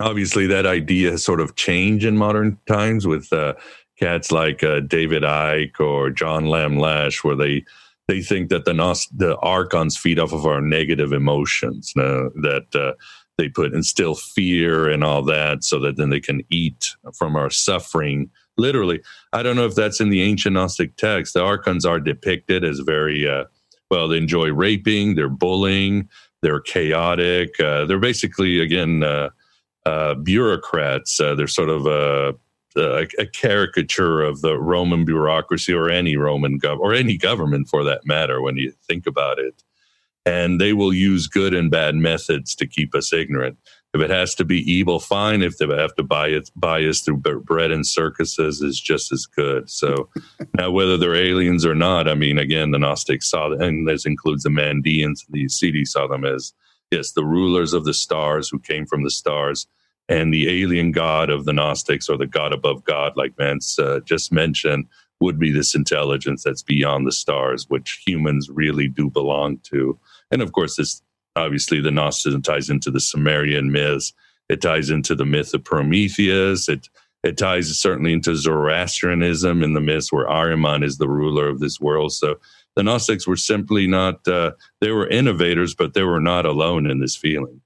[0.00, 3.54] Obviously, that idea has sort of changed in modern times with uh,
[3.98, 7.64] cats like uh, David Icke or John Lamb Lash, where they
[8.08, 8.74] they think that the
[9.14, 12.94] the archons feed off of our negative emotions, uh, that uh,
[13.38, 17.50] they put instill fear and all that, so that then they can eat from our
[17.50, 18.30] suffering.
[18.58, 19.00] Literally,
[19.32, 21.34] I don't know if that's in the ancient Gnostic text.
[21.34, 23.44] The archons are depicted as very uh,
[23.90, 24.08] well.
[24.08, 26.08] They enjoy raping, they're bullying,
[26.42, 27.58] they're chaotic.
[27.60, 29.02] Uh, they're basically again.
[29.02, 29.30] Uh,
[29.84, 31.20] uh, bureaucrats.
[31.20, 32.32] Uh, they're sort of uh,
[32.76, 37.84] a, a, caricature of the Roman bureaucracy or any Roman gov or any government for
[37.84, 39.62] that matter when you think about it.
[40.24, 43.58] And they will use good and bad methods to keep us ignorant.
[43.94, 45.42] If it has to be evil, fine.
[45.42, 49.26] If they have to buy it, buy us through bread and circuses, is just as
[49.26, 49.68] good.
[49.68, 50.08] So
[50.54, 54.06] now, whether they're aliens or not, I mean, again, the Gnostics saw them, and this
[54.06, 55.26] includes the Mandeans.
[55.28, 56.54] The CD saw them as
[56.90, 59.66] yes, the rulers of the stars who came from the stars
[60.08, 64.00] and the alien god of the Gnostics or the god above God, like Vance uh,
[64.04, 64.86] just mentioned,
[65.20, 69.98] would be this intelligence that's beyond the stars, which humans really do belong to.
[70.30, 71.02] And of course, this
[71.36, 74.12] obviously the Gnosticism ties into the Sumerian myths.
[74.48, 76.68] It ties into the myth of Prometheus.
[76.68, 76.88] It
[77.22, 81.80] it ties certainly into Zoroastrianism in the myths where Ahriman is the ruler of this
[81.80, 82.12] world.
[82.12, 82.38] So
[82.74, 86.98] the Gnostics were simply not, uh, they were innovators, but they were not alone in
[86.98, 87.60] this feeling.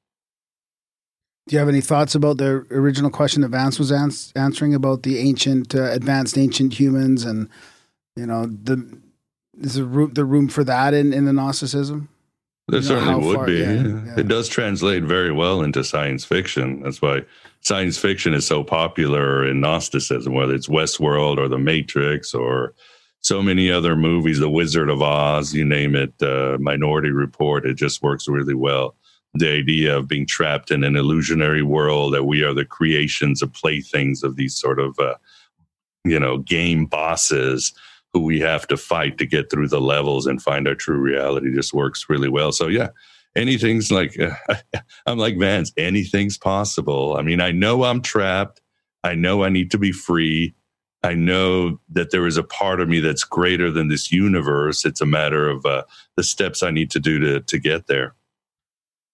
[1.48, 5.04] Do you have any thoughts about the original question that Vance was ans- answering about
[5.04, 7.48] the ancient, uh, advanced ancient humans, and
[8.16, 8.98] you know, the
[9.60, 12.08] is there room, the room for that in in the Gnosticism?
[12.68, 13.52] There You know, certainly would far- be.
[13.58, 14.04] yeah, yeah.
[14.06, 14.14] yeah.
[14.20, 16.82] It does translate very well into science fiction.
[16.82, 17.22] That's why
[17.60, 22.74] science fiction is so popular in Gnosticism, whether it's Westworld or The Matrix or
[23.20, 27.66] so many other movies, The Wizard of Oz, you name it, uh, Minority Report.
[27.66, 28.94] It just works really well.
[29.34, 33.52] The idea of being trapped in an illusionary world that we are the creations of
[33.52, 35.14] playthings of these sort of, uh,
[36.04, 37.72] you know, game bosses
[38.16, 41.54] who we have to fight to get through the levels and find our true reality
[41.54, 42.50] just works really well.
[42.50, 42.88] So yeah,
[43.34, 44.16] anything's like
[45.06, 47.16] I'm like Vance, anything's possible.
[47.18, 48.60] I mean, I know I'm trapped.
[49.04, 50.54] I know I need to be free.
[51.02, 54.84] I know that there is a part of me that's greater than this universe.
[54.86, 55.82] It's a matter of uh,
[56.16, 58.14] the steps I need to do to to get there.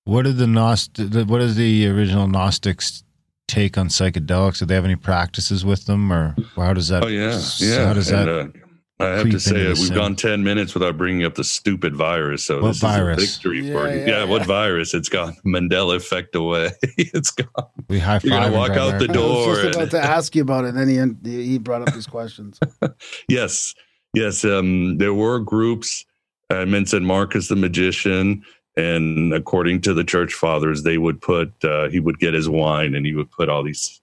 [0.04, 1.10] What did the Gnost?
[1.12, 3.02] the- What is the original Gnostics
[3.48, 4.60] take on psychedelics?
[4.60, 7.04] Do they have any practices with them, or how does that?
[7.04, 7.86] Oh yeah, yeah.
[7.88, 8.28] How does that?
[8.28, 8.61] And, uh,
[9.00, 9.64] I have to say into it.
[9.74, 9.94] the We've sim?
[9.96, 12.44] gone ten minutes without bringing up the stupid virus.
[12.44, 13.22] So What this virus?
[13.22, 14.00] is a victory for Yeah, you.
[14.00, 14.94] yeah, Yeah, what virus?
[14.94, 15.34] It's gone.
[15.46, 16.70] Mandela effect away.
[16.98, 17.66] it's gone.
[17.88, 18.54] we high You're gonna five.
[18.54, 19.48] walk out the I door.
[19.48, 21.94] was just and- about to ask you about it, and then he he brought up
[21.94, 22.60] these questions.
[23.28, 23.74] Yes,
[24.14, 24.44] yes.
[24.44, 26.04] Um, there were groups.
[26.50, 28.44] I mentioned Marcus the magician,
[28.76, 32.94] and according to the church fathers, they would put uh, he would get his wine
[32.94, 34.00] and he would put all these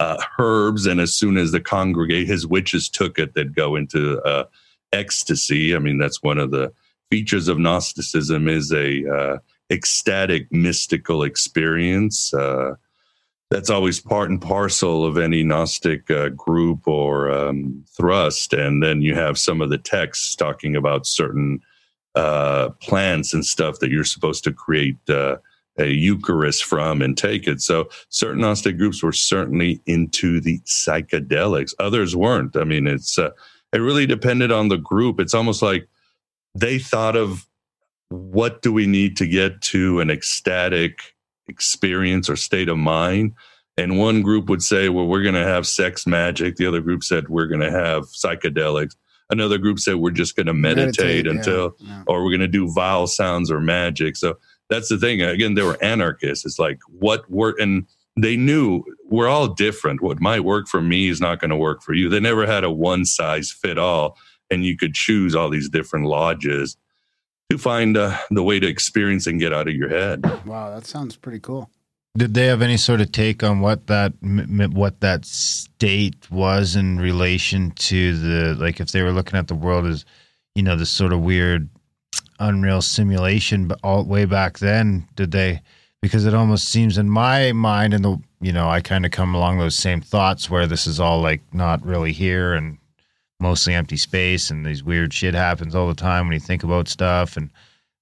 [0.00, 4.18] uh, herbs, and as soon as the congregate his witches took it, they'd go into
[4.22, 4.44] uh,
[4.92, 5.76] ecstasy.
[5.76, 6.72] I mean, that's one of the
[7.10, 9.38] features of Gnosticism is a uh,
[9.70, 12.32] ecstatic mystical experience.
[12.32, 12.76] Uh,
[13.50, 18.54] that's always part and parcel of any Gnostic uh, group or um, thrust.
[18.54, 21.60] And then you have some of the texts talking about certain
[22.80, 24.96] plants and stuff that you're supposed to create
[25.78, 27.62] a Eucharist from and take it.
[27.62, 31.74] So certain Gnostic groups were certainly into the psychedelics.
[31.78, 32.56] Others weren't.
[32.56, 33.30] I mean, it's uh,
[33.72, 35.20] it really depended on the group.
[35.20, 35.88] It's almost like
[36.54, 37.46] they thought of
[38.08, 41.14] what do we need to get to an ecstatic
[41.48, 43.34] experience or state of mind.
[43.76, 46.56] And one group would say, well, we're going to have sex magic.
[46.56, 48.96] The other group said, we're going to have psychedelics.
[49.30, 52.02] Another group said, we're just going to meditate, yeah, until, yeah.
[52.08, 54.16] or we're going to do vowel sounds or magic.
[54.16, 54.36] So
[54.70, 55.20] that's the thing.
[55.20, 56.46] Again, they were anarchists.
[56.46, 57.86] It's like what work, and
[58.16, 60.00] they knew we're all different.
[60.00, 62.08] What might work for me is not going to work for you.
[62.08, 64.16] They never had a one size fit all.
[64.50, 66.76] and you could choose all these different lodges
[67.50, 70.24] to find uh, the way to experience and get out of your head.
[70.44, 71.70] Wow, that sounds pretty cool.
[72.18, 76.28] Did they have any sort of take on what that m- m- what that state
[76.30, 80.04] was in relation to the like if they were looking at the world as
[80.56, 81.68] you know this sort of weird
[82.40, 85.60] unreal simulation but all way back then did they
[86.02, 89.34] because it almost seems in my mind and the you know I kind of come
[89.34, 92.78] along those same thoughts where this is all like not really here and
[93.40, 96.88] mostly empty space and these weird shit happens all the time when you think about
[96.88, 97.36] stuff.
[97.36, 97.50] And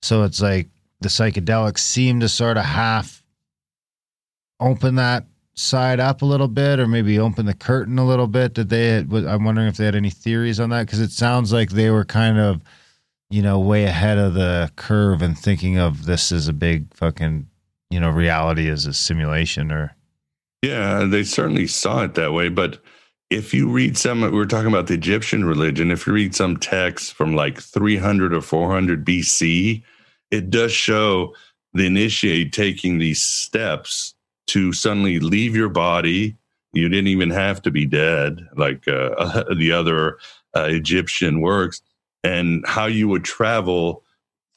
[0.02, 0.68] so it's like
[1.00, 3.22] the psychedelics seem to sort of half
[4.60, 5.24] open that
[5.54, 8.54] side up a little bit or maybe open the curtain a little bit.
[8.54, 10.86] Did they i'm wondering if they had any theories on that?
[10.86, 12.60] Because it sounds like they were kind of
[13.30, 17.48] you know way ahead of the curve and thinking of this as a big fucking
[17.90, 19.94] you know reality as a simulation or
[20.62, 22.48] Yeah, they certainly saw it that way.
[22.48, 22.78] But
[23.30, 25.90] if you read some, we were talking about the Egyptian religion.
[25.90, 29.82] If you read some texts from like 300 or 400 BC,
[30.30, 31.34] it does show
[31.74, 34.14] the initiate taking these steps
[34.48, 36.36] to suddenly leave your body.
[36.72, 40.18] You didn't even have to be dead, like uh, the other
[40.56, 41.82] uh, Egyptian works,
[42.24, 44.02] and how you would travel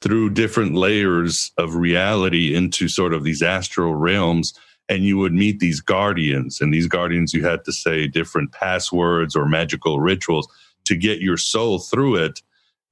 [0.00, 4.52] through different layers of reality into sort of these astral realms
[4.88, 9.36] and you would meet these guardians and these guardians you had to say different passwords
[9.36, 10.48] or magical rituals
[10.84, 12.42] to get your soul through it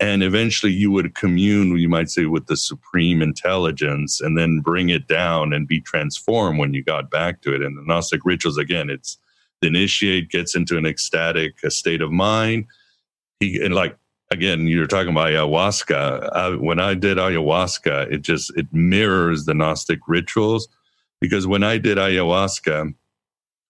[0.01, 4.89] and eventually you would commune you might say with the supreme intelligence and then bring
[4.89, 7.61] it down and be transformed when you got back to it.
[7.63, 9.19] And the gnostic rituals again it's
[9.61, 12.65] the initiate gets into an ecstatic state of mind.
[13.41, 13.97] He and like
[14.31, 19.99] again you're talking about ayahuasca when i did ayahuasca it just it mirrors the gnostic
[20.07, 20.69] rituals
[21.21, 22.95] because when I did ayahuasca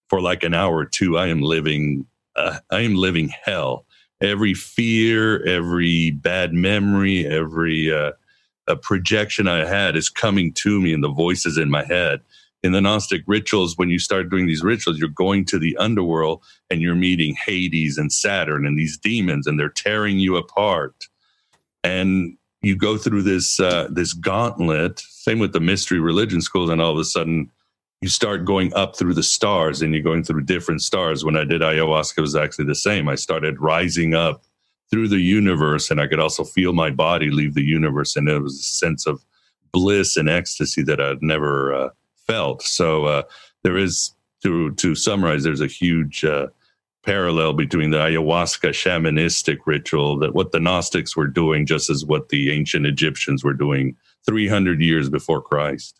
[0.09, 2.05] for like an hour or two, I am living,
[2.35, 3.85] uh, I am living hell.
[4.21, 8.11] Every fear, every bad memory, every uh,
[8.81, 12.21] projection I had is coming to me, and the voices in my head.
[12.63, 16.43] In the Gnostic rituals, when you start doing these rituals, you're going to the underworld
[16.69, 21.07] and you're meeting Hades and Saturn and these demons, and they're tearing you apart.
[21.83, 24.99] And you go through this uh, this gauntlet.
[24.99, 27.51] Same with the mystery religion schools, and all of a sudden
[28.01, 31.23] you start going up through the stars, and you're going through different stars.
[31.23, 33.09] When I did ayahuasca, it was actually the same.
[33.09, 34.43] I started rising up
[34.89, 38.39] through the universe, and I could also feel my body leave the universe, and it
[38.39, 39.23] was a sense of
[39.71, 41.89] bliss and ecstasy that I'd never uh,
[42.31, 42.61] felt.
[42.63, 43.23] So uh,
[43.63, 44.13] there is
[44.43, 46.47] to to summarize, there's a huge uh,
[47.03, 52.29] parallel between the ayahuasca shamanistic ritual that what the Gnostics were doing, just as what
[52.29, 53.95] the ancient Egyptians were doing
[54.25, 55.99] 300 years before Christ.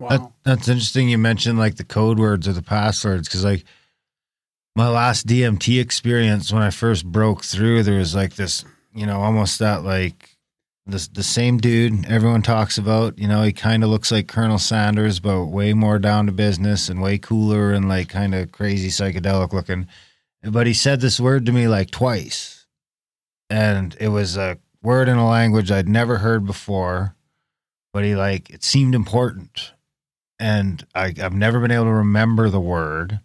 [0.00, 0.08] Wow.
[0.08, 1.08] That, that's interesting.
[1.08, 3.64] You mentioned like the code words or the passwords because like
[4.76, 8.64] my last DMT experience when I first broke through, there was like this,
[8.94, 10.37] you know, almost that like
[10.88, 13.18] this the same dude everyone talks about.
[13.18, 16.88] You know, he kind of looks like Colonel Sanders, but way more down to business
[16.88, 19.86] and way cooler and like kind of crazy psychedelic looking.
[20.42, 22.66] But he said this word to me like twice,
[23.50, 27.14] and it was a word in a language I'd never heard before.
[27.92, 29.72] But he like it seemed important
[30.38, 33.20] and I, I've never been able to remember the word.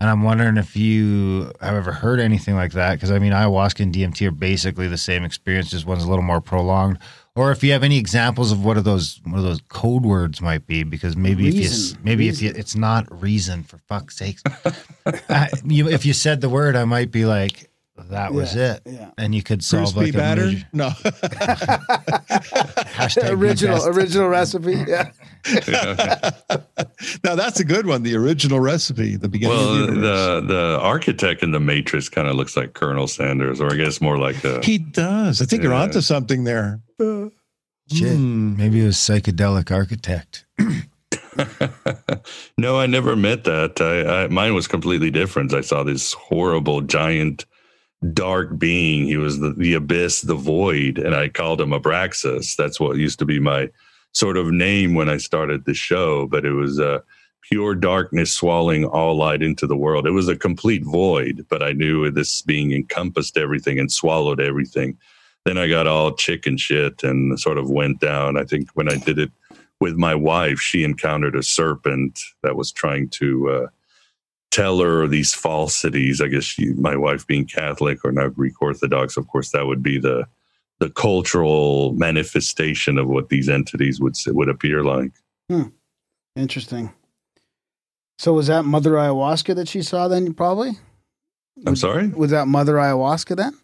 [0.00, 3.80] And I'm wondering if you have ever heard anything like that, because I mean, ayahuasca
[3.80, 6.98] and DMT are basically the same experience, just one's a little more prolonged.
[7.36, 10.40] Or if you have any examples of what of those what of those code words
[10.40, 12.46] might be, because maybe if you maybe Reason.
[12.48, 14.42] if you it's not reason for fuck's sakes.
[15.28, 17.69] I, you, if you said the word, I might be like,
[18.10, 19.10] that was Yeah, it, yeah.
[19.18, 20.46] and you could solve Lee like a batter?
[20.46, 20.88] major- No.
[22.98, 24.84] hashtag original original recipe.
[24.86, 25.10] Yeah.
[27.24, 28.02] now that's a good one.
[28.02, 29.56] The original recipe, the beginning.
[29.56, 33.60] Well, of the, the the architect in the Matrix kind of looks like Colonel Sanders,
[33.60, 34.60] or I guess more like a.
[34.64, 35.40] he does.
[35.40, 36.80] I think you're onto something there.
[36.98, 38.16] Shit.
[38.16, 38.56] Hmm.
[38.56, 40.44] Maybe it was psychedelic architect.
[42.58, 43.80] no, I never met that.
[43.80, 45.52] I, I mine was completely different.
[45.54, 47.46] I saw this horrible giant
[48.12, 49.06] dark being.
[49.06, 52.56] He was the, the abyss, the void, and I called him Abraxas.
[52.56, 53.70] That's what used to be my
[54.12, 56.26] sort of name when I started the show.
[56.26, 57.00] But it was uh,
[57.42, 60.06] pure darkness swallowing all light into the world.
[60.06, 64.96] It was a complete void, but I knew this being encompassed everything and swallowed everything.
[65.44, 68.36] Then I got all chicken shit and sort of went down.
[68.36, 69.32] I think when I did it
[69.80, 73.66] with my wife, she encountered a serpent that was trying to uh,
[74.50, 76.20] tell her these falsities.
[76.20, 79.82] I guess she, my wife being Catholic or not Greek Orthodox, of course, that would
[79.82, 80.26] be the
[80.78, 85.12] the cultural manifestation of what these entities would would appear like.
[85.48, 85.68] Hmm.
[86.36, 86.92] Interesting.
[88.18, 90.34] So was that Mother Ayahuasca that she saw then?
[90.34, 90.72] Probably.
[91.66, 92.08] I'm sorry.
[92.08, 93.58] Was that Mother Ayahuasca then?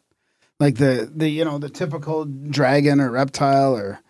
[0.59, 4.01] like the the you know the typical dragon or reptile or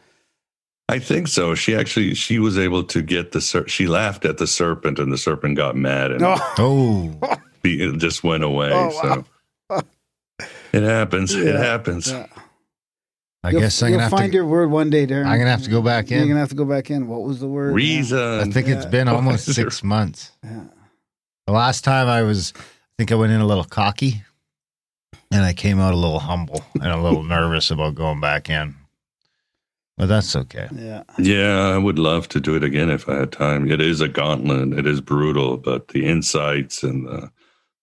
[0.88, 1.54] I think so.
[1.54, 5.12] She actually she was able to get the ser- she laughed at the serpent and
[5.12, 6.36] the serpent got mad and no.
[6.58, 7.36] Oh, oh.
[7.62, 8.70] be- it just went away.
[8.72, 9.24] Oh,
[9.70, 9.82] So
[10.72, 11.34] it happens.
[11.34, 12.10] It happens.
[12.10, 12.26] Yeah.
[13.42, 14.36] I You'll- guess I'm gonna have find to.
[14.36, 15.26] your word one day, Darren.
[15.26, 16.14] I'm gonna have to go back in.
[16.14, 16.28] You're in.
[16.28, 17.08] gonna have to go back in.
[17.08, 17.74] What was the word?
[17.74, 18.18] Reason.
[18.18, 19.52] I think it's been almost Wiser.
[19.54, 20.32] six months.
[20.44, 20.64] Yeah.
[21.46, 22.60] The last time I was, I
[22.98, 24.22] think I went in a little cocky,
[25.30, 28.74] and I came out a little humble and a little nervous about going back in.
[29.96, 30.68] But that's okay.
[30.74, 31.04] Yeah.
[31.18, 33.70] Yeah, I would love to do it again if I had time.
[33.70, 34.78] It is a gauntlet.
[34.78, 37.30] It is brutal, but the insights and the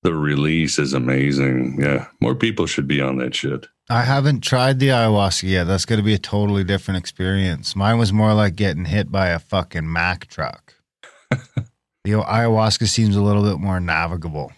[0.04, 1.78] the release is amazing.
[1.82, 3.68] Yeah, more people should be on that shit.
[3.90, 5.64] I haven't tried the ayahuasca yet.
[5.66, 7.76] That's going to be a totally different experience.
[7.76, 10.76] Mine was more like getting hit by a fucking Mack truck.
[11.30, 14.52] the ayahuasca seems a little bit more navigable.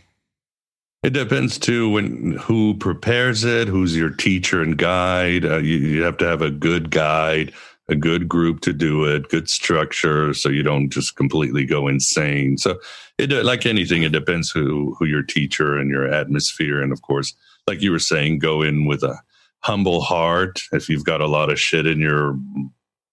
[1.06, 5.46] It depends too when who prepares it, who's your teacher and guide.
[5.46, 7.54] Uh, you, you have to have a good guide,
[7.88, 12.58] a good group to do it, good structure, so you don't just completely go insane.
[12.58, 12.80] So
[13.20, 17.36] it like anything, it depends who who your teacher and your atmosphere, and of course,
[17.68, 19.22] like you were saying, go in with a
[19.60, 20.64] humble heart.
[20.72, 22.36] If you've got a lot of shit in your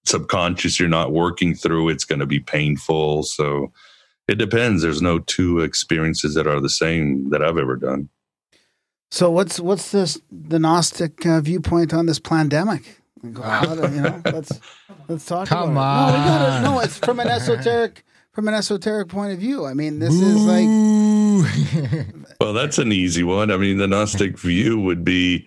[0.07, 3.25] subconscious you're not working through, it's going to be painful.
[3.25, 3.71] So
[4.33, 4.81] it depends.
[4.83, 8.09] There's no two experiences that are the same that I've ever done.
[9.11, 13.03] So what's what's this the Gnostic uh, viewpoint on this pandemic?
[13.23, 14.59] Like, you know, let's
[15.07, 16.13] let's talk Come about it.
[16.13, 16.63] No, we gotta, on.
[16.63, 19.67] no, it's from an esoteric from an esoteric point of view.
[19.67, 20.67] I mean, this is like
[22.41, 23.51] Well, that's an easy one.
[23.51, 25.47] I mean, the Gnostic view would be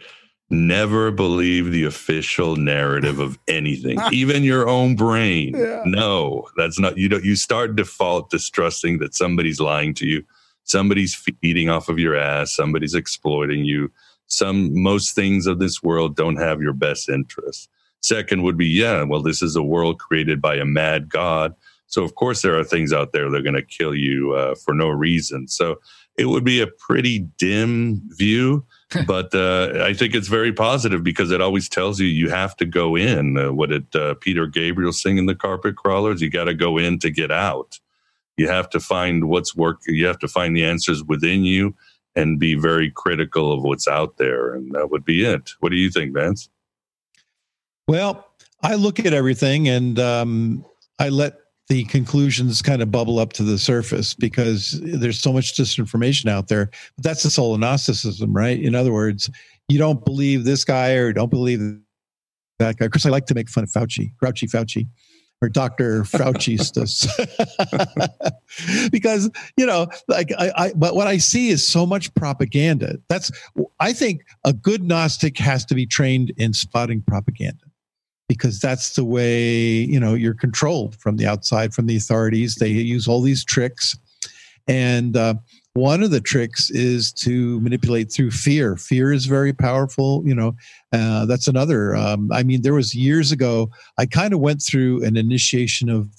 [0.50, 5.56] never believe the official narrative of anything, even your own brain.
[5.56, 5.84] Yeah.
[5.86, 10.24] No, that's not you don't you start default distrusting that somebody's lying to you,
[10.64, 13.92] somebody's feeding off of your ass, somebody's exploiting you.
[14.28, 17.70] Some most things of this world don't have your best interest.
[18.02, 21.56] Second would be, yeah, well, this is a world created by a mad God.
[21.88, 24.56] So of course there are things out there that are going to kill you uh,
[24.56, 25.48] for no reason.
[25.48, 25.80] So
[26.18, 28.66] it would be a pretty dim view,
[29.08, 32.66] but uh, I think it's very positive because it always tells you you have to
[32.66, 33.38] go in.
[33.38, 36.22] Uh, what did uh, Peter Gabriel sing in the Carpet Crawlers?
[36.22, 37.80] You got to go in to get out.
[38.38, 39.96] You have to find what's working.
[39.96, 41.76] You have to find the answers within you
[42.16, 44.54] and be very critical of what's out there.
[44.54, 45.52] And that would be it.
[45.60, 46.50] What do you think, Vance?
[47.88, 48.28] Well,
[48.62, 50.66] I look at everything and um,
[51.00, 55.56] I let the conclusions kind of bubble up to the surface because there's so much
[55.56, 56.70] disinformation out there.
[56.96, 58.60] But that's the soul of Gnosticism, right?
[58.62, 59.30] In other words,
[59.68, 61.60] you don't believe this guy or don't believe
[62.60, 62.86] that guy.
[62.86, 64.88] Of course, I like to make fun of Fauci, Grouchy Fauci,
[65.42, 66.04] or Dr.
[66.04, 67.08] Faucistus.
[68.92, 73.00] because, you know, like I, I, but what I see is so much propaganda.
[73.10, 73.32] That's,
[73.80, 77.65] I think a good Gnostic has to be trained in spotting propaganda
[78.28, 82.56] because that's the way you know you're controlled from the outside from the authorities.
[82.56, 83.98] They use all these tricks.
[84.68, 85.36] And uh,
[85.74, 88.78] one of the tricks is to manipulate through fear.
[88.78, 90.56] Fear is very powerful you know
[90.92, 95.04] uh, that's another um, i mean there was years ago i kind of went through
[95.04, 96.10] an initiation of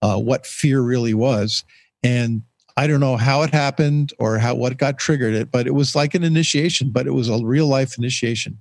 [0.00, 1.64] uh, what fear really was.
[2.02, 2.42] And
[2.76, 5.96] i don't know how it happened or how what got triggered it but it was
[5.96, 8.58] like an initiation but it was a real life initiation.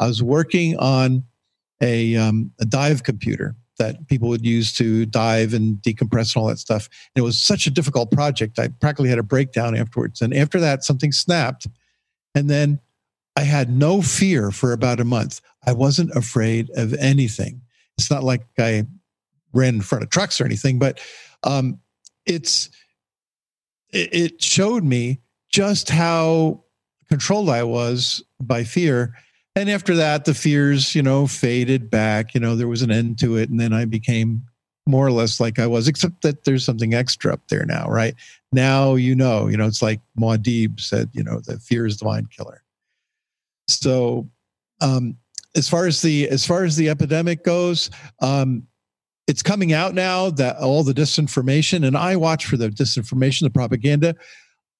[0.00, 1.24] I was working on
[1.84, 6.48] a, um, a dive computer that people would use to dive and decompress and all
[6.48, 6.88] that stuff.
[7.14, 8.58] And it was such a difficult project.
[8.58, 10.22] I practically had a breakdown afterwards.
[10.22, 11.66] And after that, something snapped.
[12.34, 12.80] And then
[13.36, 15.40] I had no fear for about a month.
[15.66, 17.60] I wasn't afraid of anything.
[17.98, 18.86] It's not like I
[19.52, 21.00] ran in front of trucks or anything, but
[21.42, 21.80] um,
[22.26, 22.70] it's
[23.92, 25.20] it, it showed me
[25.50, 26.64] just how
[27.08, 29.14] controlled I was by fear
[29.56, 33.18] and after that the fears you know faded back you know there was an end
[33.18, 33.48] to it.
[33.50, 34.42] And then i became
[34.86, 38.14] more or less like i was except that there's something extra up there now right?
[38.52, 42.04] Now you know you know it's like Muad'Dib said you know the fear is the
[42.04, 42.62] mind killer.
[43.68, 44.28] So
[44.80, 45.16] um
[45.56, 47.90] as far as the as far as the epidemic goes
[48.20, 48.66] um
[49.26, 53.50] it's coming out now that all the disinformation and i watch for the disinformation the
[53.50, 54.14] propaganda.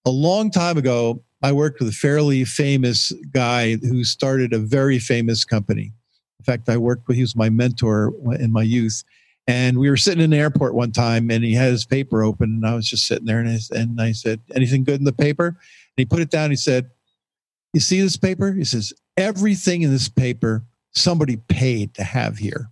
[0.04, 4.98] A long time ago I worked with a fairly famous guy who started a very
[4.98, 5.92] famous company.
[6.38, 9.04] In fact, I worked with, he was my mentor in my youth.
[9.46, 12.48] And we were sitting in the airport one time and he had his paper open
[12.54, 15.12] and I was just sitting there and I, and I said, anything good in the
[15.12, 15.48] paper?
[15.48, 15.56] And
[15.98, 16.48] he put it down.
[16.48, 16.88] He said,
[17.74, 18.52] you see this paper?
[18.52, 22.70] He says, everything in this paper, somebody paid to have here.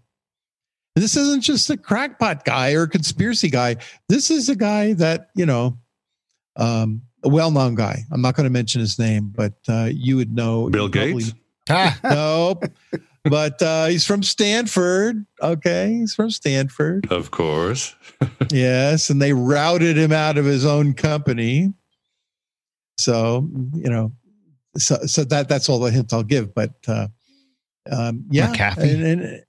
[0.97, 3.77] And this isn't just a crackpot guy or a conspiracy guy.
[4.09, 5.77] This is a guy that, you know,
[6.57, 8.01] um, a well-known guy.
[8.11, 11.13] I'm not going to mention his name, but uh, you would know Bill you probably-
[11.25, 11.35] Gates?
[11.71, 12.65] Ah, nope.
[13.25, 15.25] but uh, he's from Stanford.
[15.41, 17.11] Okay, he's from Stanford.
[17.13, 17.95] Of course.
[18.51, 21.73] yes, and they routed him out of his own company.
[22.99, 24.13] So you know,
[24.77, 26.53] so so that that's all the hint I'll give.
[26.55, 27.07] But uh,
[27.91, 28.95] um, yeah, McAfee?
[28.95, 29.45] and, and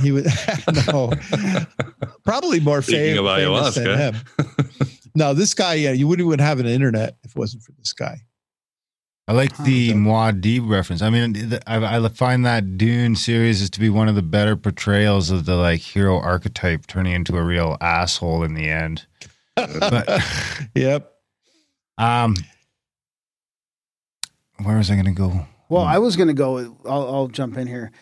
[0.00, 0.24] he was
[0.88, 1.10] no,
[2.24, 4.14] probably more Speaking fam- of famous than ayahuasca.
[4.58, 4.69] him.
[5.14, 7.92] No, this guy, yeah, you wouldn't even have an internet if it wasn't for this
[7.92, 8.22] guy.
[9.28, 11.02] I like the Muad'Dib reference.
[11.02, 14.22] I mean, th- I, I find that Dune series is to be one of the
[14.22, 19.06] better portrayals of the like hero archetype turning into a real asshole in the end.
[19.54, 20.08] But
[20.74, 21.12] Yep.
[21.98, 22.34] um,
[24.64, 25.46] where was I going to go?
[25.68, 26.76] Well, I was going to go.
[26.84, 27.92] I'll, I'll jump in here.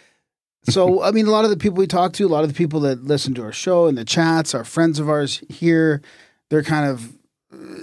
[0.70, 2.56] So, I mean, a lot of the people we talk to, a lot of the
[2.56, 6.00] people that listen to our show and the chats, are friends of ours here.
[6.50, 7.12] They're kind of,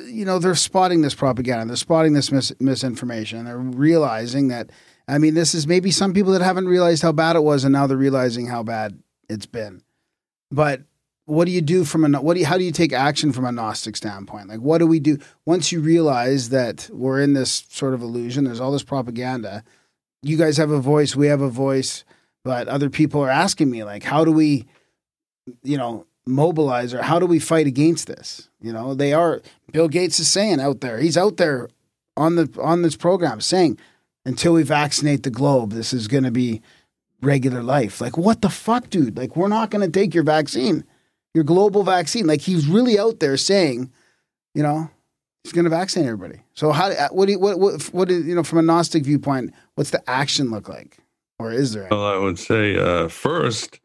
[0.08, 1.66] you know, they're spotting this propaganda.
[1.66, 3.46] They're spotting this mis- misinformation.
[3.46, 4.72] They're realizing that.
[5.08, 7.74] I mean, this is maybe some people that haven't realized how bad it was, and
[7.74, 8.98] now they're realizing how bad
[9.30, 9.84] it's been.
[10.50, 10.82] But
[11.26, 13.46] what do you do from a what do you, how do you take action from
[13.46, 17.66] a gnostic standpoint like what do we do once you realize that we're in this
[17.70, 19.64] sort of illusion there's all this propaganda
[20.22, 22.04] you guys have a voice we have a voice
[22.44, 24.66] but other people are asking me like how do we
[25.64, 28.50] you know mobilize or how do we fight against this?
[28.62, 29.42] You know they are
[29.72, 31.70] bill gates is saying out there he's out there
[32.18, 33.78] on the on this program saying
[34.26, 36.62] until we vaccinate the globe this is going to be
[37.22, 38.02] regular life.
[38.02, 39.18] Like what the fuck dude?
[39.18, 40.84] Like we're not going to take your vaccine
[41.34, 42.26] your global vaccine.
[42.26, 43.92] Like he's really out there saying
[44.54, 44.90] you know
[45.44, 46.42] he's going to vaccinate everybody.
[46.54, 49.54] So how what do you, what what what is, you know from a gnostic viewpoint
[49.76, 50.98] what's the action look like?
[51.38, 51.96] Or is there any?
[51.96, 53.80] Well, I would say uh, first,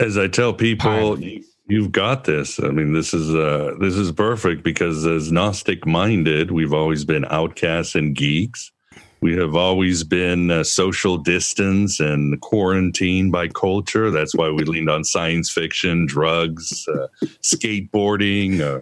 [0.00, 2.60] as I tell people, you, you've got this.
[2.60, 7.24] I mean, this is uh, this is perfect because as Gnostic minded, we've always been
[7.26, 8.72] outcasts and geeks.
[9.20, 14.10] We have always been uh, social distance and quarantined by culture.
[14.10, 17.06] That's why we leaned on science fiction, drugs, uh,
[17.40, 18.80] skateboarding, uh,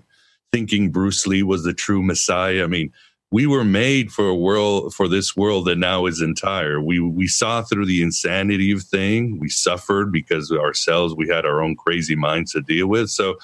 [0.51, 2.65] thinking Bruce Lee was the true Messiah.
[2.65, 2.91] I mean,
[3.33, 6.81] we were made for a world for this world that now is entire.
[6.81, 9.39] We we saw through the insanity of thing.
[9.39, 13.09] We suffered because ourselves we had our own crazy minds to deal with.
[13.11, 13.37] So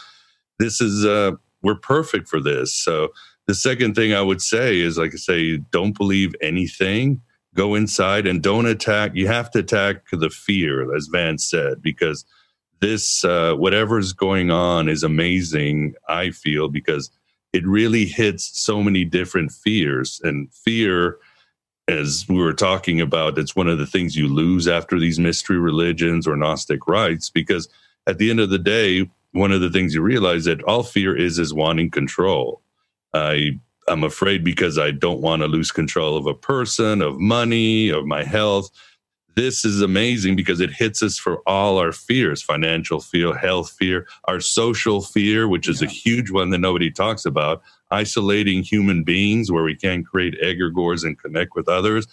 [0.59, 1.33] this is uh
[1.63, 2.75] we're perfect for this.
[2.75, 3.09] So
[3.47, 7.21] the second thing I would say is like I say, don't believe anything.
[7.55, 9.13] Go inside and don't attack.
[9.15, 12.25] You have to attack the fear, as Van said, because
[12.81, 15.95] this uh, whatever's going on is amazing.
[16.09, 17.11] I feel because
[17.57, 21.17] it really hits so many different fears and fear
[21.89, 25.59] as we were talking about it's one of the things you lose after these mystery
[25.59, 27.67] religions or gnostic rites because
[28.07, 31.17] at the end of the day one of the things you realize that all fear
[31.17, 32.61] is is wanting control.
[33.15, 33.59] I
[33.89, 38.05] i'm afraid because i don't want to lose control of a person of money of
[38.05, 38.69] my health
[39.37, 44.07] this is amazing because it hits us for all our fears financial fear health fear
[44.25, 49.53] our social fear which is a huge one that nobody talks about isolating human beings
[49.53, 52.07] where we can't create egregores and connect with others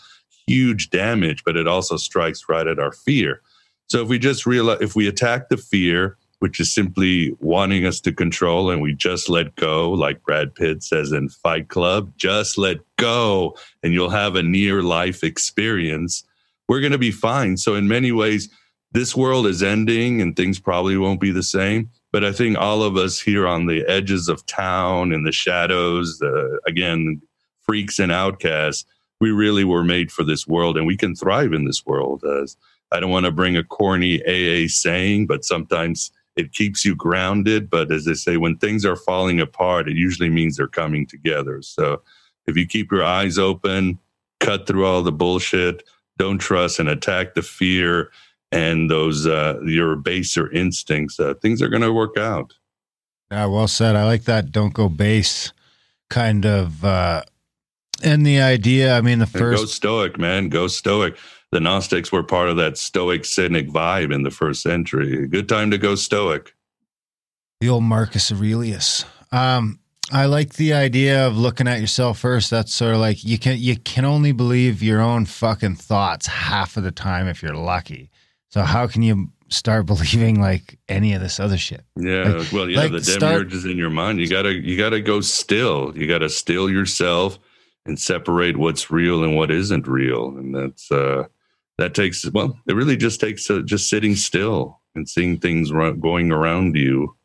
[0.48, 3.41] huge damage but it also strikes right at our fear.
[3.88, 8.02] So if we just realize if we attack the fear which is simply wanting us
[8.02, 12.58] to control and we just let go like brad pitt says in fight club just
[12.58, 16.24] let go and you'll have a near life experience
[16.68, 17.57] we're going to be fine.
[17.57, 18.49] So, in many ways,
[18.91, 21.90] this world is ending and things probably won't be the same.
[22.11, 26.22] But I think all of us here on the edges of town, in the shadows,
[26.68, 27.22] again,
[27.61, 28.85] freaks and outcasts,
[29.19, 32.23] we really were made for this world and we can thrive in this world.
[32.23, 32.56] As
[32.91, 37.69] I don't want to bring a corny AA saying, but sometimes it keeps you grounded.
[37.69, 41.61] But as they say, when things are falling apart, it usually means they're coming together.
[41.64, 42.02] So
[42.45, 43.98] if you keep your eyes open,
[44.40, 45.84] cut through all the bullshit,
[46.18, 48.11] don't trust and attack the fear
[48.52, 52.53] and those uh, your baser instincts uh, things are going to work out
[53.31, 53.95] Yeah, well said.
[53.95, 54.52] I like that.
[54.52, 55.52] Don't go base
[56.10, 56.85] kind of.
[56.85, 57.23] uh
[58.03, 59.73] And the idea, I mean, the And go first.
[59.76, 61.18] stoic man go stoic
[61.52, 65.72] the gnostics were part of that stoic cynic vibe in the first century good time
[65.72, 66.53] to go stoic
[67.61, 69.06] The old Marcus Aurelius.
[69.31, 69.80] Um,
[70.12, 72.50] I like the idea of looking at yourself first.
[72.52, 76.78] That's sort of like you can you can only believe your own fucking thoughts half
[76.78, 78.10] of the time if you're lucky.
[78.50, 81.84] So how can you start believing like any of this other shit?
[81.96, 85.00] yeah Like- well yeah like the demiurge is in your mind you gotta you gotta
[85.00, 87.40] go still you gotta still yourself
[87.86, 91.24] and separate what's real and what isn't real and that's uh
[91.78, 96.32] that takes well it really just takes uh, just sitting still and seeing things going
[96.32, 97.16] around you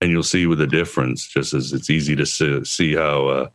[0.00, 3.48] and you'll see with the difference just as it's easy to see, see how uh,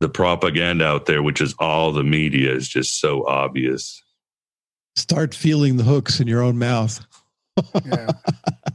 [0.00, 4.02] the propaganda out there which is all the media is just so obvious
[4.96, 7.06] Start feeling the hooks in your own mouth.
[7.86, 8.08] yeah.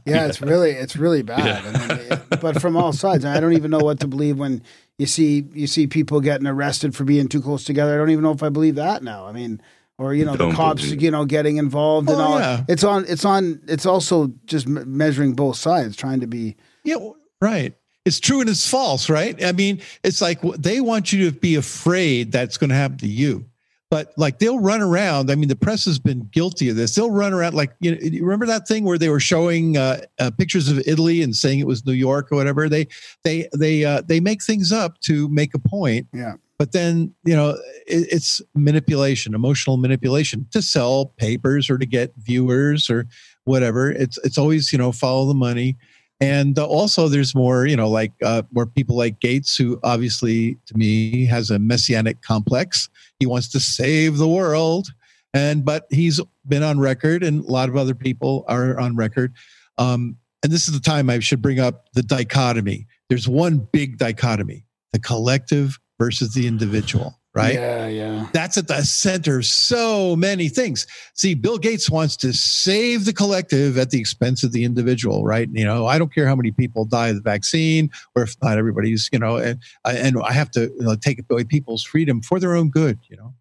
[0.06, 1.44] yeah, it's really it's really bad.
[1.44, 1.70] Yeah.
[1.70, 4.62] I mean, it- but from all sides, I don't even know what to believe when
[4.98, 7.92] you see you see people getting arrested for being too close together.
[7.94, 9.26] I don't even know if I believe that now.
[9.26, 9.60] I mean,
[9.98, 12.40] or you know, the Don't cops, believe you know, getting involved and Oh, all.
[12.40, 12.64] yeah.
[12.68, 13.04] It's on.
[13.06, 13.60] It's on.
[13.68, 16.56] It's also just me- measuring both sides, trying to be.
[16.84, 16.96] Yeah,
[17.40, 17.74] right.
[18.04, 19.42] It's true and it's false, right?
[19.42, 23.08] I mean, it's like they want you to be afraid that's going to happen to
[23.08, 23.46] you.
[23.90, 25.30] But like they'll run around.
[25.30, 26.94] I mean, the press has been guilty of this.
[26.94, 30.00] They'll run around like you, know, you remember that thing where they were showing uh,
[30.18, 32.68] uh, pictures of Italy and saying it was New York or whatever.
[32.68, 32.88] They
[33.22, 36.08] they they uh, they make things up to make a point.
[36.12, 36.34] Yeah.
[36.58, 37.50] But then you know
[37.86, 43.06] it, it's manipulation, emotional manipulation to sell papers or to get viewers or
[43.44, 43.92] whatever.
[43.92, 45.76] It's it's always you know follow the money.
[46.24, 50.56] And uh, also, there's more, you know, like uh, more people like Gates, who obviously,
[50.64, 52.88] to me, has a messianic complex.
[53.18, 54.88] He wants to save the world,
[55.34, 59.34] and but he's been on record, and a lot of other people are on record.
[59.76, 62.86] Um, and this is the time I should bring up the dichotomy.
[63.10, 67.20] There's one big dichotomy: the collective versus the individual.
[67.34, 67.54] Right?
[67.54, 67.88] Yeah.
[67.88, 68.28] Yeah.
[68.32, 70.86] That's at the center of so many things.
[71.14, 75.48] See, Bill Gates wants to save the collective at the expense of the individual, right?
[75.52, 78.56] You know, I don't care how many people die of the vaccine, or if not
[78.56, 82.22] everybody's, you know, and I- and I have to you know, take away people's freedom
[82.22, 83.34] for their own good, you know.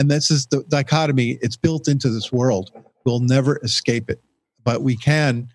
[0.00, 1.38] And this is the dichotomy.
[1.42, 2.70] It's built into this world.
[3.04, 4.22] We'll never escape it,
[4.64, 5.48] but we can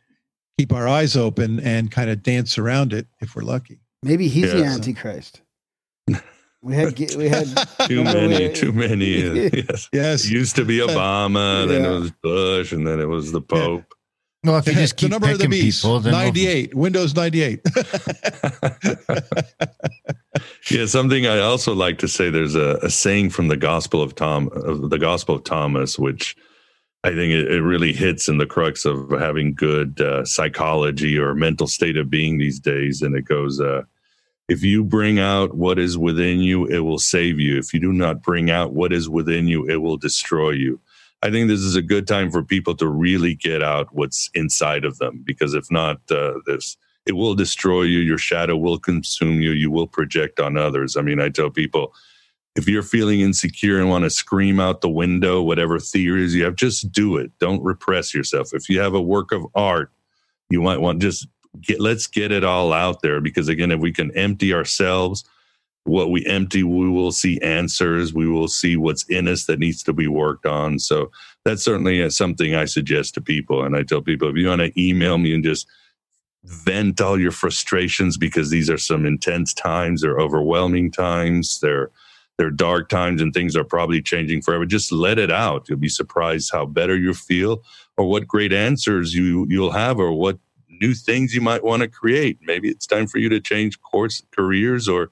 [0.57, 3.79] keep our eyes open and kind of dance around it if we're lucky.
[4.03, 5.40] Maybe he's the Antichrist.
[6.63, 6.97] We had.
[7.15, 7.47] We had.
[7.87, 9.05] Too many, we- too many.
[9.49, 9.89] yes.
[9.91, 10.25] Yes.
[10.25, 13.83] It used to be Obama, then it was Bush, and then it was the Pope.
[14.43, 17.15] Well, if you just keep the number of the beast, people, then we'll- 98, Windows
[17.15, 17.61] 98.
[20.69, 22.29] yeah, something I also like to say.
[22.29, 26.35] There's a, a saying from the Gospel of Tom, of the Gospel of Thomas, which
[27.03, 31.33] I think it, it really hits in the crux of having good uh, psychology or
[31.33, 33.01] mental state of being these days.
[33.01, 33.81] And it goes, uh,
[34.47, 37.57] "If you bring out what is within you, it will save you.
[37.57, 40.79] If you do not bring out what is within you, it will destroy you."
[41.23, 44.85] I think this is a good time for people to really get out what's inside
[44.85, 47.99] of them, because if not, uh, this it will destroy you.
[47.99, 49.51] Your shadow will consume you.
[49.51, 50.95] You will project on others.
[50.95, 51.93] I mean, I tell people
[52.55, 56.55] if you're feeling insecure and want to scream out the window, whatever theories you have,
[56.55, 57.31] just do it.
[57.39, 58.53] Don't repress yourself.
[58.53, 59.91] If you have a work of art,
[60.49, 61.27] you might want just
[61.59, 65.25] get let's get it all out there because again, if we can empty ourselves,
[65.83, 68.13] what we empty, we will see answers.
[68.13, 70.79] We will see what's in us that needs to be worked on.
[70.79, 71.11] So
[71.43, 73.63] that's certainly uh, something I suggest to people.
[73.63, 75.67] And I tell people if you want to email me and just
[76.43, 81.91] vent all your frustrations because these are some intense times, they're overwhelming times, they're
[82.37, 84.65] they're dark times and things are probably changing forever.
[84.65, 85.69] Just let it out.
[85.69, 87.61] You'll be surprised how better you feel
[87.97, 90.39] or what great answers you you'll have or what
[90.81, 92.39] new things you might want to create.
[92.41, 95.09] Maybe it's time for you to change course careers or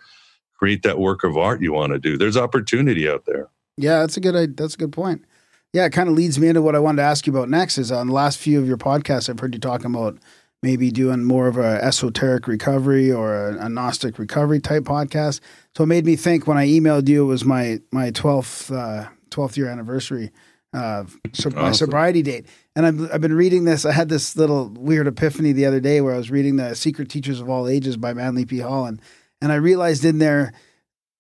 [0.57, 2.17] create that work of art you want to do.
[2.17, 3.49] There's opportunity out there.
[3.77, 4.57] Yeah, that's a good.
[4.57, 5.23] That's a good point.
[5.71, 7.77] Yeah, it kind of leads me into what I wanted to ask you about next.
[7.77, 10.17] Is uh, on the last few of your podcasts, I've heard you talking about
[10.61, 15.39] maybe doing more of a esoteric recovery or a, a Gnostic recovery type podcast.
[15.77, 19.07] So it made me think when I emailed you, it was my my twelfth uh,
[19.29, 20.31] twelfth year anniversary,
[20.73, 21.73] uh, so my Awesome.
[21.73, 23.85] sobriety date, and I've I've been reading this.
[23.85, 27.09] I had this little weird epiphany the other day where I was reading the Secret
[27.09, 28.59] Teachers of All Ages by Manly P.
[28.59, 29.01] Hall, and
[29.41, 30.53] and I realized in there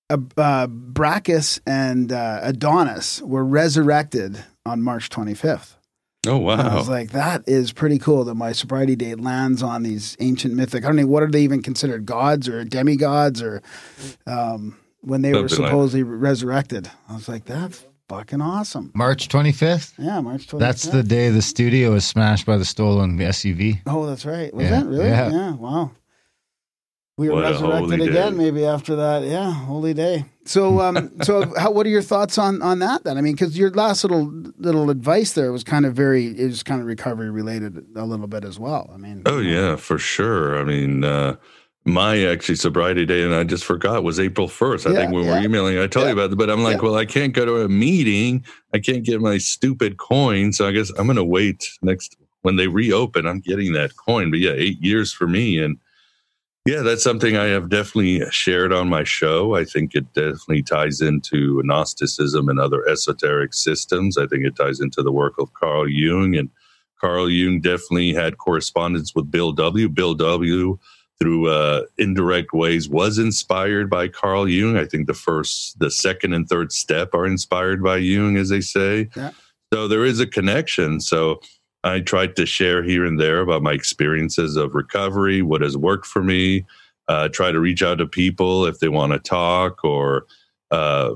[0.09, 5.75] uh, uh, Brachus and uh, Adonis were resurrected on March 25th.
[6.27, 9.83] Oh And I was like, that is pretty cool that my sobriety date lands on
[9.83, 10.83] these ancient mythic.
[10.83, 13.61] I don't know what are they even considered gods or demigods or
[14.27, 16.89] um, when they were Something like- supposedly resurrected.
[17.07, 18.91] I was like, that's fucking awesome.
[18.93, 19.93] March 25th.
[19.97, 20.59] Yeah, March 25th.
[20.59, 23.79] That's the day the studio was smashed by the stolen SUV.
[23.87, 24.53] Oh, that's right.
[24.53, 25.05] Was Yeah, that really?
[25.07, 25.31] yeah.
[25.31, 25.51] Yeah.
[25.53, 25.91] Wow.
[27.17, 28.37] We were What resurrected again, day.
[28.37, 29.23] maybe after that.
[29.23, 30.23] Yeah, holy day.
[30.45, 31.69] So, um, so how?
[31.71, 33.03] What are your thoughts on on that?
[33.03, 36.45] Then, I mean, because your last little little advice there was kind of very, it
[36.47, 38.89] was kind of recovery related a little bit as well.
[38.93, 40.57] I mean, Oh yeah, for sure.
[40.57, 41.35] I mean, uh,
[41.85, 44.85] my actually sobriety day, and I just forgot was April first.
[44.85, 45.31] I Yeah, think when yeah.
[45.39, 46.09] we're emailing, I tell Yeah.
[46.09, 46.37] you about it.
[46.37, 48.43] But I'm like, well, I can't go to a meeting.
[48.73, 52.57] I can't get my stupid coin, so I guess I'm going to wait next when
[52.57, 53.25] they reopen.
[53.25, 54.29] I'm getting that coin.
[54.29, 55.77] But yeah, eight years for me, and
[56.65, 59.55] yeah, that's something I have definitely shared on my show.
[59.55, 64.17] I think it definitely ties into Gnosticism and other esoteric systems.
[64.17, 66.49] I think it ties into the work of Carl Jung and
[67.01, 69.87] Carl Jung definitely had correspondence with Bill W.
[69.87, 70.77] Bill W.
[71.19, 74.77] through uh, indirect ways was inspired by Carl Jung.
[74.77, 78.61] I think the first, the second, and third step are inspired by Jung, as they
[78.61, 79.09] say.
[79.15, 79.31] Yeah.
[79.73, 80.99] So there is a connection.
[81.01, 81.41] So
[81.83, 86.05] I tried to share here and there about my experiences of recovery, what has worked
[86.05, 86.65] for me.
[87.07, 90.25] Uh, try to reach out to people if they want to talk, or
[90.69, 91.15] uh,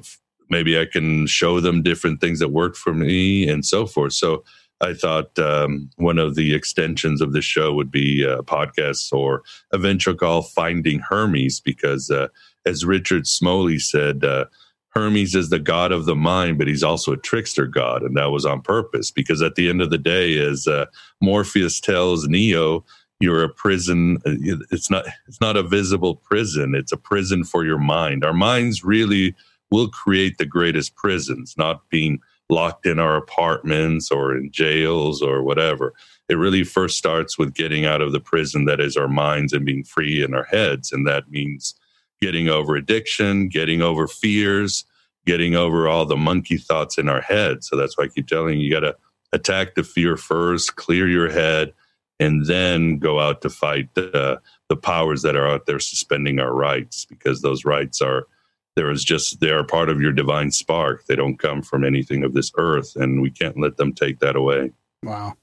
[0.49, 4.13] maybe I can show them different things that worked for me, and so forth.
[4.13, 4.43] So
[4.83, 9.43] I thought um, one of the extensions of the show would be uh, podcasts or
[9.73, 12.27] eventually called Finding Hermes, because uh,
[12.65, 14.45] as Richard Smoley said, uh,
[14.89, 18.31] Hermes is the god of the mind, but he's also a trickster god, and that
[18.31, 20.85] was on purpose because at the end of the day, as uh,
[21.21, 22.85] Morpheus tells Neo,
[23.19, 24.17] you're a prison.
[24.25, 24.31] uh,
[24.71, 25.05] It's not.
[25.27, 26.75] It's not a visible prison.
[26.75, 28.23] It's a prison for your mind.
[28.25, 29.35] Our minds really
[29.71, 32.19] will create the greatest prisons, not being
[32.49, 35.93] locked in our apartments or in jails or whatever.
[36.29, 39.65] It really first starts with getting out of the prison that is our minds and
[39.65, 41.75] being free in our heads, and that means
[42.21, 44.85] getting over addiction, getting over fears,
[45.25, 47.63] getting over all the monkey thoughts in our head.
[47.63, 48.95] So that's why I keep telling you, you got to
[49.33, 51.73] attack the fear first, clear your head,
[52.19, 54.39] and then go out to fight the,
[54.69, 58.27] the powers that are out there suspending our rights because those rights are
[58.75, 62.23] there is just they are part of your divine spark they don't come from anything
[62.23, 64.71] of this earth and we can't let them take that away
[65.03, 65.35] Wow.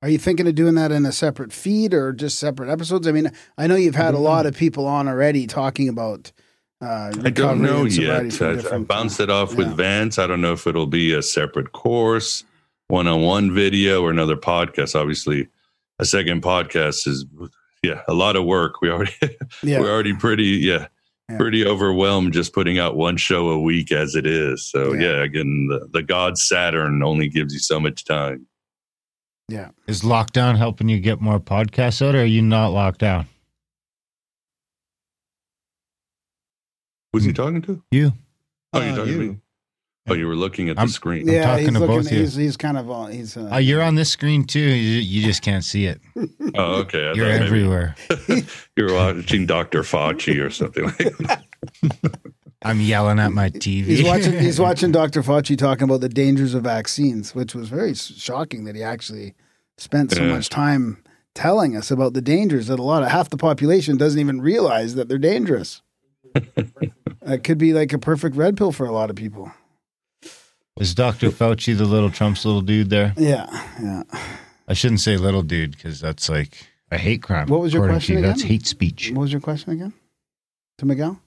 [0.00, 3.08] Are you thinking of doing that in a separate feed or just separate episodes?
[3.08, 6.30] I mean, I know you've had a lot of people on already talking about.
[6.80, 8.40] Uh, I don't know yet.
[8.40, 9.56] I, bounced it off yeah.
[9.56, 10.20] with Vance.
[10.20, 12.44] I don't know if it'll be a separate course,
[12.86, 14.94] one-on-one video, or another podcast.
[14.94, 15.48] Obviously,
[15.98, 17.26] a second podcast is
[17.82, 18.80] yeah a lot of work.
[18.80, 19.12] We already
[19.64, 19.80] Yeah.
[19.80, 20.86] we're already pretty yeah,
[21.30, 21.36] Yeah.
[21.36, 24.64] pretty overwhelmed just putting out one show a week as it is.
[24.64, 25.00] So Yeah.
[25.16, 28.46] yeah, again, the, the god Saturn only gives you so much time.
[29.48, 29.70] Yeah.
[29.86, 33.26] Is lockdown helping you get more podcasts out, or are you not locked down?
[37.12, 37.82] Who's he talking to?
[37.90, 38.12] You.
[38.72, 39.32] Oh, you're Uh, talking to you.
[39.32, 39.38] me.
[40.10, 41.18] Oh, you were looking at the screen.
[41.20, 41.34] I'm- screen.
[41.36, 41.96] Yeah, talking he's to looking.
[41.96, 42.18] both of you.
[42.20, 43.12] he's, he's kind of on.
[43.12, 43.36] He's.
[43.36, 44.60] Uh, Uh, you're on this screen too.
[44.60, 46.00] You, you just can't see it.
[46.54, 47.08] Oh, okay.
[47.08, 47.94] I You're everywhere.
[48.76, 49.82] You're watching Dr.
[49.82, 51.42] Fauci or something like that.
[52.62, 53.84] I'm yelling at my TV.
[53.84, 54.32] He's watching.
[54.38, 55.22] He's watching Dr.
[55.22, 59.34] Fauci talking about the dangers of vaccines, which was very shocking that he actually
[59.76, 60.32] spent so Yeah.
[60.34, 61.02] much time
[61.36, 64.96] telling us about the dangers that a lot of half the population doesn't even realize
[64.96, 65.82] that they're dangerous.
[67.22, 69.52] That could be like a perfect red pill for a lot of people.
[70.80, 71.30] Is Dr.
[71.30, 73.12] Fauci the little Trump's little dude there?
[73.16, 73.46] Yeah,
[73.82, 74.02] yeah.
[74.68, 77.48] I shouldn't say little dude because that's like a hate crime.
[77.48, 78.18] What was your question you.
[78.20, 78.30] again?
[78.30, 79.10] That's hate speech.
[79.12, 79.92] What was your question again?
[80.78, 81.20] To Miguel?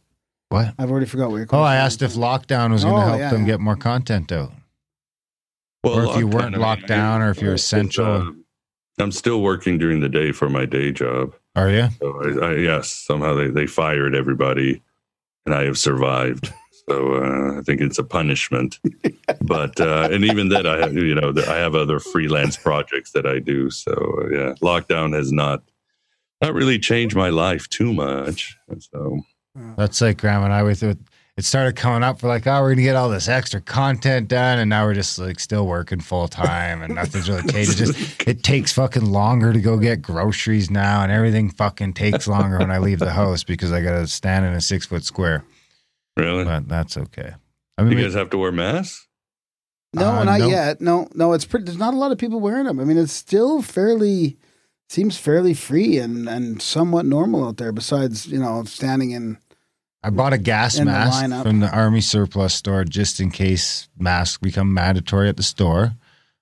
[0.50, 0.74] What?
[0.78, 1.94] I've already forgot what your question Oh, I was.
[1.94, 3.48] asked if lockdown was going to Oh, help yeah, them yeah.
[3.48, 4.52] get more content out.
[5.84, 8.06] Well, Or if you weren't locked down or if you're essential.
[8.06, 8.32] uh,
[9.00, 11.34] I'm still working during the day for my day job.
[11.56, 11.90] Are you?
[12.00, 14.82] So I, I, yes, somehow they, they fired everybody,
[15.46, 16.54] and I have survived.
[16.92, 18.80] So uh, I think it's a punishment.
[19.42, 23.26] but uh, and even then, I have you know I have other freelance projects that
[23.26, 23.70] I do.
[23.70, 25.64] So uh, yeah, lockdown has not
[26.42, 28.58] not really changed my life too much.
[28.92, 29.22] So
[29.78, 30.98] That's like Graham and I with it.
[31.38, 32.22] It started coming up.
[32.22, 35.18] We're like, oh, we're gonna get all this extra content done, and now we're just
[35.18, 37.72] like still working full time, and nothing's really changed.
[37.72, 42.28] It just it takes fucking longer to go get groceries now, and everything fucking takes
[42.28, 45.46] longer when I leave the house because I gotta stand in a six foot square.
[46.18, 47.34] Really, But that's okay.
[47.78, 49.08] I mean, you guys have to wear masks.
[49.94, 50.48] No, Uh, not no.
[50.48, 50.80] yet.
[50.82, 51.66] No, no, it's pretty.
[51.66, 52.80] There's not a lot of people wearing them.
[52.80, 54.38] I mean, it's still fairly
[54.90, 57.72] seems fairly free and and somewhat normal out there.
[57.72, 59.38] Besides, you know, standing in.
[60.04, 63.88] I bought a gas in the mask from the army surplus store just in case
[64.00, 65.94] masks become mandatory at the store.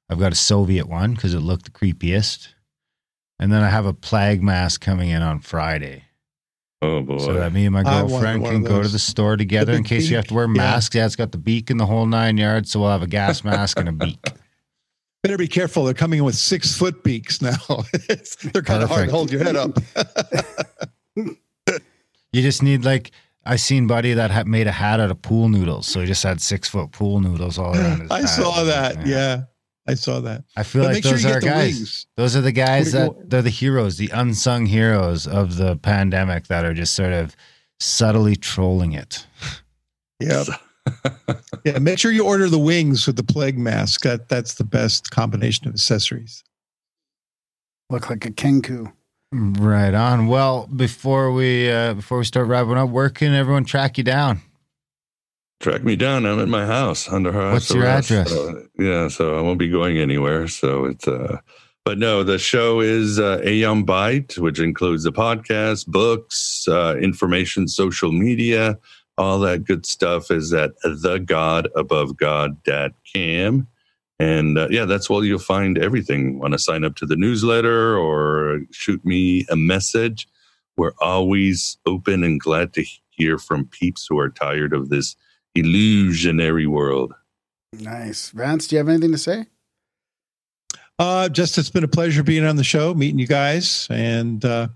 [0.10, 2.48] I've got a Soviet one because it looked the creepiest.
[3.38, 6.04] And then I have a plague mask coming in on Friday.
[6.82, 9.84] Oh boy, So that me and my girlfriend can go to the store together in
[9.84, 10.64] The case you have to wear beak, yeah.
[10.64, 10.96] masks.
[10.96, 12.72] Yeah, it's got the beak and the whole nine yards.
[12.72, 14.18] So we'll have a gas mask and a beak.
[15.22, 15.84] Better be careful.
[15.84, 17.58] They're coming in with six foot beaks now.
[18.54, 19.78] They're kind of hard to hold your head up.
[22.32, 23.12] You just need like
[23.46, 26.24] I seen buddy that had made a hat out of pool noodles, so he just
[26.24, 28.26] had six foot pool noodles all around his I hat.
[28.30, 29.06] saw that.
[29.08, 29.44] Yeah.
[29.90, 30.44] I saw that.
[30.56, 31.76] I feel But like make sure those are the guys.
[31.76, 32.08] wings.
[32.16, 35.58] Those are the guys What do you- that they're the heroes, the unsung heroes of
[35.58, 37.36] the pandemic that are just sort of
[37.80, 39.26] subtly trolling it.
[40.20, 40.44] Yeah.
[41.66, 41.80] yeah.
[41.80, 44.02] Make sure you order the wings with the plague mask.
[44.02, 46.44] That that's the best combination of accessories.
[47.90, 48.92] Look like a kenku.
[49.32, 50.28] Right on.
[50.28, 54.42] Well, before we uh, before we start wrapping up, where can everyone track you down?
[55.60, 56.26] Track me down.
[56.26, 58.12] I'm at my house under house What's your arrest.
[58.12, 58.30] address?
[58.30, 60.48] So, yeah, so I won't be going anywhere.
[60.48, 61.38] So it's uh
[61.86, 67.68] but no, the show is uh, Aeon Byte, which includes the podcast, books, uh, information,
[67.68, 68.78] social media,
[69.18, 73.68] all that good stuff is at the God above God dot cam.
[74.20, 76.40] And uh, yeah, that's where you'll find everything.
[76.40, 80.28] Want to sign up to the newsletter or shoot me a message?
[80.78, 85.16] We're always open and glad to hear from peeps who are tired of this
[85.60, 87.14] illusionary world.
[87.74, 88.30] Nice.
[88.32, 89.46] Vance, do you have anything to say?
[90.98, 94.68] Uh, just it's been a pleasure being on the show, meeting you guys, and uh,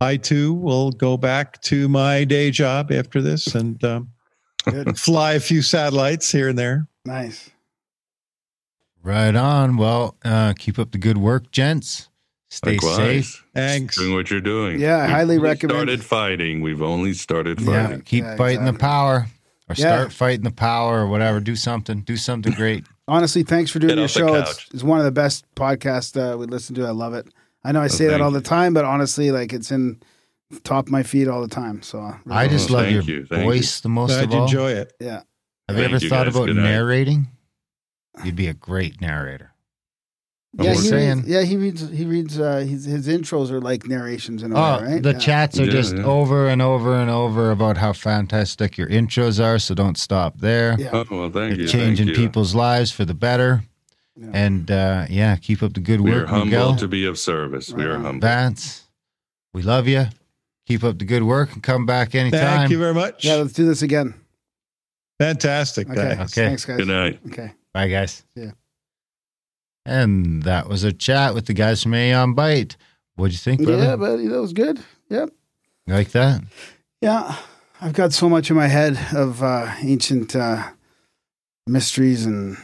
[0.00, 4.08] I too will go back to my day job after this and um,
[4.96, 6.86] fly a few satellites here and there.
[7.04, 7.50] nice.
[9.02, 9.78] Right on.
[9.78, 12.08] Well, uh, keep up the good work, gents.
[12.50, 12.96] Stay Likewise.
[12.96, 13.44] safe.
[13.54, 13.96] Thanks.
[13.96, 14.78] Doing what you're doing.
[14.78, 16.60] Yeah, I We've highly recommend- Started fighting.
[16.60, 18.02] We've only started Yeah, fighting.
[18.02, 19.26] keep Yeah, fighting the power,
[19.70, 19.94] or Yeah.
[19.96, 21.40] start fighting the power, or whatever.
[21.40, 22.00] Do something.
[22.00, 22.84] Do something great.
[23.08, 24.34] Honestly, thanks for doing Get your the show.
[24.34, 26.86] It's, it's one of the best podcasts uh, we listen to.
[26.86, 27.26] I love it.
[27.64, 30.00] I know I say that all the time, but honestly, like it's in
[30.64, 31.82] top of my feed all the time.
[31.82, 34.30] So uh, I just Oh, love thank your you, thank voice the most Glad of
[34.32, 34.44] you all.
[34.44, 34.92] enjoy it.
[35.00, 35.22] yeah.
[35.68, 36.34] Have you ever you, thought guys.
[36.36, 37.28] about narrating?
[38.24, 39.49] You'd be a great narrator.
[40.58, 41.16] I'm Yeah, he saying.
[41.18, 41.88] reads, yeah, he reads.
[41.90, 42.40] He reads.
[42.40, 45.02] Uh, his his intros are like narrations in a Oh, way, right?
[45.02, 45.18] the yeah.
[45.18, 46.02] chats are Yeah, just yeah.
[46.04, 49.60] over and over and over about how fantastic your intros are.
[49.60, 50.74] So don't stop there.
[50.78, 50.90] Yeah.
[50.92, 51.68] Oh, well, thank You're you.
[51.68, 52.24] changing thank you.
[52.26, 53.62] people's lives for the better.
[54.16, 54.26] Yeah.
[54.34, 56.76] And uh, yeah, keep up the good We work, We are humble Miguel.
[56.76, 57.72] to be of service.
[57.72, 58.02] We are on.
[58.02, 58.26] humble.
[58.28, 58.88] Vance,
[59.54, 60.06] we love you.
[60.66, 62.40] Keep up the good work and come back anytime.
[62.40, 63.24] Thank you very much.
[63.24, 64.14] Yeah, let's do this again.
[65.20, 65.88] Fantastic.
[65.88, 66.16] Okay.
[66.16, 66.32] Thanks.
[66.36, 66.46] Okay.
[66.48, 66.76] Thanks, guys.
[66.78, 67.20] Good night.
[67.28, 67.52] Okay.
[67.72, 68.24] Bye, guys.
[68.34, 68.50] Yeah.
[69.84, 72.76] And that was a chat with the guys from Aeon Byte.
[73.16, 73.82] What'd you think, brother?
[73.82, 74.80] Yeah, but that was good.
[75.08, 75.30] Yep.
[75.86, 76.42] You like that?
[77.00, 77.36] Yeah,
[77.80, 80.68] I've got so much in my head of uh, ancient uh,
[81.66, 82.56] mysteries and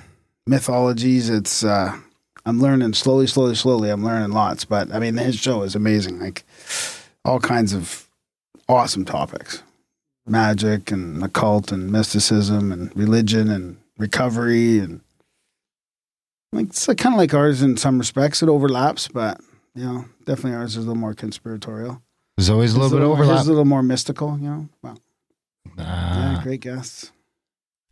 [0.46, 1.30] mythologies.
[1.30, 1.98] It's uh,
[2.44, 3.90] I'm learning slowly, slowly, slowly.
[3.90, 6.20] I'm learning lots, but I mean, his show is amazing.
[6.20, 6.44] Like
[7.24, 8.08] all kinds of
[8.68, 9.62] awesome topics,
[10.26, 15.00] magic and occult and mysticism and religion and recovery and
[16.52, 18.42] like it's kind of like ours in some respects.
[18.42, 19.40] It overlaps, but
[19.74, 22.00] you know, definitely ours is a little more conspiratorial.
[22.36, 23.44] There's always a His little bit of his overlap.
[23.46, 24.68] a little more mystical, you know.
[24.82, 24.96] Wow.
[25.78, 26.36] Ah.
[26.36, 27.12] Yeah, great guests.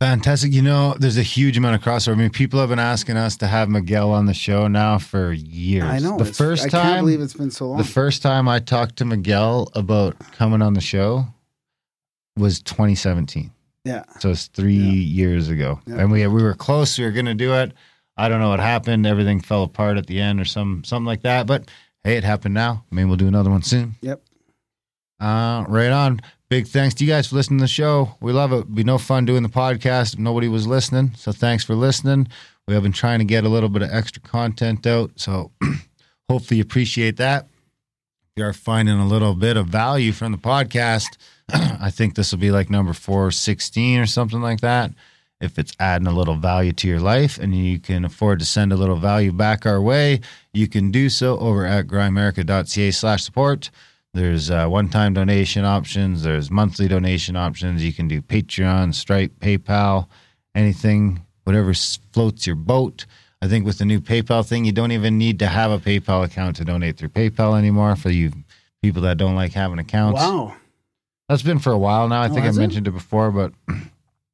[0.01, 0.51] Fantastic.
[0.51, 2.13] You know, there's a huge amount of crossover.
[2.13, 5.31] I mean, people have been asking us to have Miguel on the show now for
[5.31, 5.85] years.
[5.85, 6.17] I know.
[6.17, 7.77] The it's- first I can't time, believe it's been so long.
[7.77, 11.25] the first time I talked to Miguel about coming on the show
[12.37, 13.51] was 2017.
[13.85, 14.03] yeah.
[14.19, 14.91] So it's three Yeah.
[14.91, 15.95] years ago, Yeah.
[15.99, 16.97] and we we were close.
[16.99, 17.71] We were going to do it.
[18.17, 19.05] I don't know what happened.
[19.05, 21.47] Everything fell apart at the end, or some something like that.
[21.47, 21.69] But
[22.03, 22.85] hey, it happened now.
[22.91, 23.95] I mean, we'll do another one soon.
[24.01, 24.21] Yep.
[25.19, 26.21] Uh, right on.
[26.49, 28.15] Big thanks to you guys for listening to the show.
[28.21, 28.57] We love it.
[28.57, 31.13] It'd be no fun doing the podcast if nobody was listening.
[31.15, 32.27] So thanks for listening.
[32.67, 35.11] We have been trying to get a little bit of extra content out.
[35.15, 35.51] So
[36.29, 37.45] hopefully you appreciate that.
[37.45, 41.17] If you are finding a little bit of value from the podcast,
[41.49, 44.91] I think this will be like number 416 or something like that.
[45.45, 48.73] If it's adding a little value to your life and you can afford to send
[48.73, 50.19] a little value back our way,
[50.53, 53.69] you can do so over at grimerica.ca slash support.
[54.13, 56.23] There's uh, one-time donation options.
[56.23, 57.83] There's monthly donation options.
[57.83, 60.07] You can do Patreon, Stripe, PayPal,
[60.53, 63.05] anything, whatever floats your boat.
[63.41, 66.23] I think with the new PayPal thing, you don't even need to have a PayPal
[66.23, 68.31] account to donate through PayPal anymore for you
[68.81, 70.21] people that don't like having accounts.
[70.21, 70.55] Wow.
[71.27, 72.21] That's been for a while now.
[72.21, 72.61] I Oh, think I has it?
[72.61, 73.51] mentioned it before, but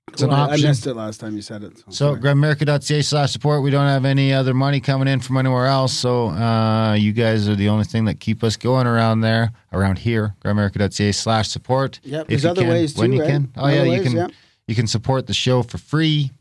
[0.10, 0.38] it's an Cool.
[0.38, 1.78] I- missed it last time you said it.
[1.78, 2.20] So sorry.
[2.22, 3.64] grimerica.ca slash support.
[3.64, 5.94] We don't have any other money coming in from anywhere else.
[5.94, 10.00] So uh, you guys are the only thing that keep us going around there, around
[10.00, 10.36] here.
[10.44, 12.00] grimerica.ca slash support.
[12.04, 13.30] Yep, there's other can, ways when too, you right?
[13.30, 13.52] can.
[13.56, 14.12] Oh Other yeah, you ways, can.
[14.18, 14.28] yeah.
[14.68, 16.32] You can support the show for free.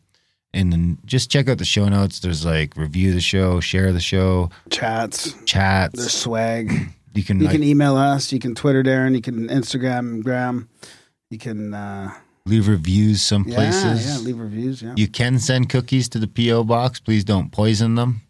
[0.52, 2.18] And then just check out the show notes.
[2.18, 5.32] There's like review the show, share the show, chats.
[5.44, 5.96] chats.
[5.96, 6.72] There's swag.
[7.14, 8.32] you can, You like, can email us.
[8.32, 9.14] You can Twitter Darren.
[9.14, 10.68] You can Instagram Graham.
[11.30, 12.10] You can uh,
[12.46, 14.06] leave reviews some yeah, places.
[14.06, 14.82] yeah, leave reviews.
[14.82, 14.94] Yeah.
[14.96, 16.64] You can send cookies to the P.O.
[16.64, 17.00] box.
[17.00, 18.22] Please don't poison them.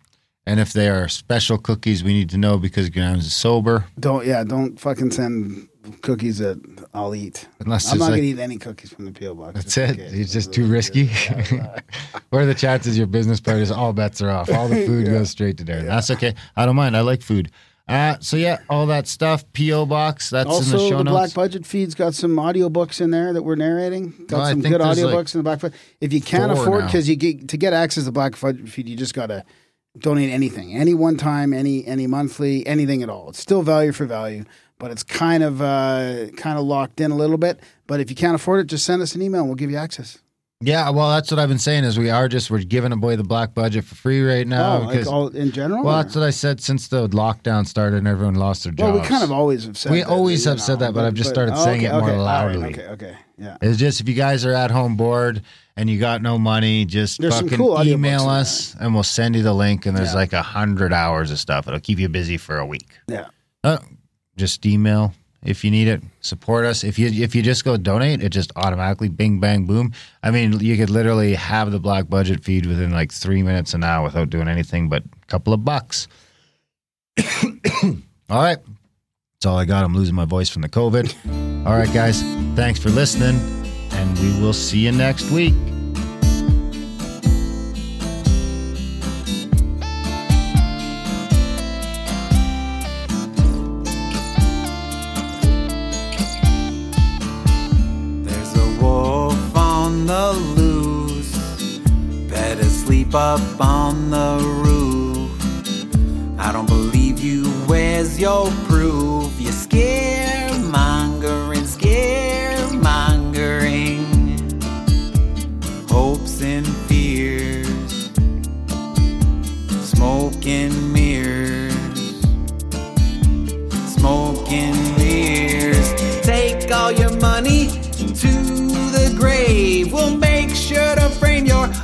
[0.47, 3.85] And if they are special cookies, we need to know because Graham's is sober.
[3.99, 4.43] Don't yeah.
[4.43, 5.69] Don't fucking send
[6.03, 6.61] cookies that
[6.95, 7.47] I'll eat.
[7.61, 9.55] Unless I'm not like, gonna eat any cookies from the PO box.
[9.55, 9.97] that's it.
[9.97, 10.13] case.
[10.13, 11.11] It's just too risky.
[11.31, 11.81] Yeah,
[12.31, 14.51] what are the chances your business partners, all bets are off?
[14.51, 15.83] All the food goes straight to there.
[15.83, 16.35] That's okay.
[16.57, 16.97] I don't mind.
[16.97, 17.51] I like food.
[17.91, 19.45] Uh, so yeah, all that stuff.
[19.53, 19.85] P.O.
[19.85, 20.31] box.
[20.31, 21.35] That's in Also, the show the Black.
[21.35, 24.15] Budget feed's got some audiobooks in there that we're narrating.
[24.29, 25.79] Got I some good audiobooks like, in the Black Budget.
[26.01, 28.97] If you can't afford, because you get to get access to Black Budget feed, you
[28.97, 29.45] just got to
[29.99, 33.31] donate anything, any one time, any any monthly, anything at all.
[33.31, 34.45] It's still value for value,
[34.79, 37.59] but it's kind of uh, kind of locked in a little bit.
[37.89, 39.77] But if you can't afford it, just send us an email and we'll give you
[39.77, 40.19] access.
[40.63, 41.85] Yeah, well, that's what I've been saying.
[41.85, 44.83] Is we are just we're giving away the black budget for free right now.
[44.83, 45.83] oh, like all in general.
[45.83, 48.93] well, or- that's what I said since the lockdown started and everyone lost their jobs.
[48.93, 49.91] well, we kind of always have said.
[49.91, 52.03] We that, always have said that, but I've just started oh, saying okay, it more
[52.11, 52.75] okay, all right, loudly.
[52.75, 53.57] okay, okay, Yeah.
[53.63, 55.41] It's just if you guys are at home bored
[55.79, 59.43] and you got no money, just There's fucking cool email us and we'll send you
[59.43, 59.87] the link.
[59.87, 60.17] And there's Yeah.
[60.17, 61.69] like a hundred hours of stuff.
[61.69, 62.99] It'll keep you busy for a week.
[63.09, 63.29] Yeah.
[63.65, 63.79] Uh,
[64.37, 65.15] just email
[65.45, 66.03] if you need it.
[66.21, 66.85] Support us.
[66.85, 69.93] If you if you just go donate, it just automatically bing bang boom.
[70.23, 73.85] I mean, you could literally have the black budget feed within like three minutes an
[73.85, 76.09] hour without doing anything but a couple of bucks.
[77.83, 78.59] all right.
[79.41, 79.85] That's all I got.
[79.85, 81.67] I'm losing my voice from the COVID.
[81.67, 82.23] All right, guys.
[82.55, 83.37] Thanks for listening,
[83.93, 85.55] and we will see you next week.
[103.15, 105.31] Up on the roof.
[106.39, 107.45] I don't believe you.
[107.67, 109.33] Where's your proof?
[109.41, 110.10] You're scaremongering,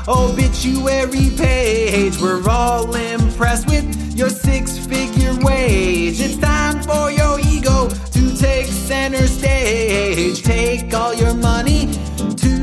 [0.09, 2.21] Oh, obituary page.
[2.21, 6.21] We're all impressed with your six figure wage.
[6.21, 10.43] It's time for your ego to take center stage.
[10.43, 12.55] Take all your money to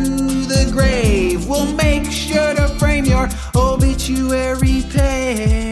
[0.47, 1.45] the grave.
[1.49, 5.62] We'll make sure to frame your obituary page.